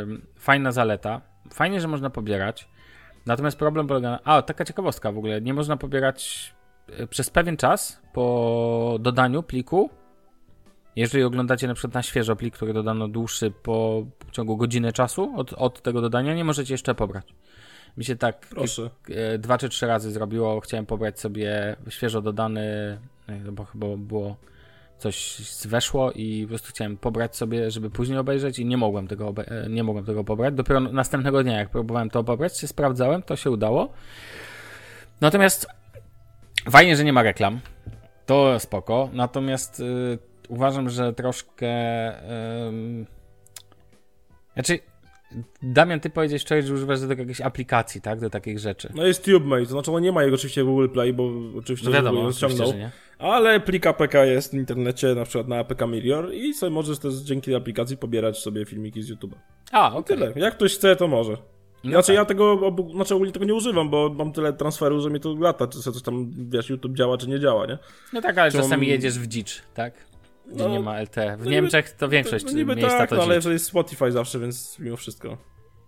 yy, 0.09 0.21
fajna 0.37 0.73
zaleta. 0.73 1.21
Fajnie, 1.53 1.81
że 1.81 1.89
można 1.89 2.11
pobierać, 2.11 2.69
natomiast 3.27 3.59
problem 3.59 3.87
polega 3.87 4.11
na, 4.11 4.21
a 4.25 4.43
taka 4.43 4.65
ciekawostka 4.65 5.13
w 5.13 5.19
ogóle, 5.19 5.41
nie 5.41 5.55
można 5.55 5.77
pobierać 5.77 6.53
yy, 6.99 7.07
przez 7.07 7.31
pewien 7.31 7.57
czas 7.57 8.03
po 8.13 8.97
dodaniu 9.01 9.43
pliku, 9.43 9.91
jeżeli 10.97 11.25
oglądacie 11.25 11.69
na 11.69 11.75
przykład 11.75 11.95
na 11.95 12.03
świeżo 12.03 12.37
plik, 12.37 12.55
który 12.55 12.73
dodano 12.73 13.09
dłuższy 13.09 13.51
po 13.51 14.07
ciągu 14.33 14.57
godziny 14.57 14.93
czasu 14.93 15.33
od, 15.37 15.53
od 15.53 15.83
tego 15.83 16.01
dodania, 16.01 16.35
nie 16.35 16.45
możecie 16.45 16.75
jeszcze 16.75 16.95
pobrać. 16.95 17.35
Mi 17.97 18.05
się 18.05 18.17
tak 18.17 18.47
Proszę. 18.51 18.91
E, 19.09 19.39
dwa 19.39 19.59
czy 19.59 19.69
trzy 19.69 19.87
razy 19.87 20.13
zrobiło. 20.13 20.61
Chciałem 20.61 20.87
pobrać 20.87 21.21
sobie 21.21 21.77
świeżo 21.89 22.23
dodany, 22.23 22.61
e, 23.27 23.53
bo 23.53 23.65
chyba 23.65 23.87
było 23.97 24.37
coś 24.99 25.43
weszło 25.65 26.13
i 26.13 26.43
po 26.43 26.49
prostu 26.49 26.69
chciałem 26.69 26.97
pobrać 26.97 27.37
sobie, 27.37 27.71
żeby 27.71 27.91
później 27.91 28.19
obejrzeć 28.19 28.59
i 28.59 28.67
nie 28.67 28.77
mogłem 28.77 29.09
tego, 29.09 29.35
e, 29.47 29.69
nie 29.69 29.85
mogłem 29.85 30.05
tego 30.05 30.25
pobrać. 30.25 30.55
Dopiero 30.55 30.81
następnego 30.81 31.43
dnia, 31.43 31.59
jak 31.59 31.71
próbowałem 31.71 32.11
to 32.11 32.25
pobrać, 32.25 32.59
się 32.59 32.67
sprawdzałem, 32.67 33.23
to 33.23 33.37
się 33.37 33.51
udało. 33.51 33.93
Natomiast 35.21 35.67
fajnie, 36.71 36.97
że 36.97 37.05
nie 37.05 37.13
ma 37.13 37.23
reklam. 37.23 37.61
To 38.27 38.59
spoko. 38.59 39.09
Natomiast 39.13 39.83
uważam, 40.49 40.91
że 40.91 41.13
troszkę. 41.13 41.67
Yy, 42.69 43.07
znaczy, 44.55 44.79
Damian, 45.63 46.01
ty 46.01 46.11
powiedziałeś 46.11 46.43
wczoraj, 46.43 46.63
że 46.63 46.75
używasz 46.75 47.01
do 47.01 47.09
tego 47.09 47.23
jakiejś 47.23 47.41
aplikacji, 47.41 48.01
tak? 48.01 48.21
Do 48.21 48.31
takich 48.31 48.59
rzeczy. 48.59 48.93
No 48.95 49.07
jest 49.07 49.25
TubeMate, 49.25 49.63
to 49.65 49.71
znaczy 49.71 49.93
on 49.93 50.03
nie 50.03 50.13
ma 50.13 50.23
jego 50.23 50.35
oczywiście 50.35 50.65
w 50.65 50.67
Google 50.67 50.89
Play, 50.89 51.13
bo 51.13 51.31
oczywiście 51.59 51.87
No 51.87 51.93
wiadomo, 51.93 52.21
Google 52.21 52.35
ściągnął. 52.35 52.73
Ale 53.19 53.61
plik 53.61 53.87
APK 53.87 54.15
jest 54.15 54.51
w 54.51 54.55
internecie, 54.55 55.15
na 55.15 55.25
przykład 55.25 55.49
na 55.49 55.59
APK 55.59 55.87
Mirror 55.89 56.35
i 56.35 56.55
sobie 56.55 56.71
możesz 56.71 56.99
też 56.99 57.15
dzięki 57.15 57.45
tej 57.45 57.55
aplikacji 57.55 57.97
pobierać 57.97 58.39
sobie 58.39 58.65
filmiki 58.65 59.03
z 59.03 59.11
YouTube'a. 59.11 59.35
A, 59.73 59.95
okej. 59.95 60.19
Tyle. 60.19 60.33
Jak 60.37 60.55
ktoś 60.55 60.75
chce, 60.75 60.97
to 60.97 61.09
może. 61.09 61.37
No 61.85 61.91
znaczy 61.91 62.07
tak. 62.07 62.17
ja 62.17 62.25
tego, 62.25 62.57
obu- 62.57 62.93
znaczy 62.93 63.15
ogólnie 63.15 63.33
tego 63.33 63.45
nie 63.45 63.55
używam, 63.55 63.91
bo 63.91 64.15
mam 64.19 64.33
tyle 64.33 64.53
transferu, 64.53 65.01
że 65.01 65.11
mi 65.11 65.21
to 65.21 65.35
lata, 65.35 65.67
czy 65.67 65.79
coś 65.83 66.03
tam, 66.03 66.31
wiesz, 66.51 66.71
YouTube 66.71 66.97
działa, 66.97 67.19
czy 67.19 67.29
nie 67.29 67.41
działa, 67.41 67.67
nie? 67.67 67.79
No 68.13 68.21
tak, 68.21 68.39
ale 68.39 68.47
on- 68.47 68.53
czasami 68.53 68.87
jedziesz 68.89 69.19
w 69.19 69.27
dzicz, 69.27 69.63
tak? 69.75 69.95
No, 70.47 70.69
nie 70.69 70.81
ma 70.81 71.01
LTE. 71.01 71.37
W 71.37 71.45
no 71.45 71.51
Niemczech 71.51 71.91
to 71.91 72.09
większość 72.09 72.45
no 72.45 72.53
niby 72.53 72.77
miejsca 72.77 72.99
tak, 72.99 73.11
to 73.11 73.17
no, 73.17 73.23
ale 73.23 73.41
że 73.41 73.53
jest 73.53 73.65
Spotify 73.65 74.13
zawsze, 74.13 74.39
więc 74.39 74.79
mimo 74.79 74.97
wszystko. 74.97 75.39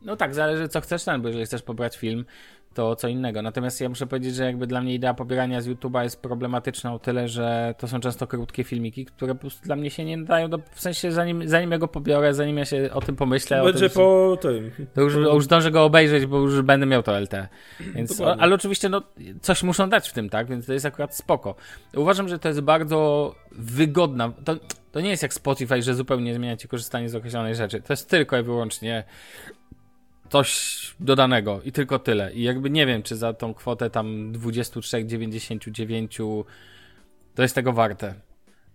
No 0.02 0.16
tak, 0.16 0.34
zależy 0.34 0.68
co 0.68 0.80
chcesz 0.80 1.04
ten, 1.04 1.22
bo 1.22 1.28
jeżeli 1.28 1.46
chcesz 1.46 1.62
pobrać 1.62 1.96
film, 1.96 2.24
to 2.74 2.96
co 2.96 3.08
innego. 3.08 3.42
Natomiast 3.42 3.80
ja 3.80 3.88
muszę 3.88 4.06
powiedzieć, 4.06 4.34
że 4.34 4.44
jakby 4.44 4.66
dla 4.66 4.80
mnie 4.80 4.94
idea 4.94 5.14
pobierania 5.14 5.60
z 5.60 5.68
YouTube'a 5.68 6.02
jest 6.02 6.22
problematyczna 6.22 6.94
o 6.94 6.98
tyle, 6.98 7.28
że 7.28 7.74
to 7.78 7.88
są 7.88 8.00
często 8.00 8.26
krótkie 8.26 8.64
filmiki, 8.64 9.04
które 9.06 9.34
po 9.34 9.40
prostu 9.40 9.64
dla 9.64 9.76
mnie 9.76 9.90
się 9.90 10.04
nie 10.04 10.16
nadają, 10.16 10.48
do, 10.48 10.58
w 10.72 10.80
sensie 10.80 11.12
zanim, 11.12 11.48
zanim 11.48 11.70
ja 11.70 11.78
go 11.78 11.88
pobiorę, 11.88 12.34
zanim 12.34 12.58
ja 12.58 12.64
się 12.64 12.90
o 12.92 13.00
tym 13.00 13.16
pomyślę, 13.16 13.62
o 13.62 13.64
Będzie 13.64 13.90
tym, 13.90 13.96
po 14.02 14.38
tym. 14.40 14.70
to 14.94 15.00
już, 15.00 15.14
już 15.14 15.70
go 15.70 15.84
obejrzeć, 15.84 16.26
bo 16.26 16.38
już 16.38 16.62
będę 16.62 16.86
miał 16.86 17.02
to 17.02 17.20
LT. 17.20 17.34
Więc, 17.80 18.20
o, 18.20 18.36
ale 18.40 18.54
oczywiście 18.54 18.88
no, 18.88 19.02
coś 19.40 19.62
muszą 19.62 19.88
dać 19.88 20.08
w 20.08 20.12
tym, 20.12 20.30
tak? 20.30 20.48
Więc 20.48 20.66
to 20.66 20.72
jest 20.72 20.86
akurat 20.86 21.16
spoko. 21.16 21.54
Uważam, 21.96 22.28
że 22.28 22.38
to 22.38 22.48
jest 22.48 22.60
bardzo 22.60 23.34
wygodna. 23.52 24.32
To, 24.44 24.56
to 24.92 25.00
nie 25.00 25.10
jest 25.10 25.22
jak 25.22 25.34
Spotify, 25.34 25.82
że 25.82 25.94
zupełnie 25.94 26.34
zmieniacie 26.34 26.68
korzystanie 26.68 27.08
z 27.08 27.14
określonej 27.14 27.54
rzeczy. 27.54 27.82
To 27.82 27.92
jest 27.92 28.10
tylko 28.10 28.38
i 28.38 28.42
wyłącznie 28.42 29.04
coś 30.32 30.80
dodanego 31.00 31.60
i 31.64 31.72
tylko 31.72 31.98
tyle. 31.98 32.32
I 32.32 32.42
jakby 32.42 32.70
nie 32.70 32.86
wiem, 32.86 33.02
czy 33.02 33.16
za 33.16 33.32
tą 33.32 33.54
kwotę 33.54 33.90
tam 33.90 34.32
23,99 34.32 36.44
to 37.34 37.42
jest 37.42 37.54
tego 37.54 37.72
warte. 37.72 38.14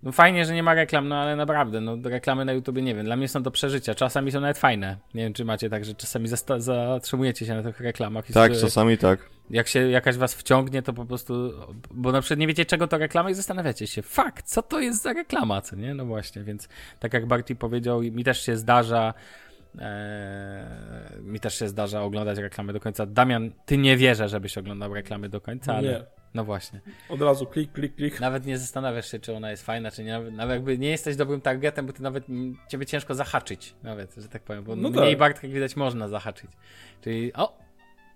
No 0.03 0.11
fajnie, 0.11 0.45
że 0.45 0.53
nie 0.53 0.63
ma 0.63 0.73
reklam, 0.73 1.07
no 1.07 1.15
ale 1.15 1.35
naprawdę, 1.35 1.81
no 1.81 1.97
reklamy 2.03 2.45
na 2.45 2.53
YouTube 2.53 2.77
nie 2.77 2.95
wiem, 2.95 3.05
dla 3.05 3.15
mnie 3.15 3.27
są 3.27 3.43
do 3.43 3.51
przeżycia, 3.51 3.95
czasami 3.95 4.31
są 4.31 4.41
nawet 4.41 4.57
fajne. 4.57 4.97
Nie 5.13 5.23
wiem, 5.23 5.33
czy 5.33 5.45
macie 5.45 5.69
tak, 5.69 5.85
że 5.85 5.95
czasami 5.95 6.27
zatrzymujecie 6.57 7.45
się 7.45 7.55
na 7.55 7.63
tych 7.63 7.79
reklamach 7.79 8.29
i 8.29 8.33
Tak, 8.33 8.51
sobie, 8.51 8.61
czasami 8.61 8.97
tak. 8.97 9.29
jak 9.49 9.67
się 9.67 9.89
jakaś 9.89 10.17
was 10.17 10.35
wciągnie, 10.35 10.81
to 10.81 10.93
po 10.93 11.05
prostu, 11.05 11.53
bo 11.91 12.11
na 12.11 12.21
przykład 12.21 12.39
nie 12.39 12.47
wiecie 12.47 12.65
czego 12.65 12.87
to 12.87 12.97
reklama 12.97 13.29
i 13.29 13.33
zastanawiacie 13.33 13.87
się, 13.87 14.01
fakt, 14.01 14.45
co 14.45 14.61
to 14.61 14.79
jest 14.79 15.01
za 15.01 15.13
reklama, 15.13 15.61
co 15.61 15.75
nie? 15.75 15.93
No 15.93 16.05
właśnie, 16.05 16.43
więc 16.43 16.69
tak 16.99 17.13
jak 17.13 17.25
Barty 17.25 17.55
powiedział, 17.55 18.01
mi 18.01 18.23
też 18.23 18.45
się 18.45 18.57
zdarza, 18.57 19.13
Eee, 19.79 21.21
mi 21.21 21.39
też 21.39 21.59
się 21.59 21.67
zdarza 21.67 22.01
oglądać 22.03 22.37
reklamy 22.37 22.73
do 22.73 22.79
końca. 22.79 23.05
Damian, 23.05 23.51
ty 23.65 23.77
nie 23.77 23.97
wierzę, 23.97 24.29
żebyś 24.29 24.57
oglądał 24.57 24.93
reklamy 24.93 25.29
do 25.29 25.41
końca, 25.41 25.75
ale 25.75 25.87
Nie. 25.91 26.03
no 26.33 26.43
właśnie. 26.43 26.81
Od 27.09 27.21
razu 27.21 27.45
klik, 27.45 27.71
klik, 27.71 27.95
klik. 27.95 28.19
Nawet 28.19 28.45
nie 28.45 28.57
zastanawiasz 28.57 29.11
się, 29.11 29.19
czy 29.19 29.33
ona 29.35 29.51
jest 29.51 29.65
fajna, 29.65 29.91
czy 29.91 30.03
nie. 30.03 30.11
Nawet, 30.11 30.33
nawet 30.33 30.53
jakby 30.55 30.77
nie 30.77 30.89
jesteś 30.89 31.15
dobrym 31.15 31.41
targetem, 31.41 31.85
bo 31.85 31.93
ty 31.93 32.03
nawet 32.03 32.23
ciebie 32.69 32.85
ciężko 32.85 33.15
zahaczyć, 33.15 33.75
nawet, 33.83 34.15
że 34.15 34.27
tak 34.29 34.43
powiem, 34.43 34.63
bo 34.63 34.75
No 34.75 34.89
mniej 34.89 35.17
tak. 35.17 35.43
Jak 35.43 35.51
widać, 35.51 35.75
można 35.75 36.07
zahaczyć. 36.07 36.51
Czyli 37.01 37.33
o, 37.33 37.57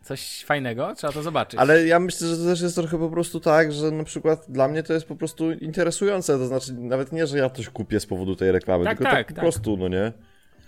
coś 0.04 0.44
fajnego, 0.46 0.96
trzeba 0.96 1.14
to 1.14 1.24
zobaczyć. 1.24 1.60
Ale 1.60 1.86
ja 1.88 2.00
myślę, 2.00 2.28
że 2.28 2.38
to 2.38 2.44
też 2.44 2.62
jest 2.62 2.76
trochę 2.76 3.00
po 3.00 3.10
prostu 3.10 3.40
tak, 3.40 3.72
że 3.72 3.92
na 3.92 4.04
przykład 4.04 4.46
dla 4.50 4.68
mnie 4.68 4.84
to 4.84 4.94
jest 4.94 5.06
po 5.06 5.16
prostu 5.16 5.52
interesujące, 5.52 6.38
to 6.38 6.48
znaczy 6.48 6.74
nawet 6.74 7.12
nie, 7.12 7.28
że 7.28 7.38
ja 7.38 7.50
coś 7.50 7.70
kupię 7.70 8.00
z 8.00 8.06
powodu 8.06 8.36
tej 8.36 8.52
reklamy, 8.52 8.84
Tak, 8.86 8.98
tylko 8.98 9.12
tak, 9.12 9.14
tak, 9.20 9.28
po 9.28 9.34
tak. 9.34 9.44
prostu, 9.44 9.78
no 9.78 9.88
nie? 9.88 10.12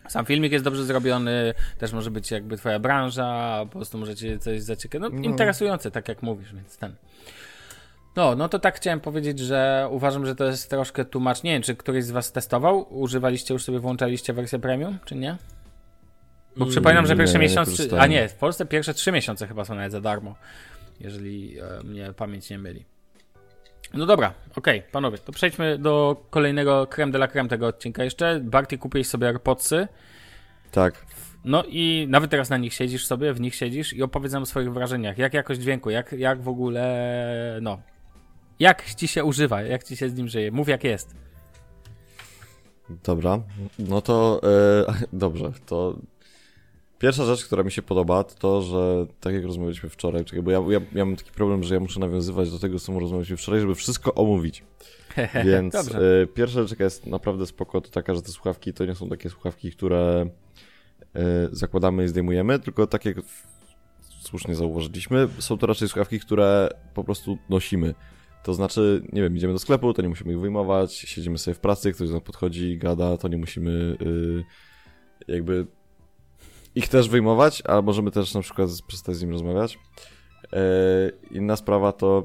Sam 0.08 0.26
filmik 0.26 0.52
jest 0.52 0.66
dobrze 0.66 0.84
zrobiony, 0.86 1.54
też 1.78 1.94
może 1.94 2.12
być 2.12 2.32
jakby 2.32 2.58
twoja 2.58 2.80
branża, 2.80 3.60
po 3.66 3.72
prostu 3.72 3.98
możecie 3.98 4.39
coś 4.39 4.62
zaciekawić. 4.62 5.10
No, 5.13 5.20
No. 5.20 5.26
interesujące, 5.30 5.92
tak 5.92 6.08
jak 6.08 6.24
mówisz, 6.24 6.54
więc 6.54 6.78
ten. 6.78 6.96
No, 8.16 8.36
no 8.36 8.50
to 8.50 8.60
tak 8.60 8.76
chciałem 8.76 9.00
powiedzieć, 9.00 9.39
że 9.39 9.88
uważam, 9.92 10.26
że 10.26 10.36
to 10.36 10.46
jest 10.46 10.70
troszkę 10.70 11.06
tłumacz. 11.06 11.44
Nie 11.44 11.52
wiem, 11.52 11.62
czy 11.62 11.76
któryś 11.76 12.06
z 12.06 12.12
was 12.12 12.32
testował? 12.32 12.94
Używaliście 13.00 13.54
już 13.54 13.63
sobie, 13.63 13.80
włączaliście 13.80 14.34
wersję 14.34 14.60
premium, 14.60 14.98
czy 15.06 15.16
nie? 15.16 15.38
Bo 16.58 16.66
przypominam, 16.66 17.06
że 17.06 17.13
nie, 17.13 17.18
pierwszy 17.18 17.34
nie 17.34 17.39
miesiąc. 17.39 17.70
korzystałem. 17.70 18.04
A 18.04 18.08
nie, 18.08 18.30
w 18.30 18.34
Polsce 18.34 18.66
pierwsze 18.66 18.94
trzy 18.94 19.12
miesiące 19.12 19.48
chyba 19.48 19.66
są 19.66 19.76
nawet 19.76 19.92
za 19.92 20.02
darmo. 20.02 20.36
Jeżeli 21.00 21.60
e, 21.60 21.84
mnie 21.84 22.13
pamięć 22.13 22.50
nie 22.50 22.60
myli. 22.60 22.86
No 23.93 24.06
dobra, 24.06 24.34
okej, 24.56 24.84
panowie, 24.91 25.17
to 25.17 25.32
przejdźmy 25.32 25.78
do 25.78 26.26
kolejnego 26.30 26.88
creme 26.88 27.12
de 27.12 27.17
la 27.17 27.28
creme 27.28 27.50
tego 27.50 27.67
odcinka 27.67 28.04
jeszcze. 28.04 28.39
Barty 28.39 28.78
kupiłeś 28.78 29.08
sobie 29.08 29.28
AirPodsy. 29.28 29.88
Tak. 30.72 31.06
No 31.46 31.63
i 31.67 32.06
nawet 32.10 32.32
teraz 32.32 32.50
na 32.50 32.58
nich 32.58 32.74
siedzisz 32.74 33.06
sobie, 33.06 33.34
w 33.34 33.41
nich 33.41 33.56
siedzisz 33.56 33.93
i 33.93 34.04
opowiedz 34.04 34.34
nam 34.34 34.43
o 34.43 34.46
swoich 34.46 34.74
wrażeniach. 34.74 35.17
Jak 35.17 35.34
jakość 35.34 35.60
dźwięku, 35.60 35.89
jak, 35.89 36.12
jak 36.12 36.41
w 36.41 36.48
ogóle, 36.48 37.60
no. 37.62 37.82
Jak 38.60 38.96
ci 38.96 39.08
się 39.08 39.24
używa, 39.24 39.62
jak 39.62 39.84
ci 39.84 39.98
się 39.98 40.10
z 40.10 40.15
nim 40.15 40.28
żyje? 40.28 40.52
Mów 40.52 40.67
jak 40.67 40.84
jest. 40.84 41.15
Dobra, 43.04 43.39
no 43.80 44.02
to 44.02 44.41
e, 44.89 44.93
dobrze, 45.13 45.52
to 45.65 45.98
pierwsza 47.04 47.26
rzecz, 47.26 47.46
która 47.46 47.63
mi 47.63 47.72
się 47.72 47.82
podoba, 47.82 48.24
to 48.24 48.36
to, 48.36 48.62
że 48.62 49.06
tak 49.20 49.34
jak 49.34 49.44
rozmawialiśmy 49.44 49.89
wczoraj, 49.89 50.26
czekaj, 50.26 50.44
bo 50.44 50.52
ja, 50.52 50.60
ja, 50.70 50.80
ja 50.96 51.06
mam 51.06 51.16
taki 51.16 51.32
problem, 51.32 51.63
że 51.63 51.74
ja 51.74 51.80
muszę 51.80 52.00
nawiązywać 52.00 52.52
do 52.52 52.60
tego, 52.60 52.80
co 52.80 53.00
rozmawialiśmy 53.00 53.38
wczoraj, 53.38 53.62
żeby 53.62 53.76
wszystko 53.76 54.13
omówić. 54.13 54.63
Więc 55.46 55.76
e, 55.76 56.28
pierwsza 56.34 56.62
rzecz, 56.62 56.72
jaka 56.72 56.84
jest 56.84 57.06
naprawdę 57.08 57.46
spoko, 57.46 57.82
to 57.82 57.89
taka, 57.89 58.16
że 58.16 58.22
te 58.22 58.32
słuchawki 58.32 58.74
to 58.74 58.86
nie 58.86 58.96
są 58.96 59.10
takie 59.10 59.30
słuchawki, 59.30 59.72
które 59.72 60.30
e, 61.16 61.50
zakładamy 61.52 62.04
i 62.04 62.08
zdejmujemy, 62.08 62.60
tylko 62.60 62.88
tak 62.88 63.06
jak 63.06 63.22
w- 63.22 63.48
słusznie 64.22 64.56
zauważyliśmy, 64.56 65.28
są 65.39 65.58
to 65.58 65.68
raczej 65.68 65.88
słuchawki, 65.88 66.20
które 66.20 66.70
po 66.94 67.04
prostu 67.04 67.38
nosimy. 67.50 67.96
To 68.44 68.54
znaczy, 68.54 69.02
nie 69.13 69.22
wiem, 69.22 69.38
idziemy 69.38 69.54
do 69.54 69.60
sklepu, 69.60 69.94
to 69.94 70.02
nie 70.02 70.10
musimy 70.10 70.34
ich 70.34 70.39
wyjmować, 70.39 70.94
siedzimy 70.94 71.38
sobie 71.38 71.56
w 71.56 71.60
pracy, 71.60 71.94
ktoś 71.94 72.08
do 72.08 72.13
nas 72.13 72.24
podchodzi, 72.24 72.78
gada, 72.78 73.18
to 73.18 73.28
nie 73.28 73.38
musimy 73.38 73.98
y, 74.02 74.44
jakby 75.28 75.68
ich 76.76 76.88
też 76.88 77.10
wyjmować, 77.10 77.64
a 77.66 77.82
możemy 77.82 78.12
też 78.12 78.34
na 78.34 78.42
przykład 78.42 78.70
z- 78.70 78.82
przestać 78.82 79.16
z 79.16 79.22
nim 79.22 79.32
rozmawiać. 79.32 79.80
E, 80.54 80.60
inna 81.32 81.56
sprawa 81.56 81.92
to 81.92 82.24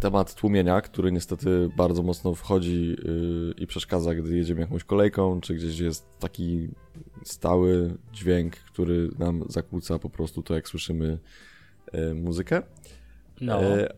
temat 0.00 0.34
tłumienia, 0.34 0.80
który 0.80 1.12
niestety 1.12 1.70
bardzo 1.76 2.02
mocno 2.02 2.34
wchodzi 2.34 2.96
y, 3.04 3.54
i 3.62 3.66
przeszkadza, 3.66 4.14
gdy 4.14 4.36
jedziemy 4.36 4.60
jakąś 4.60 4.84
kolejką, 4.84 5.40
czy 5.40 5.54
gdzieś 5.54 5.78
jest 5.78 6.18
taki 6.18 6.68
stały 7.24 7.94
dźwięk, 8.12 8.56
który 8.56 9.10
nam 9.18 9.44
zakłóca 9.48 9.98
po 9.98 10.10
prostu 10.10 10.42
to, 10.42 10.54
jak 10.54 10.68
słyszymy 10.68 11.18
y, 11.94 12.14
muzykę. 12.14 12.62
No. 13.40 13.62
E, 13.62 13.94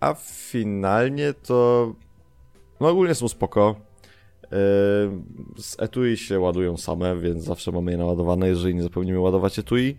a 0.00 0.14
finalnie 0.14 1.32
to 1.32 1.92
no 2.80 2.88
ogólnie 2.88 3.14
są 3.14 3.28
spoko. 3.28 3.89
E, 4.52 4.56
Z 5.58 5.76
etui 5.78 6.16
się 6.16 6.40
ładują 6.40 6.76
same, 6.76 7.16
więc 7.16 7.44
zawsze 7.44 7.72
mamy 7.72 7.92
je 7.92 7.98
naładowane, 7.98 8.48
jeżeli 8.48 8.74
nie 8.74 8.82
zapomnimy 8.82 9.20
ładować 9.20 9.58
etui. 9.58 9.96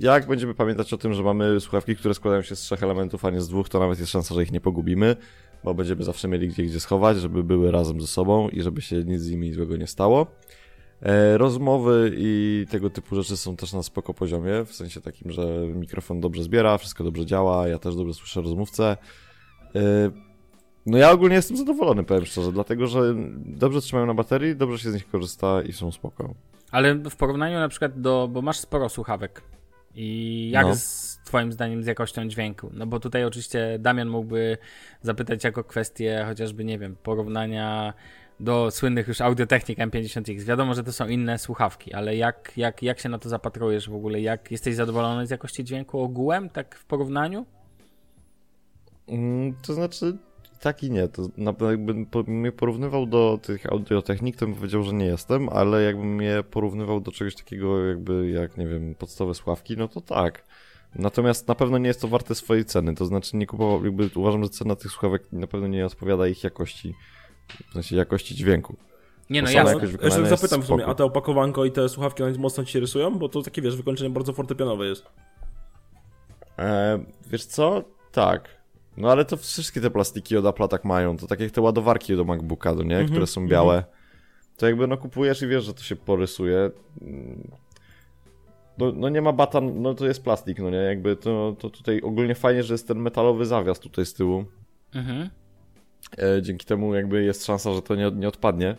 Jak 0.00 0.26
będziemy 0.26 0.54
pamiętać 0.54 0.92
o 0.92 0.98
tym, 0.98 1.14
że 1.14 1.22
mamy 1.22 1.60
słuchawki, 1.60 1.96
które 1.96 2.14
składają 2.14 2.42
się 2.42 2.56
z 2.56 2.60
trzech 2.60 2.82
elementów, 2.82 3.24
a 3.24 3.30
nie 3.30 3.40
z 3.40 3.48
dwóch, 3.48 3.68
to 3.68 3.78
nawet 3.80 3.98
jest 3.98 4.10
szansa, 4.12 4.34
że 4.34 4.42
ich 4.42 4.52
nie 4.52 4.60
pogubimy, 4.60 5.16
bo 5.64 5.74
będziemy 5.74 6.04
zawsze 6.04 6.28
mieli 6.28 6.48
gdzie 6.48 6.62
gdzie 6.62 6.80
schować, 6.80 7.20
żeby 7.20 7.44
były 7.44 7.70
razem 7.70 8.00
ze 8.00 8.06
sobą 8.06 8.48
i 8.48 8.62
żeby 8.62 8.82
się 8.82 9.04
nic 9.04 9.20
z 9.20 9.30
nimi 9.30 9.52
złego 9.52 9.76
nie 9.76 9.86
stało. 9.86 10.26
E, 11.02 11.38
Rozmowy 11.38 12.12
i 12.16 12.66
tego 12.70 12.90
typu 12.90 13.16
rzeczy 13.16 13.36
są 13.36 13.56
też 13.56 13.72
na 13.72 13.82
spoko 13.82 14.14
poziomie, 14.14 14.64
w 14.64 14.72
sensie 14.72 15.00
takim, 15.00 15.32
że 15.32 15.66
mikrofon 15.74 16.20
dobrze 16.20 16.42
zbiera, 16.42 16.78
wszystko 16.78 17.04
dobrze 17.04 17.26
działa, 17.26 17.68
ja 17.68 17.78
też 17.78 17.96
dobrze 17.96 18.14
słyszę 18.14 18.40
rozmówcę. 18.42 18.96
No 20.88 20.98
ja 20.98 21.10
ogólnie 21.10 21.36
jestem 21.36 21.56
zadowolony, 21.56 22.04
powiem 22.04 22.26
szczerze, 22.26 22.52
dlatego 22.52 22.86
że 22.86 23.14
dobrze 23.38 23.80
trzymają 23.80 24.06
na 24.06 24.14
baterii, 24.14 24.56
dobrze 24.56 24.78
się 24.78 24.90
z 24.90 24.94
nich 24.94 25.08
korzysta 25.10 25.62
i 25.62 25.72
są 25.72 25.92
spoko. 25.92 26.34
Ale 26.70 26.94
w 26.94 27.16
porównaniu 27.16 27.58
na 27.58 27.68
przykład 27.68 28.00
do, 28.00 28.28
bo 28.32 28.42
masz 28.42 28.58
sporo 28.58 28.88
słuchawek. 28.88 29.42
I 29.94 30.50
jak 30.52 30.66
No. 30.66 30.74
z 30.76 31.18
twoim 31.24 31.52
zdaniem 31.52 31.82
z 31.82 31.86
jakością 31.86 32.28
dźwięku? 32.28 32.70
No 32.72 32.86
bo 32.86 33.00
tutaj 33.00 33.24
oczywiście 33.24 33.76
Damian 33.80 34.08
mógłby 34.08 34.58
zapytać 35.02 35.44
jako 35.44 35.64
kwestię 35.64 36.24
chociażby, 36.28 36.64
nie 36.64 36.78
wiem, 36.78 36.96
porównania 37.02 37.94
do 38.40 38.70
słynnych 38.70 39.08
już 39.08 39.20
Audio-Technik 39.20 39.78
M50X. 39.78 40.42
Wiadomo, 40.42 40.74
że 40.74 40.84
to 40.84 40.92
są 40.92 41.08
inne 41.08 41.38
słuchawki, 41.38 41.92
ale 41.94 42.16
jak, 42.16 42.52
jak, 42.56 42.82
jak 42.82 42.98
się 43.00 43.08
na 43.08 43.18
to 43.18 43.28
zapatrujesz 43.28 43.90
w 43.90 43.94
ogóle? 43.94 44.20
Jak 44.20 44.50
jesteś 44.50 44.74
zadowolony 44.74 45.26
z 45.26 45.30
jakości 45.30 45.64
dźwięku 45.64 46.00
ogółem, 46.00 46.50
tak 46.50 46.74
w 46.74 46.84
porównaniu? 46.84 47.46
Mm, 49.08 49.54
To 49.66 49.74
znaczy, 49.74 50.16
tak 50.60 50.82
i 50.82 50.90
nie. 50.90 51.08
To 51.08 51.28
na, 51.36 51.54
jakbym 51.70 52.06
mnie 52.26 52.52
porównywał 52.52 53.06
do 53.06 53.38
tych 53.42 53.72
audiotechnik, 53.72 54.36
to 54.36 54.46
bym 54.46 54.54
powiedział, 54.54 54.82
że 54.82 54.92
nie 54.92 55.06
jestem, 55.06 55.48
ale 55.48 55.82
jakbym 55.82 56.14
mnie 56.14 56.42
porównywał 56.50 57.00
do 57.00 57.12
czegoś 57.12 57.34
takiego, 57.34 57.84
jakby 57.86 58.30
jak, 58.30 58.56
nie 58.56 58.66
wiem, 58.66 58.94
podstawowe 58.94 59.34
sławki, 59.34 59.76
no 59.76 59.88
to 59.88 60.00
tak. 60.00 60.44
Natomiast 60.94 61.48
na 61.48 61.54
pewno 61.54 61.78
nie 61.78 61.88
jest 61.88 62.00
to 62.00 62.08
warte 62.08 62.34
swojej 62.34 62.64
ceny. 62.64 62.94
To 62.94 63.06
znaczy, 63.06 63.36
nie 63.36 63.46
kupował, 63.46 63.84
jakby 63.84 64.10
uważam, 64.16 64.44
że 64.44 64.50
cena 64.50 64.76
tych 64.76 64.90
słuchawek 64.90 65.22
na 65.32 65.46
pewno 65.46 65.66
nie 65.66 65.86
odpowiada 65.86 66.28
ich 66.28 66.44
jakości, 66.44 66.94
w 67.70 67.72
sensie 67.72 67.96
jakości 67.96 68.34
dźwięku. 68.34 68.76
Nie 69.30 69.42
no, 69.42 69.50
jakoś 69.50 69.92
Jeszcze 70.02 70.26
zapytam 70.26 70.62
w 70.62 70.66
sumie, 70.66 70.86
a 70.86 70.94
te 70.94 71.04
opakowanko 71.04 71.64
i 71.64 71.72
te 71.72 71.88
słuchawki 71.88 72.22
one 72.22 72.38
mocno 72.38 72.64
ci 72.64 72.72
się 72.72 72.80
rysują? 72.80 73.18
Bo 73.18 73.28
to 73.28 73.42
takie, 73.42 73.62
wiesz, 73.62 73.76
wykończenie 73.76 74.10
bardzo 74.10 74.32
fortepianowe 74.32 74.86
jest. 74.86 75.06
E, 76.58 76.98
wiesz 77.26 77.44
co? 77.44 77.84
Tak. 78.12 78.57
No 79.00 79.10
ale 79.10 79.24
to 79.24 79.36
wszystkie 79.36 79.80
te 79.80 79.90
plastiki 79.90 80.36
od 80.36 80.44
Apple'a 80.44 80.68
tak 80.68 80.84
mają. 80.84 81.16
To 81.16 81.26
tak 81.26 81.40
jak 81.40 81.50
te 81.50 81.60
ładowarki 81.60 82.16
do 82.16 82.24
MacBooka, 82.24 82.74
no 82.74 82.82
nie? 82.82 82.94
Mhm, 82.94 83.08
Które 83.08 83.26
są 83.26 83.48
białe. 83.48 83.84
To 84.56 84.66
jakby 84.66 84.86
no 84.86 84.96
kupujesz 84.96 85.42
i 85.42 85.46
wiesz, 85.46 85.64
że 85.64 85.74
to 85.74 85.82
się 85.82 85.96
porysuje. 85.96 86.70
Mm. 87.02 87.50
No, 88.78 88.92
no 88.92 89.08
nie 89.08 89.22
ma 89.22 89.32
batan, 89.32 89.82
no 89.82 89.94
to 89.94 90.06
jest 90.06 90.24
plastik, 90.24 90.58
no 90.58 90.70
nie? 90.70 90.76
Jakby 90.76 91.16
to, 91.16 91.56
to 91.58 91.70
tutaj 91.70 92.00
ogólnie 92.00 92.34
fajnie, 92.34 92.62
że 92.62 92.74
jest 92.74 92.88
ten 92.88 92.98
metalowy 92.98 93.46
zawias 93.46 93.80
tutaj 93.80 94.06
z 94.06 94.14
tyłu. 94.14 94.44
Mhm. 94.94 95.30
E, 96.18 96.42
dzięki 96.42 96.66
temu 96.66 96.94
jakby 96.94 97.24
jest 97.24 97.46
szansa, 97.46 97.74
że 97.74 97.82
to 97.82 97.94
nie, 97.94 98.10
nie 98.10 98.28
odpadnie 98.28 98.68
e, 98.68 98.76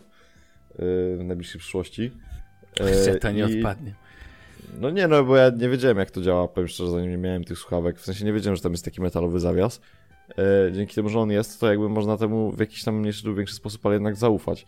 w 1.16 1.20
najbliższej 1.24 1.58
przyszłości. 1.60 2.10
E, 2.80 3.04
Że 3.04 3.14
to 3.14 3.30
nie 3.30 3.42
i- 3.48 3.56
odpadnie. 3.58 3.94
No 4.80 4.90
nie, 4.90 5.08
no 5.08 5.24
bo 5.24 5.36
ja 5.36 5.50
nie 5.50 5.68
wiedziałem 5.68 5.98
jak 5.98 6.10
to 6.10 6.20
działa, 6.22 6.48
powiem 6.48 6.68
szczerze, 6.68 6.90
zanim 6.90 7.10
nie 7.10 7.18
miałem 7.18 7.44
tych 7.44 7.58
słuchawek. 7.58 7.98
W 7.98 8.04
sensie 8.04 8.24
nie 8.24 8.32
wiedziałem, 8.32 8.56
że 8.56 8.62
tam 8.62 8.72
jest 8.72 8.84
taki 8.84 9.00
metalowy 9.02 9.40
zawias. 9.40 9.80
E, 10.38 10.72
dzięki 10.72 10.94
temu, 10.94 11.08
że 11.08 11.20
on 11.20 11.30
jest, 11.30 11.60
to 11.60 11.66
jakby 11.70 11.88
można 11.88 12.16
temu 12.16 12.52
w 12.52 12.60
jakiś 12.60 12.84
tam 12.84 12.98
mniejszy 12.98 13.26
lub 13.26 13.36
większy 13.36 13.54
sposób, 13.54 13.86
ale 13.86 13.94
jednak 13.94 14.16
zaufać. 14.16 14.66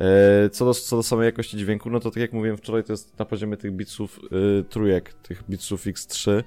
E, 0.00 0.50
co, 0.50 0.64
do, 0.64 0.74
co 0.74 0.96
do 0.96 1.02
samej 1.02 1.24
jakości 1.26 1.56
dźwięku, 1.56 1.90
no 1.90 2.00
to 2.00 2.10
tak 2.10 2.20
jak 2.20 2.32
mówiłem 2.32 2.56
wczoraj, 2.56 2.84
to 2.84 2.92
jest 2.92 3.18
na 3.18 3.24
poziomie 3.24 3.56
tych 3.56 3.72
bitsów 3.72 4.20
y, 4.60 4.64
trójek, 4.64 5.12
tych 5.12 5.44
bitsów 5.50 5.86
X3, 5.86 6.42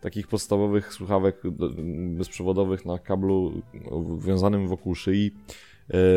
takich 0.00 0.28
podstawowych 0.28 0.92
słuchawek 0.92 1.42
do- 1.50 1.70
bezprzewodowych 2.16 2.84
na 2.84 2.98
kablu 2.98 3.62
no, 3.90 4.16
wiązanym 4.16 4.68
wokół 4.68 4.94
szyi 4.94 5.34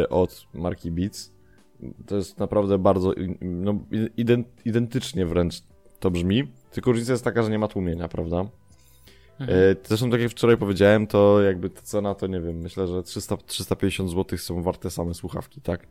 od 0.09 0.47
marki 0.53 0.91
Beats. 0.91 1.33
To 2.07 2.15
jest 2.15 2.39
naprawdę 2.39 2.77
bardzo, 2.77 3.13
no, 3.41 3.79
ident, 4.17 4.47
identycznie 4.65 5.25
wręcz 5.25 5.61
to 5.99 6.11
brzmi, 6.11 6.43
tylko 6.71 6.91
różnica 6.91 7.11
jest 7.11 7.23
taka, 7.23 7.43
że 7.43 7.49
nie 7.49 7.59
ma 7.59 7.67
tłumienia, 7.67 8.07
prawda? 8.07 8.45
Mhm. 9.39 9.59
E, 9.59 9.75
Zresztą 9.83 10.09
tak 10.09 10.21
jak 10.21 10.31
wczoraj 10.31 10.57
powiedziałem, 10.57 11.07
to 11.07 11.41
jakby 11.41 11.69
ta 11.69 11.81
cena 11.81 12.15
to 12.15 12.27
nie 12.27 12.41
wiem, 12.41 12.57
myślę, 12.57 12.87
że 12.87 13.03
300, 13.03 13.37
350 13.37 14.09
zł 14.09 14.37
są 14.37 14.61
warte 14.61 14.89
same 14.89 15.13
słuchawki, 15.13 15.61
tak? 15.61 15.87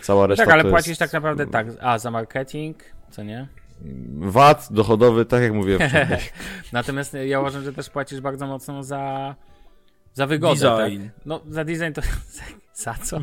Cała 0.00 0.26
reszta 0.26 0.44
tak, 0.44 0.54
ale 0.54 0.62
to 0.62 0.68
płacisz 0.68 0.88
jest 0.88 0.98
tak 0.98 1.12
naprawdę 1.12 1.46
tak. 1.46 1.66
A, 1.80 1.98
za 1.98 2.10
marketing, 2.10 2.76
co 3.10 3.22
nie? 3.22 3.48
VAT 4.18 4.68
dochodowy, 4.70 5.24
tak 5.24 5.42
jak 5.42 5.52
mówiłem 5.52 5.88
wcześniej. 5.88 6.18
Natomiast 6.72 7.16
ja 7.26 7.40
uważam, 7.40 7.64
że 7.64 7.72
też 7.72 7.90
płacisz 7.90 8.20
bardzo 8.20 8.46
mocno 8.46 8.82
za, 8.82 9.34
za 10.12 10.26
wygodę. 10.26 10.60
Tak? 10.60 10.90
Design. 10.90 11.08
No, 11.26 11.40
za 11.48 11.64
design 11.64 11.92
to. 11.92 12.02
Za 12.74 12.94
co? 12.94 13.20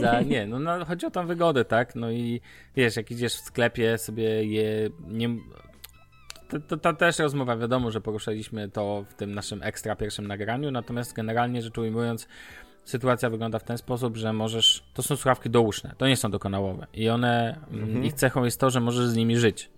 Za, 0.00 0.20
nie, 0.20 0.46
no, 0.46 0.58
no 0.58 0.84
chodzi 0.84 1.06
o 1.06 1.10
tą 1.10 1.26
wygodę, 1.26 1.64
tak? 1.64 1.94
No 1.94 2.10
i 2.10 2.40
wiesz, 2.76 2.96
jak 2.96 3.10
idziesz 3.10 3.34
w 3.34 3.40
sklepie, 3.40 3.98
sobie 3.98 4.44
je. 4.44 4.90
Nie, 5.08 5.28
to, 6.58 6.76
to, 6.76 6.92
też 6.92 7.18
rozmowa, 7.18 7.56
wiadomo, 7.56 7.90
że 7.90 8.00
poruszaliśmy 8.00 8.68
to 8.68 9.04
w 9.08 9.14
tym 9.14 9.34
naszym 9.34 9.62
ekstra 9.62 9.96
pierwszym 9.96 10.26
nagraniu, 10.26 10.70
natomiast 10.70 11.12
generalnie 11.12 11.62
rzecz 11.62 11.78
ujmując, 11.78 12.28
sytuacja 12.84 13.30
wygląda 13.30 13.58
w 13.58 13.64
ten 13.64 13.78
sposób, 13.78 14.16
że 14.16 14.32
możesz. 14.32 14.84
To 14.94 15.02
są 15.02 15.16
słuchawki 15.16 15.50
douszne, 15.50 15.94
to 15.98 16.08
nie 16.08 16.16
są 16.16 16.30
dokonałowe. 16.30 16.86
I 16.94 17.08
one. 17.08 17.58
mm, 17.72 18.04
Ich 18.04 18.12
cechą 18.12 18.44
jest 18.44 18.60
to, 18.60 18.70
że 18.70 18.80
możesz 18.80 19.06
z 19.06 19.16
nimi 19.16 19.36
żyć. 19.36 19.70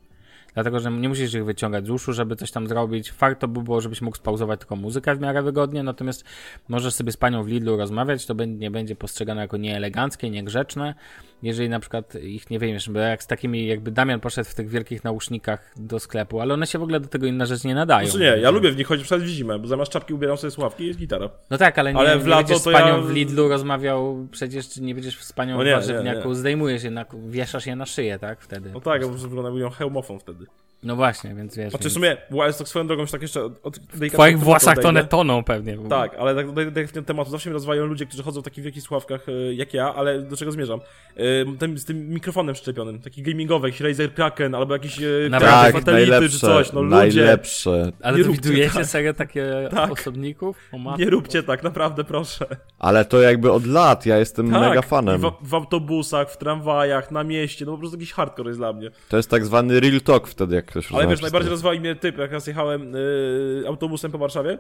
Dlatego, 0.55 0.81
że 0.81 0.91
nie 0.91 1.09
musisz 1.09 1.35
ich 1.35 1.45
wyciągać 1.45 1.87
z 1.87 1.91
uszu, 1.91 2.13
żeby 2.13 2.37
coś 2.37 2.51
tam 2.51 2.69
zrobić. 2.69 3.13
Fakt 3.13 3.41
to 3.41 3.49
by 3.49 3.63
było, 3.63 3.81
żebyś 3.81 4.01
mógł 4.01 4.17
spauzować 4.17 4.61
tylko 4.61 4.77
muzykę 4.77 5.15
w 5.15 5.21
miarę 5.21 5.43
wygodnie, 5.43 5.83
natomiast 5.83 6.25
możesz 6.69 6.95
sobie 6.95 7.13
z 7.13 7.17
panią 7.17 7.45
w 7.45 7.49
Lidlu 7.49 7.77
rozmawiać, 7.77 8.27
to 8.27 8.35
nie 8.35 8.71
będzie 8.71 8.97
postrzegane 8.97 9.41
jako 9.41 9.57
nieeleganckie, 9.57 10.31
niegrzeczne. 10.31 10.95
Jeżeli 11.43 11.69
na 11.69 11.81
przykład 11.81 12.15
ich 12.15 12.51
nie 12.51 12.59
wyjmiesz, 12.59 12.91
bo 12.91 12.99
jak 12.99 13.23
z 13.23 13.27
takimi, 13.27 13.67
jakby 13.67 13.91
Damian 13.91 14.21
poszedł 14.21 14.51
w 14.51 14.55
tych 14.55 14.69
wielkich 14.69 15.05
nausznikach 15.05 15.73
do 15.77 16.01
sklepu, 16.01 16.41
ale 16.41 16.55
one 16.55 16.67
się 16.67 16.79
w 16.79 16.83
ogóle 16.83 17.01
do 17.01 17.09
tego 17.09 17.27
inna 17.27 17.47
rzecz 17.47 17.65
nie 17.65 17.75
nadają. 17.75 18.07
Znaczy 18.09 18.21
nie, 18.21 18.43
ja 18.43 18.51
lubię 18.51 18.71
w 18.73 18.77
nich 18.77 18.87
chodzić 18.87 19.05
przez 19.07 19.23
zimę, 19.23 19.59
bo 19.59 19.67
zamiast 19.67 19.93
czapki 19.93 20.15
ubieram 20.15 20.37
sobie 20.37 20.51
słuchawki 20.51 20.85
i 20.85 20.87
jest 20.87 20.99
gitara. 20.99 21.31
No 21.51 21.59
tak, 21.59 21.79
ale 21.79 21.93
nie, 21.93 21.99
Ale 22.01 22.17
nie 22.17 22.23
w 22.23 22.27
lato 22.27 22.43
będziesz 22.43 22.59
z 22.59 22.65
panią 22.65 22.87
ja- 22.97 23.01
w 23.01 23.11
Lidlu 23.11 23.49
rozmawiał, 23.49 24.27
przecież 24.31 24.77
nie 24.77 24.95
będziesz 24.95 25.23
z 25.23 25.33
panią 25.33 25.57
No 25.57 25.63
w 25.63 25.67
nie, 25.67 25.73
warzywniaku, 25.73 26.23
nie, 26.23 26.29
nie. 26.29 26.35
zdejmujesz 26.35 26.83
jednak, 26.83 27.09
wieszasz 27.29 27.67
je 27.67 27.77
na 27.77 27.87
szyję, 27.87 28.19
tak, 28.19 28.41
wtedy. 28.41 28.71
No 28.75 28.81
tak, 28.81 29.01
ja 29.01 29.07
po 29.07 29.13
prostu 29.13 29.29
wyglądam 29.29 29.59
jak 29.59 29.73
hełmofon 29.73 30.19
wtedy. 30.21 30.47
No 30.83 30.97
właśnie, 30.97 31.35
więc 31.35 31.57
wiesz. 31.57 31.71
Znaczy 31.71 31.83
w 31.83 31.85
więc... 31.85 31.95
sumie, 31.95 32.17
Wildstock 32.31 32.69
swoją 32.69 32.87
drogą 32.87 33.03
już 33.03 33.11
tak 33.11 33.23
jeszcze 33.23 33.45
od, 33.45 33.53
od 33.63 33.79
W 33.79 34.11
twoich 34.13 34.39
włosach 34.39 34.79
to 34.79 34.89
one 34.89 35.05
toną 35.05 35.45
pewnie. 35.45 35.79
Tak, 35.89 36.15
ale 36.19 36.35
tak 36.35 36.53
do 36.53 36.73
tego 36.73 37.03
tematu 37.03 37.31
zawsze 37.31 37.51
mnie 37.51 37.55
rozwajają 37.55 37.87
ludzie, 37.87 38.07
którzy 38.07 38.23
chodzą 38.23 38.41
w 38.41 38.45
takich 38.45 38.65
wielkich 38.65 38.83
słuchawkach 38.83 39.29
e, 39.29 39.55
jak 39.55 39.75
ja, 39.75 39.95
ale 39.95 40.23
do 40.23 40.37
czego 40.37 40.53
zmierzam? 40.53 40.81
E, 41.17 41.57
tym, 41.59 41.79
z 41.79 41.85
tym 41.85 42.09
mikrofonem 42.11 42.55
przyczepionym, 42.55 43.01
taki 43.01 43.23
gamingowy, 43.23 43.69
jakiś 43.69 43.81
Razer 43.81 44.15
Kraken, 44.15 44.55
albo 44.55 44.75
jakiś 44.75 44.99
e, 44.99 45.29
Naprawdę, 45.31 45.73
tak, 45.73 45.85
satelity 45.85 46.11
najlepsze, 46.11 46.39
czy 46.39 46.47
coś, 46.47 46.73
no 46.73 46.83
ludzie, 46.83 46.97
najlepsze. 46.97 47.93
Ale 48.03 48.19
Nie 48.19 48.25
widujecie 48.25 48.75
tak. 48.75 48.87
serio 48.87 49.15
takie 49.15 49.47
Tak. 49.71 49.93
osobników? 49.93 50.57
Nie 50.99 51.11
róbcie 51.11 51.43
tak, 51.43 51.63
naprawdę 51.63 52.05
proszę. 52.05 52.47
Ale 52.79 53.05
to 53.05 53.21
jakby 53.21 53.53
od 53.53 53.67
lat, 53.67 54.07
ja 54.07 54.19
jestem 54.19 54.51
Tak, 54.51 54.61
mega 54.61 54.83
fanem. 54.83 55.21
W, 55.21 55.33
w 55.43 55.55
autobusach, 55.55 56.31
w 56.31 56.37
tramwajach, 56.37 57.11
na 57.11 57.25
mieście, 57.25 57.65
no 57.65 57.73
po 57.73 57.79
prostu 57.79 57.97
jakiś 57.97 58.13
hardcore 58.13 58.49
jest 58.49 58.61
dla 58.61 58.73
mnie. 58.73 58.91
To 59.09 59.17
jest 59.17 59.31
tak 59.31 59.45
zwany 59.45 59.81
real 59.81 60.01
talk 60.01 60.29
wtedy, 60.29 60.55
jak 60.55 60.72
ktoś 60.73 60.93
Ale 60.93 61.07
wiesz, 61.07 61.21
najbardziej 61.23 61.31
telefon. 61.31 61.51
rozwali 61.51 61.81
mnie 61.81 61.97
typ, 61.97 62.19
jak 62.19 62.33
raz 62.33 62.47
jechałem 62.47 62.97
y, 62.97 63.65
autobusem 63.67 64.13
po 64.13 64.19
Warszawie 64.19 64.59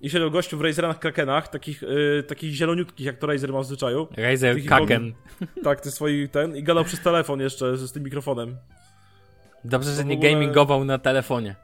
i 0.00 0.10
siedział 0.10 0.30
gościu 0.30 0.58
w 0.58 0.60
Razerach 0.60 0.98
Krakenach, 0.98 1.48
takich, 1.48 1.82
y, 1.82 2.24
takich 2.28 2.54
zieloniutkich, 2.54 3.06
jak 3.06 3.18
to 3.18 3.26
Razer 3.26 3.52
ma 3.52 3.60
w 3.60 3.64
zwyczaju. 3.66 4.08
Razer 4.16 4.54
Tych 4.54 4.66
Kaken. 4.66 5.12
Tak, 5.64 5.80
ty 5.80 5.90
swój 5.90 6.28
ten, 6.28 6.56
i 6.56 6.62
gadał 6.62 6.84
przez 6.84 7.00
telefon 7.00 7.40
jeszcze 7.40 7.76
z, 7.76 7.80
z 7.80 7.92
tym 7.92 8.02
mikrofonem. 8.02 8.56
Dobrze, 9.64 9.94
że 9.94 10.04
nie 10.04 10.14
ogóle- 10.14 10.30
gamingował 10.32 10.84
na 10.84 10.98
telefonie. 10.98 11.56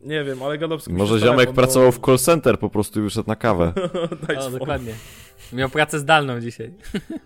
Nie 0.00 0.24
wiem, 0.24 0.42
ale 0.42 0.58
gadał 0.58 0.78
przez 0.78 0.92
Może 0.92 1.18
ziomek 1.18 1.36
telefon, 1.36 1.54
pracował 1.54 1.92
w 1.92 2.00
call 2.00 2.18
center 2.18 2.58
po 2.58 2.70
prostu 2.70 3.00
i 3.00 3.02
wyszedł 3.02 3.28
na 3.28 3.36
kawę. 3.36 3.72
Bo... 3.76 4.16
Daj 4.26 4.36
O, 4.36 4.50
dokładnie. 4.50 4.94
Miał 5.52 5.68
pracę 5.68 5.98
zdalną 5.98 6.40
dzisiaj. 6.40 6.74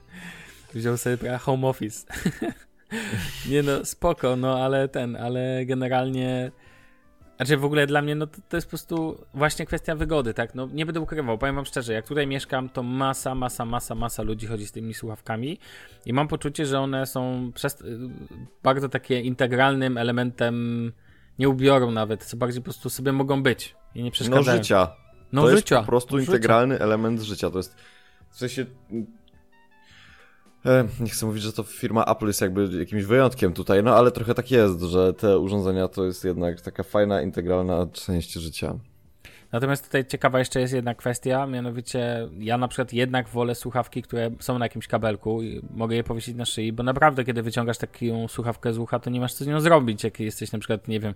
Wziął 0.75 0.97
sobie 0.97 1.39
home 1.39 1.67
office. 1.69 2.07
nie 3.51 3.63
no, 3.63 3.85
spoko, 3.85 4.37
no 4.37 4.59
ale 4.65 4.89
ten, 4.89 5.17
ale 5.17 5.67
generalnie... 5.67 6.53
Znaczy 7.37 7.57
w 7.57 7.65
ogóle 7.65 7.87
dla 7.87 8.03
mnie, 8.03 8.15
no 8.15 8.27
to, 8.27 8.39
to 8.49 8.57
jest 8.57 8.67
po 8.67 8.71
prostu 8.71 9.25
właśnie 9.35 9.67
kwestia 9.67 9.95
wygody, 9.95 10.35
tak? 10.35 10.55
No 10.55 10.69
nie 10.73 10.87
będę 10.87 11.01
ukrywał, 11.01 11.39
powiem 11.39 11.55
wam 11.55 11.65
szczerze, 11.65 11.93
jak 11.93 12.07
tutaj 12.09 12.27
mieszkam, 12.27 12.69
to 12.69 12.83
masa, 12.83 13.35
masa, 13.35 13.65
masa, 13.65 13.95
masa 13.95 14.23
ludzi 14.23 14.47
chodzi 14.47 14.67
z 14.67 14.73
tymi 14.73 14.95
słuchawkami 14.95 15.59
i 16.07 16.13
mam 16.13 16.29
poczucie, 16.29 16.67
że 16.67 16.81
one 16.81 17.07
są 17.07 17.51
przez, 17.55 17.83
bardzo 18.63 18.89
takie 18.89 19.21
integralnym 19.21 19.99
elementem, 19.99 20.93
nie 21.39 21.49
ubiorą 21.49 21.91
nawet, 21.91 22.25
co 22.25 22.37
bardziej 22.37 22.61
po 22.63 22.65
prostu 22.65 22.91
sobie 22.91 23.13
mogą 23.13 23.43
być 23.43 23.77
i 23.95 23.99
nie 23.99 24.05
No 24.05 24.11
przeszkadzają. 24.11 24.59
życia. 24.63 24.89
No 25.33 25.43
to 25.43 25.57
życia. 25.57 25.75
jest 25.77 25.87
po 25.87 25.91
prostu 25.91 26.19
życia. 26.19 26.33
integralny 26.33 26.79
element 26.79 27.21
życia. 27.21 27.51
To 27.51 27.57
jest 27.57 27.77
w 28.31 28.37
sensie. 28.39 28.67
E, 30.67 30.85
nie 31.01 31.11
chcę 31.11 31.27
mówić, 31.27 31.43
że 31.43 31.53
to 31.53 31.63
firma 31.63 32.05
Apple 32.05 32.27
jest 32.27 32.41
jakby 32.41 32.79
jakimś 32.79 33.05
wyjątkiem 33.05 33.53
tutaj, 33.53 33.83
no 33.83 33.97
ale 33.97 34.11
trochę 34.11 34.35
tak 34.35 34.51
jest, 34.51 34.81
że 34.81 35.13
te 35.13 35.39
urządzenia 35.39 35.89
to 35.89 36.05
jest 36.05 36.25
jednak 36.25 36.61
taka 36.61 36.83
fajna, 36.83 37.23
integralna 37.23 37.87
część 37.93 38.33
życia. 38.33 38.75
Natomiast 39.53 39.85
tutaj 39.85 40.07
ciekawa 40.07 40.39
jeszcze 40.39 40.61
jest 40.61 40.75
jedna 40.75 40.95
kwestia, 40.95 41.47
mianowicie 41.47 42.29
ja 42.39 42.59
na 42.59 42.69
przykład 42.69 42.93
jednak 42.93 43.29
wolę 43.29 43.55
słuchawki, 43.55 44.03
które 44.03 44.31
są 44.41 44.59
na 44.59 44.65
jakimś 44.65 44.87
kabelku 44.87 45.43
i 45.43 45.63
mogę 45.71 45.97
je 45.97 46.05
powiesić 46.05 46.37
na 46.37 46.45
szyi, 46.45 46.73
bo 46.73 46.83
naprawdę 46.83 47.25
kiedy 47.25 47.43
wyciągasz 47.43 47.79
taką 47.79 48.29
słuchawkę 48.29 48.73
z 48.73 48.79
ucha, 48.79 48.99
to 48.99 49.11
nie 49.11 49.21
masz 49.21 49.35
co 49.35 49.45
z 49.45 49.47
nią 49.47 49.61
zrobić, 49.61 50.05
jak 50.05 50.21
jesteś 50.21 50.53
na 50.53 50.59
przykład, 50.59 50.89
nie 50.89 51.01
wiem, 51.01 51.15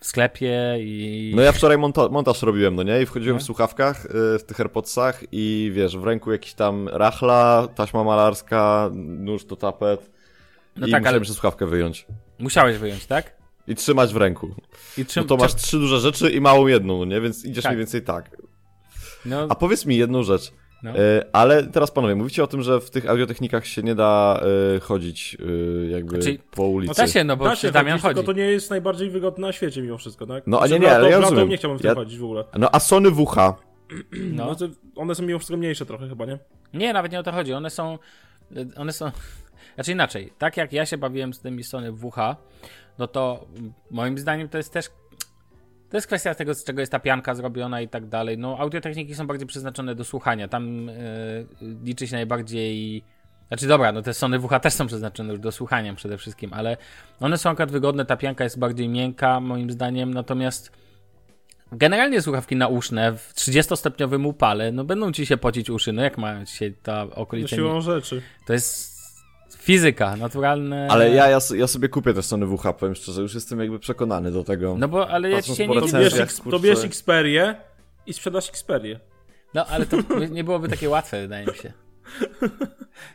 w 0.00 0.06
sklepie 0.06 0.76
i... 0.78 1.32
No 1.36 1.42
ja 1.42 1.52
wczoraj 1.52 1.78
monta 1.78 2.08
montaż 2.08 2.42
robiłem, 2.42 2.74
no 2.74 2.82
nie? 2.82 3.02
I 3.02 3.06
wchodziłem 3.06 3.36
No. 3.36 3.40
w 3.40 3.44
słuchawkach, 3.44 4.04
y, 4.06 4.08
w 4.38 4.42
tych 4.46 4.60
AirPodsach 4.60 5.22
i 5.32 5.70
wiesz, 5.74 5.96
w 5.96 6.04
ręku 6.04 6.32
jakiś 6.32 6.54
tam 6.54 6.88
rachla, 6.88 7.68
taśma 7.74 8.04
malarska, 8.04 8.90
nóż 8.94 9.44
do 9.44 9.56
tapet. 9.56 10.10
no 10.76 10.86
I 10.86 10.90
tak, 10.90 11.00
musiałem 11.02 11.22
ale 11.22 11.24
słuchawkę 11.24 11.66
wyjąć. 11.66 12.06
musiałeś 12.38 12.76
wyjąć, 12.78 13.06
tak? 13.06 13.36
I 13.68 13.74
trzymać 13.74 14.12
w 14.12 14.16
ręku. 14.16 14.46
I 14.98 15.00
No 15.00 15.06
czym, 15.08 15.26
to 15.26 15.36
masz 15.36 15.54
trzy 15.54 15.78
duże 15.78 16.00
rzeczy 16.00 16.30
i 16.30 16.40
małą 16.40 16.66
jedną, 16.66 16.98
no 16.98 17.04
nie? 17.04 17.20
Więc 17.20 17.44
idziesz 17.44 17.62
Tak. 17.64 17.72
mniej 17.72 17.78
więcej 17.78 18.02
tak. 18.02 18.36
No, 19.26 19.46
A 19.48 19.54
powiedz 19.54 19.86
mi 19.86 19.96
jedną 19.96 20.22
rzecz. 20.22 20.52
No. 20.84 20.90
E, 20.90 21.24
ale 21.32 21.62
teraz 21.62 21.90
panowie, 21.90 22.14
mówicie 22.14 22.44
o 22.44 22.46
tym, 22.46 22.62
że 22.62 22.80
w 22.80 22.90
tych 22.90 23.08
audiotechnikach 23.10 23.66
się 23.66 23.82
nie 23.82 23.94
da 23.94 24.40
e, 24.76 24.80
chodzić 24.80 25.36
e, 25.86 25.90
jakby 25.90 26.22
Znaczy, 26.22 26.38
po 26.50 26.62
ulicy. 26.66 26.94
da 27.02 27.06
się, 27.08 27.24
no 27.24 27.36
bo 27.36 27.44
Da 27.44 27.56
się 27.56 27.70
Damian 27.70 27.98
chodzi. 27.98 28.14
tylko 28.14 28.32
to 28.32 28.38
nie 28.38 28.44
jest 28.44 28.70
najbardziej 28.70 29.10
wygodne 29.10 29.46
na 29.46 29.52
świecie 29.52 29.82
mimo 29.82 29.98
wszystko, 29.98 30.26
tak? 30.26 30.46
No, 30.46 30.58
a 30.60 30.62
nie, 30.62 30.68
Znaczy, 30.68 30.82
nie, 30.82 30.88
w 30.88 30.92
ale 30.92 31.10
ja 31.10 31.18
rozumiem. 31.20 31.48
nie 31.48 31.56
chciałbym 31.56 31.78
w 31.78 31.82
tym 31.82 31.88
Ja- 31.88 31.94
chodzić 31.94 32.18
w 32.18 32.24
ogóle. 32.24 32.44
No 32.58 32.68
a 32.72 32.80
Sony 32.80 33.10
WH. 33.10 33.36
No. 34.12 34.46
No. 34.46 34.54
to 34.54 34.68
one 34.96 35.14
są 35.14 35.22
mimo 35.22 35.38
wszystko 35.38 35.56
mniejsze 35.56 35.86
trochę 35.86 36.08
chyba, 36.08 36.24
nie? 36.26 36.38
Nie, 36.74 36.92
nawet 36.92 37.12
nie 37.12 37.18
o 37.20 37.22
to 37.22 37.32
chodzi. 37.32 37.52
One 37.52 37.70
są. 37.70 37.98
One 38.76 38.92
są. 38.92 39.10
Znaczy 39.74 39.92
inaczej, 39.92 40.32
tak 40.38 40.56
jak 40.56 40.72
ja 40.72 40.86
się 40.86 40.98
bawiłem 40.98 41.34
z 41.34 41.40
tymi 41.40 41.64
Sony 41.64 41.92
WH, 41.92 42.36
no 42.98 43.06
to 43.06 43.46
moim 43.90 44.18
zdaniem 44.18 44.48
to 44.48 44.56
jest 44.58 44.72
też. 44.72 44.86
To 45.94 45.98
jest 45.98 46.06
kwestia 46.06 46.34
tego, 46.34 46.54
z 46.54 46.64
czego 46.64 46.80
jest 46.80 46.92
ta 46.92 46.98
pianka 46.98 47.34
zrobiona 47.34 47.80
i 47.80 47.88
tak 47.88 48.06
dalej. 48.06 48.38
No, 48.38 48.58
audiotechniki 48.58 49.14
są 49.14 49.26
bardziej 49.26 49.46
przeznaczone 49.46 49.94
do 49.94 50.04
słuchania. 50.04 50.48
Tam 50.48 50.88
e, 50.88 50.92
liczy 51.84 52.06
się 52.06 52.16
najbardziej 52.16 53.02
Znaczy 53.48 53.66
dobra, 53.66 53.92
no 53.92 54.02
te 54.02 54.14
Sony 54.14 54.38
WH 54.38 54.60
też 54.62 54.72
są 54.72 54.86
przeznaczone 54.86 55.32
już 55.32 55.40
do 55.40 55.52
słuchania 55.52 55.94
przede 55.94 56.18
wszystkim, 56.18 56.52
ale 56.52 56.76
one 57.20 57.38
są 57.38 57.50
akurat 57.50 57.70
wygodne, 57.70 58.04
ta 58.04 58.16
pianka 58.16 58.44
jest 58.44 58.58
bardziej 58.58 58.88
miękka 58.88 59.40
moim 59.40 59.70
zdaniem, 59.70 60.14
natomiast 60.14 60.72
generalnie 61.72 62.22
słuchawki 62.22 62.56
nauszne 62.56 63.12
w 63.12 63.34
30-stopniowym 63.34 64.26
upale, 64.26 64.72
no 64.72 64.84
będą 64.84 65.12
ci 65.12 65.26
się 65.26 65.36
pocić 65.36 65.70
uszy, 65.70 65.92
no 65.92 66.02
jak 66.02 66.18
ma 66.18 66.46
się 66.46 66.72
ta 66.82 67.02
okolica... 67.02 67.56
siłą 67.56 67.80
rzeczy. 67.80 68.22
To 68.46 68.52
jest 68.52 68.93
fizyka, 69.56 70.16
naturalne... 70.16 70.88
Ale 70.90 71.10
ja, 71.10 71.28
ja, 71.28 71.38
ja 71.54 71.66
sobie 71.66 71.88
kupię 71.88 72.14
te 72.14 72.22
Sony 72.22 72.46
WH, 72.46 72.62
powiem 72.78 72.94
szczerze, 72.94 73.22
już 73.22 73.34
jestem 73.34 73.60
jakby 73.60 73.78
przekonany 73.78 74.30
do 74.30 74.44
tego. 74.44 74.76
No 74.78 74.88
bo, 74.88 75.10
ale 75.10 75.30
ja 75.30 75.42
ci 75.42 75.56
się 75.56 75.68
nie 75.68 75.80
To 75.80 75.98
bierz, 75.98 76.14
to 76.50 76.58
bierz 76.58 76.84
Xperię 76.84 77.54
i 78.06 78.12
sprzedasz 78.12 78.48
Xperię. 78.48 79.00
No 79.54 79.66
ale 79.66 79.86
to 79.86 79.96
nie 80.30 80.44
byłoby 80.44 80.68
takie 80.68 80.88
łatwe, 80.88 81.20
wydaje 81.20 81.46
mi 81.46 81.54
się. 81.54 81.72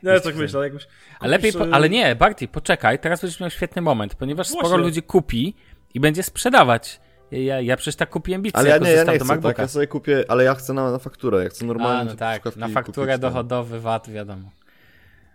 No 0.03 0.11
ja 0.13 0.19
tak 0.19 0.35
myślę, 0.35 0.63
jakbyś... 0.63 0.87
A 1.19 1.27
lepiej, 1.27 1.53
po, 1.53 1.67
e, 1.67 1.73
ale 1.73 1.89
nie, 1.89 2.15
Barty, 2.15 2.47
poczekaj, 2.47 2.99
teraz 2.99 3.21
będziesz 3.21 3.39
miał 3.39 3.49
świetny 3.49 3.81
moment, 3.81 4.15
ponieważ 4.15 4.47
sporo 4.47 4.67
Właśnie. 4.67 4.85
ludzi 4.85 5.03
kupi 5.03 5.55
i 5.93 5.99
będzie 5.99 6.23
sprzedawać. 6.23 6.99
Ja, 7.31 7.61
ja 7.61 7.77
przecież 7.77 7.95
tak 7.95 8.09
kupiłem 8.09 8.41
Beatsy 8.41 8.57
Ale 8.57 8.69
ja 8.69 8.75
jako 8.75 8.85
nie, 8.85 8.91
ja 8.91 9.03
nie 9.03 9.05
do 9.05 9.11
chcę, 9.11 9.25
MacBooka. 9.25 9.53
tak, 9.53 9.57
ja 9.57 9.67
sobie 9.67 9.87
kupię, 9.87 10.25
ale 10.27 10.43
ja 10.43 10.55
chcę 10.55 10.73
na, 10.73 10.91
na 10.91 10.99
fakturę, 10.99 11.43
ja 11.43 11.49
chcę 11.49 11.65
normalnie 11.65 12.01
A, 12.01 12.13
no 12.13 12.15
tak, 12.15 12.55
na 12.55 12.67
fakturę 12.67 13.11
tak. 13.11 13.21
dochodowy 13.21 13.79
VAT, 13.79 14.09
wiadomo. 14.09 14.51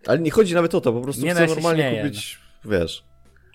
Ale 0.06 0.18
nie 0.18 0.30
chodzi 0.30 0.54
nawet 0.54 0.74
o 0.74 0.80
to, 0.80 0.92
po 0.92 1.00
prostu 1.00 1.22
Nie, 1.24 1.28
no, 1.28 1.34
chcę 1.34 1.42
ja 1.42 1.48
się 1.48 1.54
normalnie 1.54 1.82
śmieję, 1.82 2.02
kupić, 2.02 2.38
wiesz. 2.64 3.04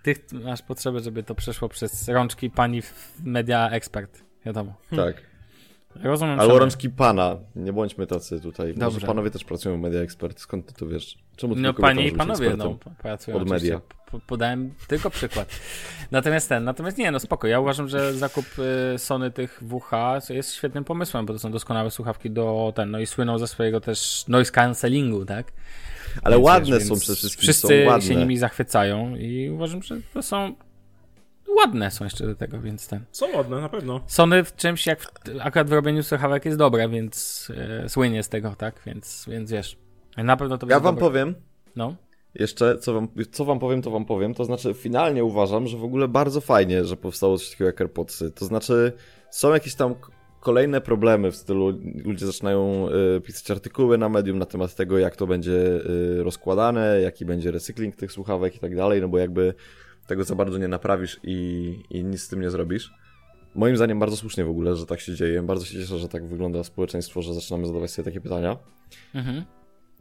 Ty 0.03 0.15
masz 0.31 0.61
potrzebę, 0.61 0.99
żeby 0.99 1.23
to 1.23 1.35
przeszło 1.35 1.69
przez 1.69 2.07
rączki 2.07 2.49
pani 2.49 2.81
Media 3.23 3.69
Expert, 3.69 4.23
wiadomo. 4.45 4.73
Tak. 4.95 5.29
Rozumiem, 5.95 6.39
Albo 6.39 6.53
że- 6.53 6.59
rączki 6.59 6.89
pana. 6.89 7.37
Nie 7.55 7.73
bądźmy 7.73 8.07
tacy 8.07 8.41
tutaj. 8.41 8.67
Dobrze. 8.73 8.85
Może 8.85 9.07
panowie 9.07 9.31
też 9.31 9.43
pracują 9.43 9.77
w 9.77 9.79
Media 9.79 9.99
Expert. 10.01 10.39
Skąd 10.39 10.65
ty 10.65 10.73
to 10.73 10.87
wiesz? 10.87 11.17
Czemu 11.35 11.55
ty 11.55 11.61
No 11.61 11.73
panie 11.73 12.07
i 12.07 12.11
panowie, 12.11 12.55
no, 12.57 12.77
pracują 13.01 13.37
Od 13.37 13.49
media. 13.49 13.81
Po- 14.11 14.19
Podałem 14.19 14.73
tylko 14.87 15.09
przykład. 15.09 15.59
Natomiast 16.11 16.49
ten, 16.49 16.63
natomiast 16.63 16.97
nie, 16.97 17.11
no 17.11 17.19
spoko. 17.19 17.47
Ja 17.47 17.59
uważam, 17.59 17.87
że 17.87 18.13
zakup 18.13 18.45
y, 18.95 18.97
Sony 18.97 19.31
tych 19.31 19.61
WH 19.63 19.91
jest 20.29 20.53
świetnym 20.53 20.83
pomysłem, 20.83 21.25
bo 21.25 21.33
to 21.33 21.39
są 21.39 21.51
doskonałe 21.51 21.91
słuchawki 21.91 22.31
do 22.31 22.73
ten, 22.75 22.91
no 22.91 22.99
i 22.99 23.05
słyną 23.05 23.37
ze 23.37 23.47
swojego 23.47 23.81
też 23.81 24.25
noise 24.27 24.51
cancellingu, 24.51 25.25
tak? 25.25 25.51
Ale 26.23 26.35
Więc 26.35 26.45
ładne 26.47 26.75
wiesz, 26.79 26.83
są 26.87 26.89
więc 26.93 27.03
przede 27.03 27.15
wszystkim. 27.15 27.41
Wszyscy 27.41 27.67
są 27.67 27.89
ładne. 27.89 28.07
się 28.07 28.15
nimi 28.15 28.37
zachwycają 28.37 29.15
i 29.15 29.49
uważam, 29.49 29.83
że 29.83 29.95
to 30.13 30.21
są 30.21 30.55
ładne 31.57 31.91
są 31.91 32.03
jeszcze 32.03 32.25
do 32.27 32.35
tego, 32.35 32.61
więc 32.61 32.87
ten. 32.87 33.03
Są 33.11 33.31
ładne, 33.35 33.61
na 33.61 33.69
pewno. 33.69 34.01
Sony 34.07 34.43
w 34.43 34.55
czymś 34.55 34.85
jak 34.87 35.01
w, 35.01 35.09
akurat 35.41 35.69
w 35.69 35.73
robieniu 35.73 36.03
słuchawek 36.03 36.45
jest 36.45 36.57
dobre, 36.57 36.89
więc 36.89 37.47
e, 37.83 37.89
słynie 37.89 38.23
z 38.23 38.29
tego, 38.29 38.55
tak? 38.57 38.81
Więc, 38.85 39.25
więc 39.27 39.51
wiesz. 39.51 39.77
Na 40.17 40.37
pewno 40.37 40.57
to 40.57 40.67
Ja 40.69 40.79
wam 40.79 40.95
dobre. 40.95 41.09
powiem, 41.09 41.35
No. 41.75 41.95
jeszcze 42.35 42.77
co 42.77 42.93
wam, 42.93 43.07
co 43.31 43.45
wam 43.45 43.59
powiem, 43.59 43.81
to 43.81 43.91
wam 43.91 44.05
powiem. 44.05 44.33
To 44.33 44.45
znaczy, 44.45 44.73
finalnie 44.73 45.23
uważam, 45.23 45.67
że 45.67 45.77
w 45.77 45.83
ogóle 45.83 46.07
bardzo 46.07 46.41
fajnie, 46.41 46.85
że 46.85 46.97
powstało 46.97 47.37
coś 47.37 47.49
takiego 47.49 47.65
jak 47.65 47.81
AirPodsy. 47.81 48.31
To 48.31 48.45
znaczy, 48.45 48.91
są 49.31 49.53
jakieś 49.53 49.75
tam 49.75 49.95
kolejne 50.39 50.81
problemy 50.81 51.31
w 51.31 51.35
stylu, 51.35 51.79
ludzie 52.05 52.25
zaczynają 52.25 52.87
y, 53.17 53.21
pisać 53.21 53.51
artykuły 53.51 53.97
na 53.97 54.09
medium 54.09 54.37
na 54.37 54.45
temat 54.45 54.75
tego, 54.75 54.97
jak 54.97 55.15
to 55.15 55.27
będzie 55.27 55.51
y, 55.51 56.23
rozkładane, 56.23 57.01
jaki 57.01 57.25
będzie 57.25 57.51
recykling 57.51 57.95
tych 57.95 58.11
słuchawek 58.11 58.55
i 58.55 58.59
tak 58.59 58.75
dalej, 58.75 59.01
no 59.01 59.07
bo 59.07 59.17
jakby 59.17 59.53
tego 60.07 60.23
za 60.23 60.35
bardzo 60.35 60.57
nie 60.57 60.67
naprawisz 60.67 61.19
i, 61.23 61.75
i 61.89 62.03
nic 62.03 62.21
z 62.21 62.27
tym 62.27 62.41
nie 62.41 62.49
zrobisz. 62.49 62.93
Moim 63.55 63.75
zdaniem 63.75 63.99
bardzo 63.99 64.17
słusznie 64.17 64.45
w 64.45 64.49
ogóle, 64.49 64.75
że 64.75 64.85
tak 64.85 64.99
się 64.99 65.15
dzieje. 65.15 65.41
Bardzo 65.41 65.65
się 65.65 65.79
cieszę, 65.79 65.97
że 65.97 66.07
tak 66.07 66.27
wygląda 66.27 66.63
społeczeństwo, 66.63 67.21
że 67.21 67.33
zaczynamy 67.33 67.67
zadawać 67.67 67.91
sobie 67.91 68.05
takie 68.05 68.21
pytania. 68.21 68.57
Mhm. 69.15 69.43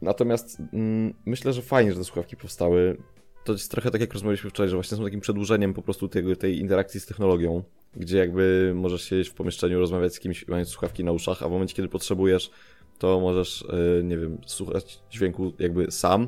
Natomiast 0.01 0.59
mm, 0.73 1.13
myślę, 1.25 1.53
że 1.53 1.61
fajnie, 1.61 1.91
że 1.91 1.97
te 1.97 2.03
słuchawki 2.03 2.37
powstały. 2.37 2.97
To 3.43 3.53
jest 3.53 3.71
trochę 3.71 3.91
tak, 3.91 4.01
jak 4.01 4.13
rozmawialiśmy 4.13 4.49
wczoraj, 4.49 4.69
że 4.69 4.75
właśnie 4.75 4.97
są 4.97 5.03
takim 5.03 5.19
przedłużeniem 5.19 5.73
po 5.73 5.81
prostu 5.81 6.07
tego, 6.07 6.35
tej 6.35 6.59
interakcji 6.59 6.99
z 6.99 7.05
technologią, 7.05 7.63
gdzie 7.95 8.17
jakby 8.17 8.71
możesz 8.75 9.03
siedzieć 9.03 9.29
w 9.29 9.33
pomieszczeniu, 9.33 9.79
rozmawiać 9.79 10.15
z 10.15 10.19
kimś, 10.19 10.47
mając 10.47 10.69
słuchawki 10.69 11.03
na 11.03 11.11
uszach, 11.11 11.43
a 11.43 11.47
w 11.49 11.51
momencie, 11.51 11.75
kiedy 11.75 11.89
potrzebujesz, 11.89 12.51
to 12.99 13.19
możesz, 13.19 13.65
yy, 13.97 14.03
nie 14.03 14.17
wiem, 14.17 14.37
słuchać 14.45 14.99
dźwięku 15.09 15.53
jakby 15.59 15.91
sam, 15.91 16.27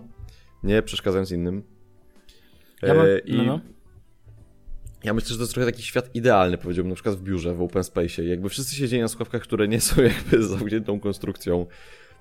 nie 0.64 0.82
przeszkadzając 0.82 1.32
innym. 1.32 1.64
Ja 2.82 2.94
mam, 2.94 3.06
E, 3.06 3.20
I 3.20 3.38
no, 3.38 3.44
no. 3.44 3.60
ja 5.04 5.14
myślę, 5.14 5.30
że 5.30 5.36
to 5.36 5.42
jest 5.42 5.54
trochę 5.54 5.72
taki 5.72 5.84
świat 5.84 6.16
idealny, 6.16 6.58
powiedziałbym, 6.58 6.90
na 6.90 6.96
przykład 6.96 7.16
w 7.16 7.22
biurze, 7.22 7.56
w 7.56 7.62
open 7.62 7.84
space. 7.84 8.24
Jakby 8.24 8.50
wszyscy 8.50 8.76
siedzieli 8.76 9.02
na 9.02 9.08
słuchawkach, 9.08 9.42
które 9.42 9.68
nie 9.68 9.82
są 9.82 10.02
jakby 10.02 10.44
zamkniętą 10.58 11.00
konstrukcją, 11.00 11.66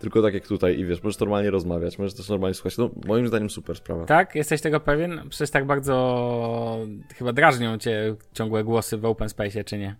tylko 0.01 0.22
tak 0.22 0.34
jak 0.34 0.46
tutaj 0.46 0.78
i 0.78 0.84
wiesz, 0.84 1.03
możesz 1.03 1.20
normalnie 1.20 1.51
rozmawiać, 1.51 1.98
możesz 1.98 2.14
też 2.14 2.28
normalnie 2.28 2.55
słuchać. 2.55 2.78
No, 2.78 2.90
moim 3.07 3.28
zdaniem 3.28 3.51
super 3.51 3.76
sprawa. 3.76 4.05
Tak? 4.05 4.34
Jesteś 4.34 4.61
tego 4.61 4.80
pewien? 4.80 5.20
Przecież 5.28 5.51
tak 5.51 5.66
bardzo 5.66 6.86
chyba 7.16 7.32
drażnią 7.32 7.78
cię 7.78 8.16
ciągłe 8.32 8.64
głosy 8.64 8.98
w 8.98 9.05
open 9.05 9.28
space, 9.28 9.64
czy 9.64 9.78
nie? 9.78 9.96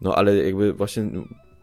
No 0.00 0.14
ale 0.14 0.36
jakby 0.36 0.72
właśnie 0.72 1.10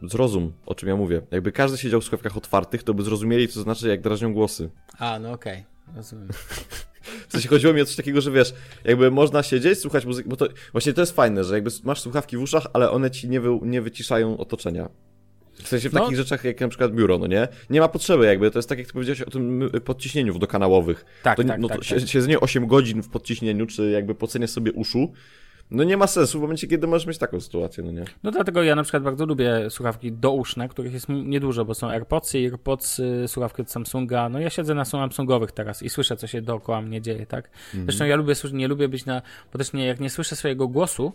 zrozum, 0.03 0.53
o 0.65 0.75
czym 0.75 0.89
ja 0.89 0.95
mówię. 0.95 1.21
Jakby 1.31 1.51
każdy 1.51 1.77
siedział 1.77 2.01
w 2.01 2.03
słuchawkach 2.03 2.37
otwartych, 2.37 2.83
to 2.83 2.93
by 2.93 3.03
zrozumieli, 3.03 3.47
co 3.47 3.61
znaczy, 3.61 3.87
jak 3.87 4.01
drażnią 4.01 4.33
głosy. 4.33 4.69
A, 4.99 5.19
no 5.19 5.31
okej. 5.31 5.65
Rozumiem. 5.95 6.29
W 7.27 7.31
sensie 7.31 7.49
chodziło 7.49 7.73
mi 7.73 7.81
o 7.81 7.85
coś 7.85 7.95
takiego, 7.95 8.21
że 8.21 8.31
wiesz, 8.31 8.53
jakby 8.83 9.11
można 9.11 9.43
siedzieć, 9.43 9.79
słuchać 9.79 10.05
muzyki, 10.05 10.29
bo 10.29 10.35
to 10.35 10.47
właśnie 10.71 10.93
to 10.93 11.01
jest 11.01 11.15
fajne, 11.15 11.43
że 11.43 11.53
jakby 11.53 11.69
masz 11.83 12.01
słuchawki 12.01 12.37
w 12.37 12.41
uszach, 12.41 12.67
ale 12.73 12.91
one 12.91 13.11
ci 13.11 13.29
nie, 13.29 13.41
wy, 13.41 13.59
nie 13.61 13.81
wyciszają 13.81 14.37
otoczenia. 14.37 14.89
W 15.63 15.67
sensie 15.67 15.89
w 15.89 15.93
No. 15.93 15.99
takich 15.99 16.17
rzeczach 16.17 16.43
jak 16.43 16.61
na 16.61 16.67
przykład 16.67 16.95
biuro, 16.95 17.17
no 17.17 17.27
nie? 17.27 17.47
Nie 17.69 17.79
ma 17.79 17.87
potrzeby 17.87 18.25
jakby, 18.25 18.51
to 18.51 18.59
jest 18.59 18.69
tak 18.69 18.77
jak 18.77 18.87
ty 18.87 18.93
powiedziałeś 18.93 19.21
o 19.21 19.29
tym 19.29 19.69
podciśnieniu 19.85 20.39
dokanałowych. 20.39 21.05
Tak, 21.23 21.37
to, 21.37 21.43
tak, 21.43 21.59
no 21.59 21.67
tak, 21.67 21.77
to 21.77 21.83
tak. 21.83 21.99
sie- 21.99 22.07
siedzenie 22.07 22.39
8 22.39 22.67
godzin 22.67 23.03
w 23.03 23.09
podciśnieniu, 23.09 23.65
czy 23.65 23.89
jakby 23.89 24.15
pocenie 24.15 24.47
sobie 24.47 24.71
uszu, 24.73 25.13
no 25.71 25.83
nie 25.83 25.97
ma 25.97 26.07
sensu 26.07 26.39
w 26.39 26.41
momencie, 26.41 26.67
kiedy 26.67 26.87
możesz 26.87 27.07
mieć 27.07 27.17
taką 27.17 27.39
sytuację, 27.41 27.83
no 27.83 27.91
nie? 27.91 28.05
No 28.23 28.31
dlatego 28.31 28.63
ja 28.63 28.75
na 28.75 28.83
przykład 28.83 29.03
bardzo 29.03 29.25
lubię 29.25 29.69
słuchawki 29.69 30.11
douszne, 30.11 30.69
których 30.69 30.93
jest 30.93 31.09
niedużo, 31.09 31.65
bo 31.65 31.73
są 31.73 31.89
AirPodsy, 31.89 32.37
AirPods, 32.37 32.99
y, 32.99 33.25
słuchawki 33.27 33.61
od 33.61 33.71
Samsunga. 33.71 34.29
No 34.29 34.39
ja 34.39 34.49
siedzę 34.49 34.73
na 34.75 34.85
Samsungowych 34.85 35.51
teraz 35.51 35.83
i 35.83 35.89
słyszę, 35.89 36.17
co 36.17 36.27
się 36.27 36.41
dookoła 36.41 36.81
mnie 36.81 37.01
dzieje, 37.01 37.25
tak? 37.25 37.49
Zresztą 37.73 38.05
ja 38.05 38.15
lubię, 38.15 38.33
nie 38.53 38.67
lubię 38.67 38.87
być 38.87 39.05
na... 39.05 39.21
Bo 39.53 39.57
też 39.57 39.73
nie, 39.73 39.85
jak 39.85 39.99
nie 39.99 40.09
słyszę 40.09 40.35
swojego 40.35 40.67
głosu, 40.67 41.13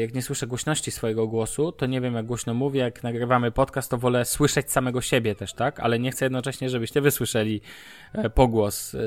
jak 0.00 0.14
nie 0.14 0.22
słyszę 0.22 0.46
głośności 0.46 0.90
swojego 0.90 1.26
głosu, 1.26 1.72
to 1.72 1.86
nie 1.86 2.00
wiem, 2.00 2.14
jak 2.14 2.26
głośno 2.26 2.54
mówię, 2.54 2.80
jak 2.80 3.02
nagrywamy 3.02 3.50
podcast, 3.50 3.90
to 3.90 3.98
wolę 3.98 4.24
słyszeć 4.24 4.72
samego 4.72 5.00
siebie 5.00 5.34
też, 5.34 5.52
tak? 5.54 5.80
Ale 5.80 5.98
nie 5.98 6.10
chcę 6.10 6.24
jednocześnie, 6.24 6.70
żebyście 6.70 7.00
wy 7.00 7.10
słyszeli 7.10 7.60
e, 8.12 8.30
pogłos 8.30 8.94
e, 8.94 8.98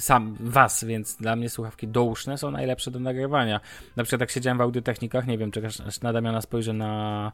sam 0.00 0.36
was, 0.40 0.84
więc 0.84 1.16
dla 1.16 1.36
mnie 1.36 1.50
słuchawki 1.50 1.88
douszne 1.88 2.38
są 2.38 2.50
najlepsze 2.50 2.90
do 2.90 3.00
nagrywania. 3.00 3.60
Na 3.96 4.04
przykład 4.04 4.20
jak 4.20 4.30
siedziałem 4.30 4.58
w 4.58 4.60
audiotechnikach, 4.60 5.26
nie 5.26 5.38
wiem, 5.38 5.50
czy 5.50 5.62
na 6.02 6.12
Damiana 6.12 6.40
spojrzę 6.40 6.72
na, 6.72 7.32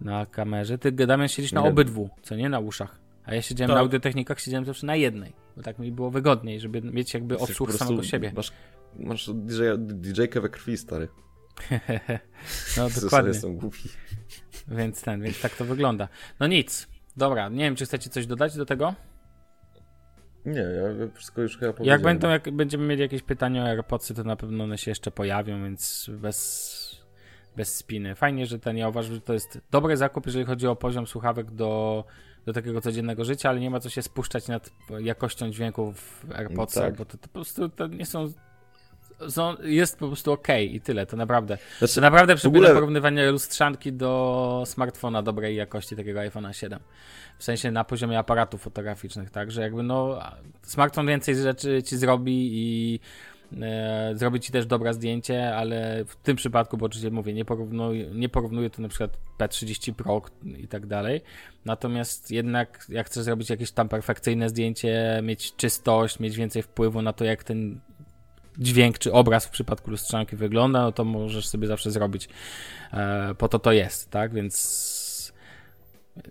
na 0.00 0.26
kamerze, 0.26 0.78
ty 0.78 0.92
Damian 0.92 1.28
siedzisz 1.28 1.52
na 1.52 1.62
obydwu, 1.64 2.10
co 2.22 2.36
nie? 2.36 2.48
Na 2.48 2.58
uszach. 2.58 2.98
A 3.24 3.34
ja 3.34 3.42
siedziałem 3.42 3.68
Tak. 3.68 3.74
na 3.74 3.80
audiotechnikach, 3.80 4.40
siedziałem 4.40 4.64
zawsze 4.64 4.86
na 4.86 4.96
jednej, 4.96 5.32
bo 5.56 5.62
tak 5.62 5.78
mi 5.78 5.92
było 5.92 6.10
wygodniej, 6.10 6.60
żeby 6.60 6.82
mieć 6.82 7.14
jakby 7.14 7.38
odsłuch 7.38 7.72
samego 7.72 8.02
siebie. 8.02 8.32
Masz, 8.36 8.52
masz 8.98 9.30
DJ, 9.34 9.62
DJ-kę 9.76 10.40
we 10.40 10.48
krwi, 10.48 10.76
stary. 10.76 11.08
no 12.76 12.88
dokładnie. 13.02 13.28
Jestem 13.28 13.56
głupi. 13.56 13.88
Więc 14.68 15.02
ten, 15.02 15.22
więc 15.22 15.40
tak 15.40 15.56
to 15.56 15.64
wygląda. 15.64 16.08
No 16.40 16.46
nic. 16.46 16.88
Dobra, 17.16 17.48
nie 17.48 17.64
wiem, 17.64 17.76
czy 17.76 17.84
chcecie 17.84 18.10
coś 18.10 18.26
dodać 18.26 18.56
do 18.56 18.66
tego? 18.66 18.94
Nie, 20.46 20.60
ja 20.60 21.08
wszystko 21.14 21.42
już 21.42 21.54
chyba 21.54 21.66
Jak 21.66 21.76
powiedziałem. 21.76 22.02
będą, 22.02 22.28
jak 22.30 22.50
będziemy 22.50 22.86
mieli 22.86 23.02
jakieś 23.02 23.22
pytania 23.22 23.62
o 23.64 23.66
AirPodsy, 23.66 24.14
to 24.14 24.24
na 24.24 24.36
pewno 24.36 24.64
one 24.64 24.78
się 24.78 24.90
jeszcze 24.90 25.10
pojawią, 25.10 25.62
więc 25.62 26.10
bez, 26.12 27.00
bez 27.56 27.76
spiny. 27.76 28.14
Fajnie, 28.14 28.46
że 28.46 28.58
ten, 28.58 28.76
ja 28.76 28.88
uważam, 28.88 29.14
że 29.14 29.20
to 29.20 29.32
jest 29.32 29.60
dobry 29.70 29.96
zakup, 29.96 30.26
jeżeli 30.26 30.44
chodzi 30.44 30.66
o 30.66 30.76
poziom 30.76 31.06
słuchawek 31.06 31.50
do, 31.50 32.04
do 32.46 32.52
takiego 32.52 32.80
codziennego 32.80 33.24
życia, 33.24 33.48
ale 33.48 33.60
nie 33.60 33.70
ma 33.70 33.80
co 33.80 33.90
się 33.90 34.02
spuszczać 34.02 34.48
nad 34.48 34.70
jakością 35.00 35.50
dźwięku 35.50 35.92
w 35.92 36.24
AirPodsach, 36.34 36.84
Tak. 36.84 36.96
bo 36.96 37.04
to, 37.04 37.18
to 37.18 37.28
po 37.28 37.28
prostu 37.28 37.68
to 37.68 37.86
nie 37.86 38.06
są... 38.06 38.32
są 39.28 39.54
jest 39.62 39.98
po 39.98 40.06
prostu 40.06 40.32
ok 40.32 40.48
i 40.70 40.80
tyle, 40.80 41.06
to 41.06 41.16
naprawdę. 41.16 41.58
Znaczy, 41.78 41.94
To 41.94 42.00
naprawdę 42.00 42.36
przypomina 42.36 42.66
ogóle- 42.66 42.74
porównywanie 42.74 43.30
lustrzanki 43.30 43.92
do 43.92 44.62
smartfona 44.66 45.22
dobrej 45.22 45.56
jakości, 45.56 45.96
takiego 45.96 46.20
iPhone'a 46.20 46.52
7. 46.52 46.80
W 47.38 47.44
sensie 47.44 47.70
na 47.70 47.84
poziomie 47.84 48.18
aparatów 48.18 48.62
fotograficznych, 48.62 49.30
tak? 49.30 49.50
Że 49.50 49.62
jakby 49.62 49.82
no, 49.82 50.20
smartfon 50.62 51.06
więcej 51.06 51.36
rzeczy 51.36 51.82
ci 51.82 51.96
zrobi 51.96 52.48
i 52.52 53.00
e, 53.62 54.12
zrobi 54.14 54.40
ci 54.40 54.52
też 54.52 54.66
dobre 54.66 54.94
zdjęcie, 54.94 55.56
ale 55.56 56.04
w 56.04 56.16
tym 56.16 56.36
przypadku, 56.36 56.76
bo 56.76 56.86
oczywiście 56.86 57.10
mówię, 57.10 57.32
nie 57.34 57.44
porównuję, 57.44 58.06
nie 58.14 58.28
porównuję 58.28 58.70
tu 58.70 58.82
na 58.82 58.88
przykład 58.88 59.10
P30 59.38 59.92
Pro 59.94 60.22
i 60.58 60.68
tak 60.68 60.86
dalej. 60.86 61.20
Natomiast 61.64 62.30
jednak 62.30 62.86
jak 62.88 63.06
chcesz 63.06 63.24
zrobić 63.24 63.50
jakieś 63.50 63.70
tam 63.72 63.88
perfekcyjne 63.88 64.48
zdjęcie, 64.48 65.20
mieć 65.22 65.56
czystość, 65.56 66.18
mieć 66.20 66.36
więcej 66.36 66.62
wpływu 66.62 67.02
na 67.02 67.12
to, 67.12 67.24
jak 67.24 67.44
ten 67.44 67.80
dźwięk 68.58 68.98
czy 68.98 69.12
obraz 69.12 69.46
w 69.46 69.50
przypadku 69.50 69.90
lustrzanki 69.90 70.36
wygląda, 70.36 70.82
no 70.82 70.92
to 70.92 71.04
możesz 71.04 71.48
sobie 71.48 71.66
zawsze 71.66 71.90
zrobić. 71.90 72.28
E, 72.92 73.34
po 73.38 73.48
to 73.48 73.58
to 73.58 73.72
jest, 73.72 74.10
tak? 74.10 74.34
Więc 74.34 74.90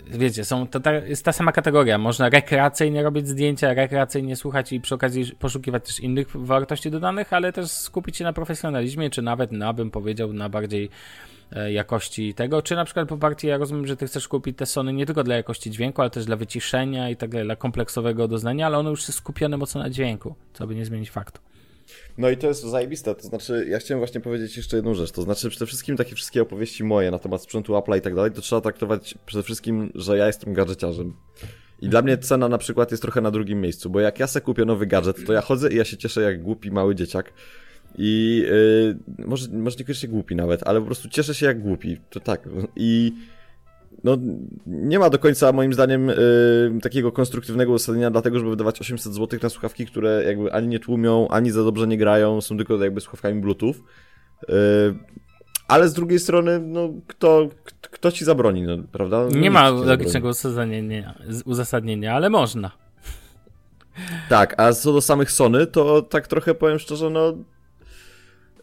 wiecie, 0.07 0.45
są, 0.45 0.67
to 0.67 0.79
ta, 0.79 0.93
jest 0.93 1.25
ta 1.25 1.31
sama 1.31 1.51
kategoria. 1.51 1.97
Można 1.97 2.29
rekreacyjnie 2.29 3.03
robić 3.03 3.27
zdjęcia, 3.27 3.73
rekreacyjnie 3.73 4.35
słuchać 4.35 4.73
i 4.73 4.81
przy 4.81 4.95
okazji 4.95 5.35
poszukiwać 5.39 5.85
też 5.85 5.99
innych 5.99 6.27
wartości 6.33 6.91
dodanych, 6.91 7.33
ale 7.33 7.53
też 7.53 7.71
skupić 7.71 8.17
się 8.17 8.23
na 8.23 8.33
profesjonalizmie, 8.33 9.09
czy 9.09 9.21
nawet 9.21 9.51
na, 9.51 9.73
bym 9.73 9.91
powiedział, 9.91 10.33
na 10.33 10.49
bardziej 10.49 10.89
e, 11.51 11.71
jakości 11.71 12.33
tego, 12.33 12.61
czy 12.61 12.75
na 12.75 12.85
przykład 12.85 13.09
po 13.09 13.17
partii 13.17 13.47
ja 13.47 13.57
rozumiem, 13.57 13.87
że 13.87 13.97
ty 13.97 14.07
chcesz 14.07 14.27
kupić 14.27 14.57
te 14.57 14.65
Sony 14.65 14.93
nie 14.93 15.05
tylko 15.05 15.23
dla 15.23 15.35
jakości 15.35 15.71
dźwięku, 15.71 16.01
ale 16.01 16.09
też 16.09 16.25
dla 16.25 16.35
wyciszenia 16.35 17.09
i 17.09 17.15
tak 17.15 17.29
dalej, 17.29 17.47
dla 17.47 17.55
kompleksowego 17.55 18.27
doznania, 18.27 18.65
ale 18.65 18.77
one 18.77 18.89
już 18.89 19.03
są 19.03 19.13
skupione 19.13 19.57
mocno 19.57 19.81
na 19.81 19.89
dźwięku, 19.89 20.35
co 20.53 20.67
by 20.67 20.75
nie 20.75 20.85
zmienić 20.85 21.11
faktu. 21.11 21.41
No 22.17 22.29
i 22.29 22.37
to 22.37 22.47
jest 22.47 22.63
zajebiste, 22.63 23.15
to 23.15 23.27
znaczy 23.27 23.65
ja 23.69 23.79
chciałem 23.79 23.99
właśnie 23.99 24.21
powiedzieć 24.21 24.57
jeszcze 24.57 24.75
jedną 24.75 24.93
rzecz, 24.93 25.11
to 25.11 25.21
znaczy 25.21 25.49
przede 25.49 25.65
wszystkim 25.65 25.97
takie 25.97 26.15
wszystkie 26.15 26.41
opowieści 26.41 26.83
moje 26.83 27.11
na 27.11 27.19
temat 27.19 27.41
sprzętu 27.41 27.73
Apple'a 27.73 27.97
i 27.97 28.01
tak 28.01 28.15
dalej, 28.15 28.31
to 28.31 28.41
trzeba 28.41 28.61
traktować 28.61 29.15
przede 29.25 29.43
wszystkim, 29.43 29.91
że 29.95 30.17
ja 30.17 30.27
jestem 30.27 30.53
gadżeciarzem. 30.53 31.13
I 31.81 31.89
dla 31.89 32.01
mnie 32.01 32.17
cena 32.17 32.49
na 32.49 32.57
przykład 32.57 32.91
jest 32.91 33.03
trochę 33.03 33.21
na 33.21 33.31
drugim 33.31 33.61
miejscu, 33.61 33.89
bo 33.89 33.99
jak 33.99 34.19
ja 34.19 34.27
se 34.27 34.41
kupię 34.41 34.65
nowy 34.65 34.87
gadżet, 34.87 35.25
to 35.25 35.33
ja 35.33 35.41
chodzę 35.41 35.69
i 35.69 35.75
ja 35.75 35.85
się 35.85 35.97
cieszę 35.97 36.21
jak 36.21 36.43
głupi 36.43 36.71
mały 36.71 36.95
dzieciak. 36.95 37.33
I 37.97 38.43
yy, 39.17 39.25
może, 39.25 39.47
może 39.51 39.77
niekoniecznie 39.77 40.09
głupi 40.09 40.35
nawet, 40.35 40.67
ale 40.67 40.79
po 40.79 40.85
prostu 40.85 41.09
cieszę 41.09 41.35
się 41.35 41.45
jak 41.45 41.61
głupi, 41.61 41.97
to 42.09 42.19
tak. 42.19 42.49
I 42.75 43.13
no, 44.03 44.17
nie 44.65 44.99
ma 44.99 45.09
do 45.09 45.19
końca 45.19 45.51
moim 45.51 45.73
zdaniem 45.73 46.09
y, 46.09 46.15
takiego 46.81 47.11
konstruktywnego 47.11 47.71
uzasadnienia 47.71 48.11
dlatego, 48.11 48.39
żeby 48.39 48.49
wydawać 48.49 48.81
800 48.81 49.13
zł 49.13 49.39
na 49.43 49.49
słuchawki, 49.49 49.85
które 49.85 50.23
jakby 50.23 50.53
ani 50.53 50.67
nie 50.67 50.79
tłumią, 50.79 51.27
ani 51.27 51.51
za 51.51 51.63
dobrze 51.63 51.87
nie 51.87 51.97
grają, 51.97 52.41
są 52.41 52.57
tylko 52.57 52.83
jakby 52.83 53.01
słuchawkami 53.01 53.41
Bluetooth. 53.41 53.73
Y, 53.73 54.49
ale 55.67 55.89
z 55.89 55.93
drugiej 55.93 56.19
strony, 56.19 56.59
no, 56.59 56.89
kto, 57.07 57.49
kto 57.81 58.11
ci 58.11 58.25
zabroni, 58.25 58.63
no, 58.63 58.77
prawda? 58.91 59.27
No, 59.31 59.39
nie 59.39 59.51
ma 59.51 59.69
logicznego 59.69 60.29
uzasadnienia, 60.29 61.19
uzasadnienia, 61.45 62.15
ale 62.15 62.29
można. 62.29 62.71
Tak, 64.29 64.59
a 64.59 64.73
co 64.73 64.93
do 64.93 65.01
samych 65.01 65.31
Sony, 65.31 65.67
to 65.67 66.01
tak 66.01 66.27
trochę 66.27 66.55
powiem 66.55 66.79
szczerze, 66.79 67.09
no 67.09 67.33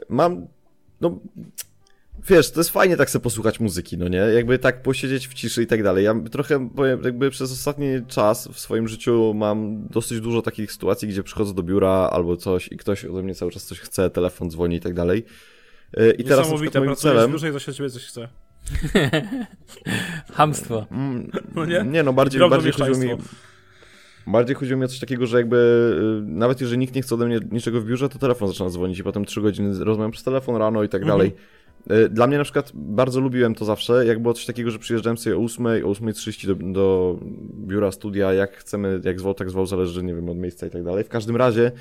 mam, 0.09 0.47
no 1.01 1.19
wiesz, 2.29 2.51
to 2.51 2.61
jest 2.61 2.71
fajnie 2.71 2.97
tak 2.97 3.11
sobie 3.11 3.23
posłuchać 3.23 3.61
muzyki, 3.61 3.99
no 3.99 4.09
nie? 4.09 4.19
Jakby 4.19 4.59
tak 4.59 4.83
posiedzieć 4.83 5.29
w 5.29 5.35
ciszy 5.35 5.63
i 5.63 5.67
tak 5.67 5.83
dalej. 5.83 6.05
Ja 6.05 6.15
trochę, 6.31 6.69
powiem, 6.69 7.03
jakby 7.05 7.31
przez 7.31 7.53
ostatni 7.53 7.87
czas 8.09 8.49
w 8.49 8.59
swoim 8.59 8.89
życiu 8.89 9.35
mam 9.35 9.89
dosyć 9.89 10.21
dużo 10.21 10.43
takich 10.43 10.73
sytuacji, 10.73 11.09
gdzie 11.09 11.23
przychodzę 11.23 11.55
do 11.55 11.63
biura 11.63 11.91
albo 11.91 12.37
coś 12.37 12.69
i 12.73 12.77
ktoś 12.77 13.05
ode 13.05 13.23
mnie 13.23 13.35
cały 13.35 13.51
czas 13.51 13.65
coś 13.65 13.81
chce, 13.81 14.11
telefon 14.11 14.51
dzwoni 14.51 14.77
i 14.77 14.81
tak 14.81 14.95
dalej. 14.95 15.25
I 16.19 16.25
teraz 16.25 16.51
na 16.51 16.57
przykład 16.57 16.85
moim 16.85 16.97
celem... 16.97 17.31
dłużej, 17.31 17.53
to 17.53 17.59
się 17.59 17.75
ciebie 17.75 17.91
coś 17.91 18.05
chce. 18.05 18.29
Hamstwo. 20.33 20.87
Mm, 20.91 21.31
no 21.55 21.65
nie? 21.65 21.85
Nie, 21.85 22.03
no 22.03 22.13
bardziej, 22.13 22.51
bardziej 22.51 22.73
chodziło 22.73 22.99
mi... 22.99 23.23
Bardziej 24.27 24.57
chodziło 24.57 24.79
mi 24.79 24.85
o 24.85 24.89
coś 24.89 24.99
takiego, 24.99 25.27
że 25.27 25.37
jakby 25.37 25.57
y, 26.23 26.31
nawet 26.31 26.61
jeżeli 26.61 26.79
nikt 26.79 26.95
nie 26.95 27.03
chce 27.03 27.15
ode 27.15 27.27
mnie 27.27 27.41
niczego 27.53 27.81
w 27.81 27.85
biurze, 27.85 28.09
to 28.09 28.19
telefon 28.19 28.49
zaczyna 28.49 28.71
dzwonić 28.71 28.99
i 28.99 29.03
potem 29.03 29.25
trzy 29.25 29.41
godziny 29.41 29.85
rozmawiam 29.85 30.11
przez 30.11 30.25
telefon 30.25 30.57
rano 30.57 30.83
i 30.83 30.89
tak 30.89 31.03
mhm. 31.03 31.19
dalej. 31.19 31.35
Dla 32.11 32.27
mnie 32.27 32.39
na 32.39 32.45
przykład 32.45 32.73
bardzo 32.75 33.21
lubiłem 33.21 33.55
to 33.55 33.65
zawsze, 33.65 34.07
jak 34.07 34.23
było 34.23 34.35
coś 34.35 34.47
takiego, 34.47 34.71
że 34.71 34.79
przyjeżdżałem 34.79 35.19
sobie 35.19 35.37
o 35.37 35.41
8, 35.41 35.67
o 35.67 35.71
8.30 35.71 36.47
do, 36.47 36.55
do 36.73 37.19
biura, 37.67 37.93
studia, 37.93 38.33
jak 38.33 38.57
chcemy, 38.57 39.01
jak 39.05 39.21
zwał, 39.21 39.35
tak 39.35 39.51
zwał, 39.51 39.67
zależy, 39.67 40.03
nie 40.03 40.15
wiem, 40.15 40.29
od 40.29 40.37
miejsca 40.37 40.67
i 40.67 40.71
tak 40.71 40.85
dalej. 40.85 41.05
W 41.05 41.09
każdym 41.09 41.37
razie 41.37 41.73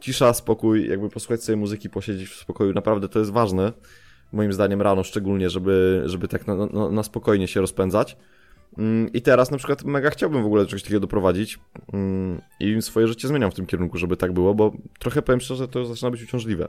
cisza, 0.00 0.34
spokój, 0.34 0.88
jakby 0.88 1.08
posłuchać 1.08 1.44
sobie 1.44 1.56
muzyki, 1.56 1.90
posiedzieć 1.90 2.28
w 2.28 2.34
spokoju, 2.34 2.72
naprawdę 2.72 3.08
to 3.08 3.18
jest 3.18 3.30
ważne, 3.30 3.72
moim 4.32 4.52
zdaniem 4.52 4.82
rano 4.82 5.02
szczególnie, 5.02 5.50
żeby, 5.50 6.02
żeby 6.06 6.28
tak 6.28 6.46
na, 6.46 6.54
na, 6.54 6.90
na 6.90 7.02
spokojnie 7.02 7.48
się 7.48 7.60
rozpędzać. 7.60 8.16
Mm, 8.78 9.12
I 9.12 9.22
teraz 9.22 9.50
na 9.50 9.58
przykład 9.58 9.84
mega 9.84 10.10
chciałbym 10.10 10.42
w 10.42 10.46
ogóle 10.46 10.66
czegoś 10.66 10.82
takiego 10.82 11.00
doprowadzić 11.00 11.58
mm, 11.92 12.40
i 12.60 12.82
swoje 12.82 13.06
życie 13.06 13.28
zmieniam 13.28 13.50
w 13.50 13.54
tym 13.54 13.66
kierunku, 13.66 13.98
żeby 13.98 14.16
tak 14.16 14.32
było, 14.32 14.54
bo 14.54 14.72
trochę 14.98 15.22
powiem 15.22 15.40
szczerze, 15.40 15.68
to 15.68 15.84
zaczyna 15.84 16.10
być 16.10 16.22
uciążliwe 16.22 16.68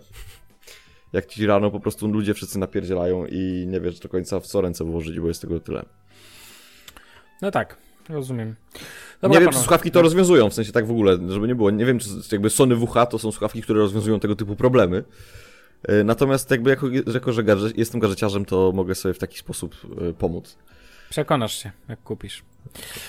jak 1.14 1.26
ci 1.26 1.46
rano 1.46 1.72
po 1.72 1.80
prostu 1.80 2.08
ludzie 2.08 2.34
wszyscy 2.34 2.60
napierdzielają 2.60 3.26
i 3.26 3.66
nie 3.68 3.80
wiesz 3.80 4.00
do 4.00 4.10
końca 4.10 4.40
w 4.40 4.48
co 4.48 4.62
ręce 4.62 4.84
włożyć, 4.84 5.20
bo 5.20 5.28
jest 5.28 5.42
tego 5.42 5.60
tyle. 5.60 5.86
No 7.42 7.52
tak, 7.52 7.78
rozumiem. 8.10 8.56
Dobra, 9.22 9.40
nie 9.40 9.46
wiem, 9.46 9.54
czy 9.54 9.60
słuchawki 9.60 9.92
to 9.92 10.02
rozwiązują, 10.02 10.50
w 10.50 10.54
sensie 10.54 10.72
tak 10.72 10.88
w 10.88 10.92
ogóle, 10.92 11.18
żeby 11.30 11.48
nie 11.48 11.56
było. 11.56 11.72
Nie 11.72 11.86
wiem, 11.86 12.00
czy 12.00 12.10
jakby 12.32 12.50
Sony 12.50 12.76
WH 12.76 12.94
to 13.10 13.20
są 13.20 13.32
słuchawki, 13.32 13.62
które 13.62 13.80
rozwiązują 13.80 14.20
tego 14.20 14.36
typu 14.36 14.56
problemy. 14.56 15.04
E, 15.84 16.04
natomiast 16.04 16.52
jakby 16.52 16.70
jako, 16.70 16.88
jako 17.14 17.34
że 17.34 17.44
gadżet, 17.44 17.78
jestem 17.78 18.02
gadżeciarzem, 18.02 18.46
to 18.46 18.72
mogę 18.72 18.96
sobie 18.96 19.14
w 19.14 19.20
taki 19.20 19.38
sposób 19.38 19.76
e, 20.10 20.14
pomóc. 20.14 20.58
Przekonasz 21.10 21.64
się, 21.64 21.72
jak 21.90 22.04
kupisz. 22.04 22.44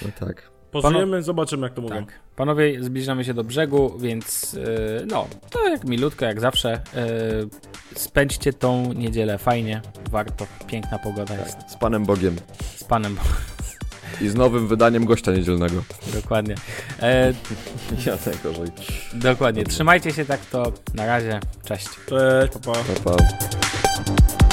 No 0.02 0.08
tak. 0.20 0.54
Pożyjemy, 0.70 1.12
Pano... 1.12 1.22
zobaczymy 1.22 1.66
jak 1.66 1.74
to 1.74 1.82
mówią. 1.82 2.06
Tak. 2.06 2.20
Panowie, 2.36 2.82
zbliżamy 2.82 3.24
się 3.24 3.34
do 3.34 3.44
brzegu, 3.44 3.98
więc 3.98 4.52
yy, 4.52 5.06
no, 5.06 5.28
to 5.50 5.68
jak 5.68 5.84
milutko, 5.84 6.24
jak 6.24 6.40
zawsze. 6.40 6.82
Yy, 6.94 7.48
spędźcie 7.94 8.52
tą 8.52 8.92
niedzielę 8.92 9.38
fajnie, 9.38 9.80
warto, 10.10 10.46
piękna 10.66 10.98
pogoda 10.98 11.36
tak, 11.36 11.46
jest. 11.46 11.56
Z 11.70 11.76
Panem 11.76 12.04
Bogiem. 12.04 12.36
Z 12.76 12.84
Panem 12.84 13.14
Bogiem. 13.14 13.32
I 14.20 14.28
z 14.28 14.34
nowym 14.34 14.68
wydaniem 14.68 15.04
gościa 15.04 15.32
niedzielnego. 15.32 15.82
Dokładnie. 16.14 16.54
E, 17.02 17.34
ja 18.06 18.18
najgorzej. 18.26 18.68
Dokładnie. 19.14 19.64
Trzymajcie 19.64 20.12
się 20.12 20.24
tak 20.24 20.40
to. 20.40 20.72
Na 20.94 21.06
razie. 21.06 21.40
Cześć. 21.64 21.88
Cześć. 21.88 22.52
Pa, 22.64 22.72
pa. 22.72 23.04
pa, 23.04 23.16
pa. 23.16 24.43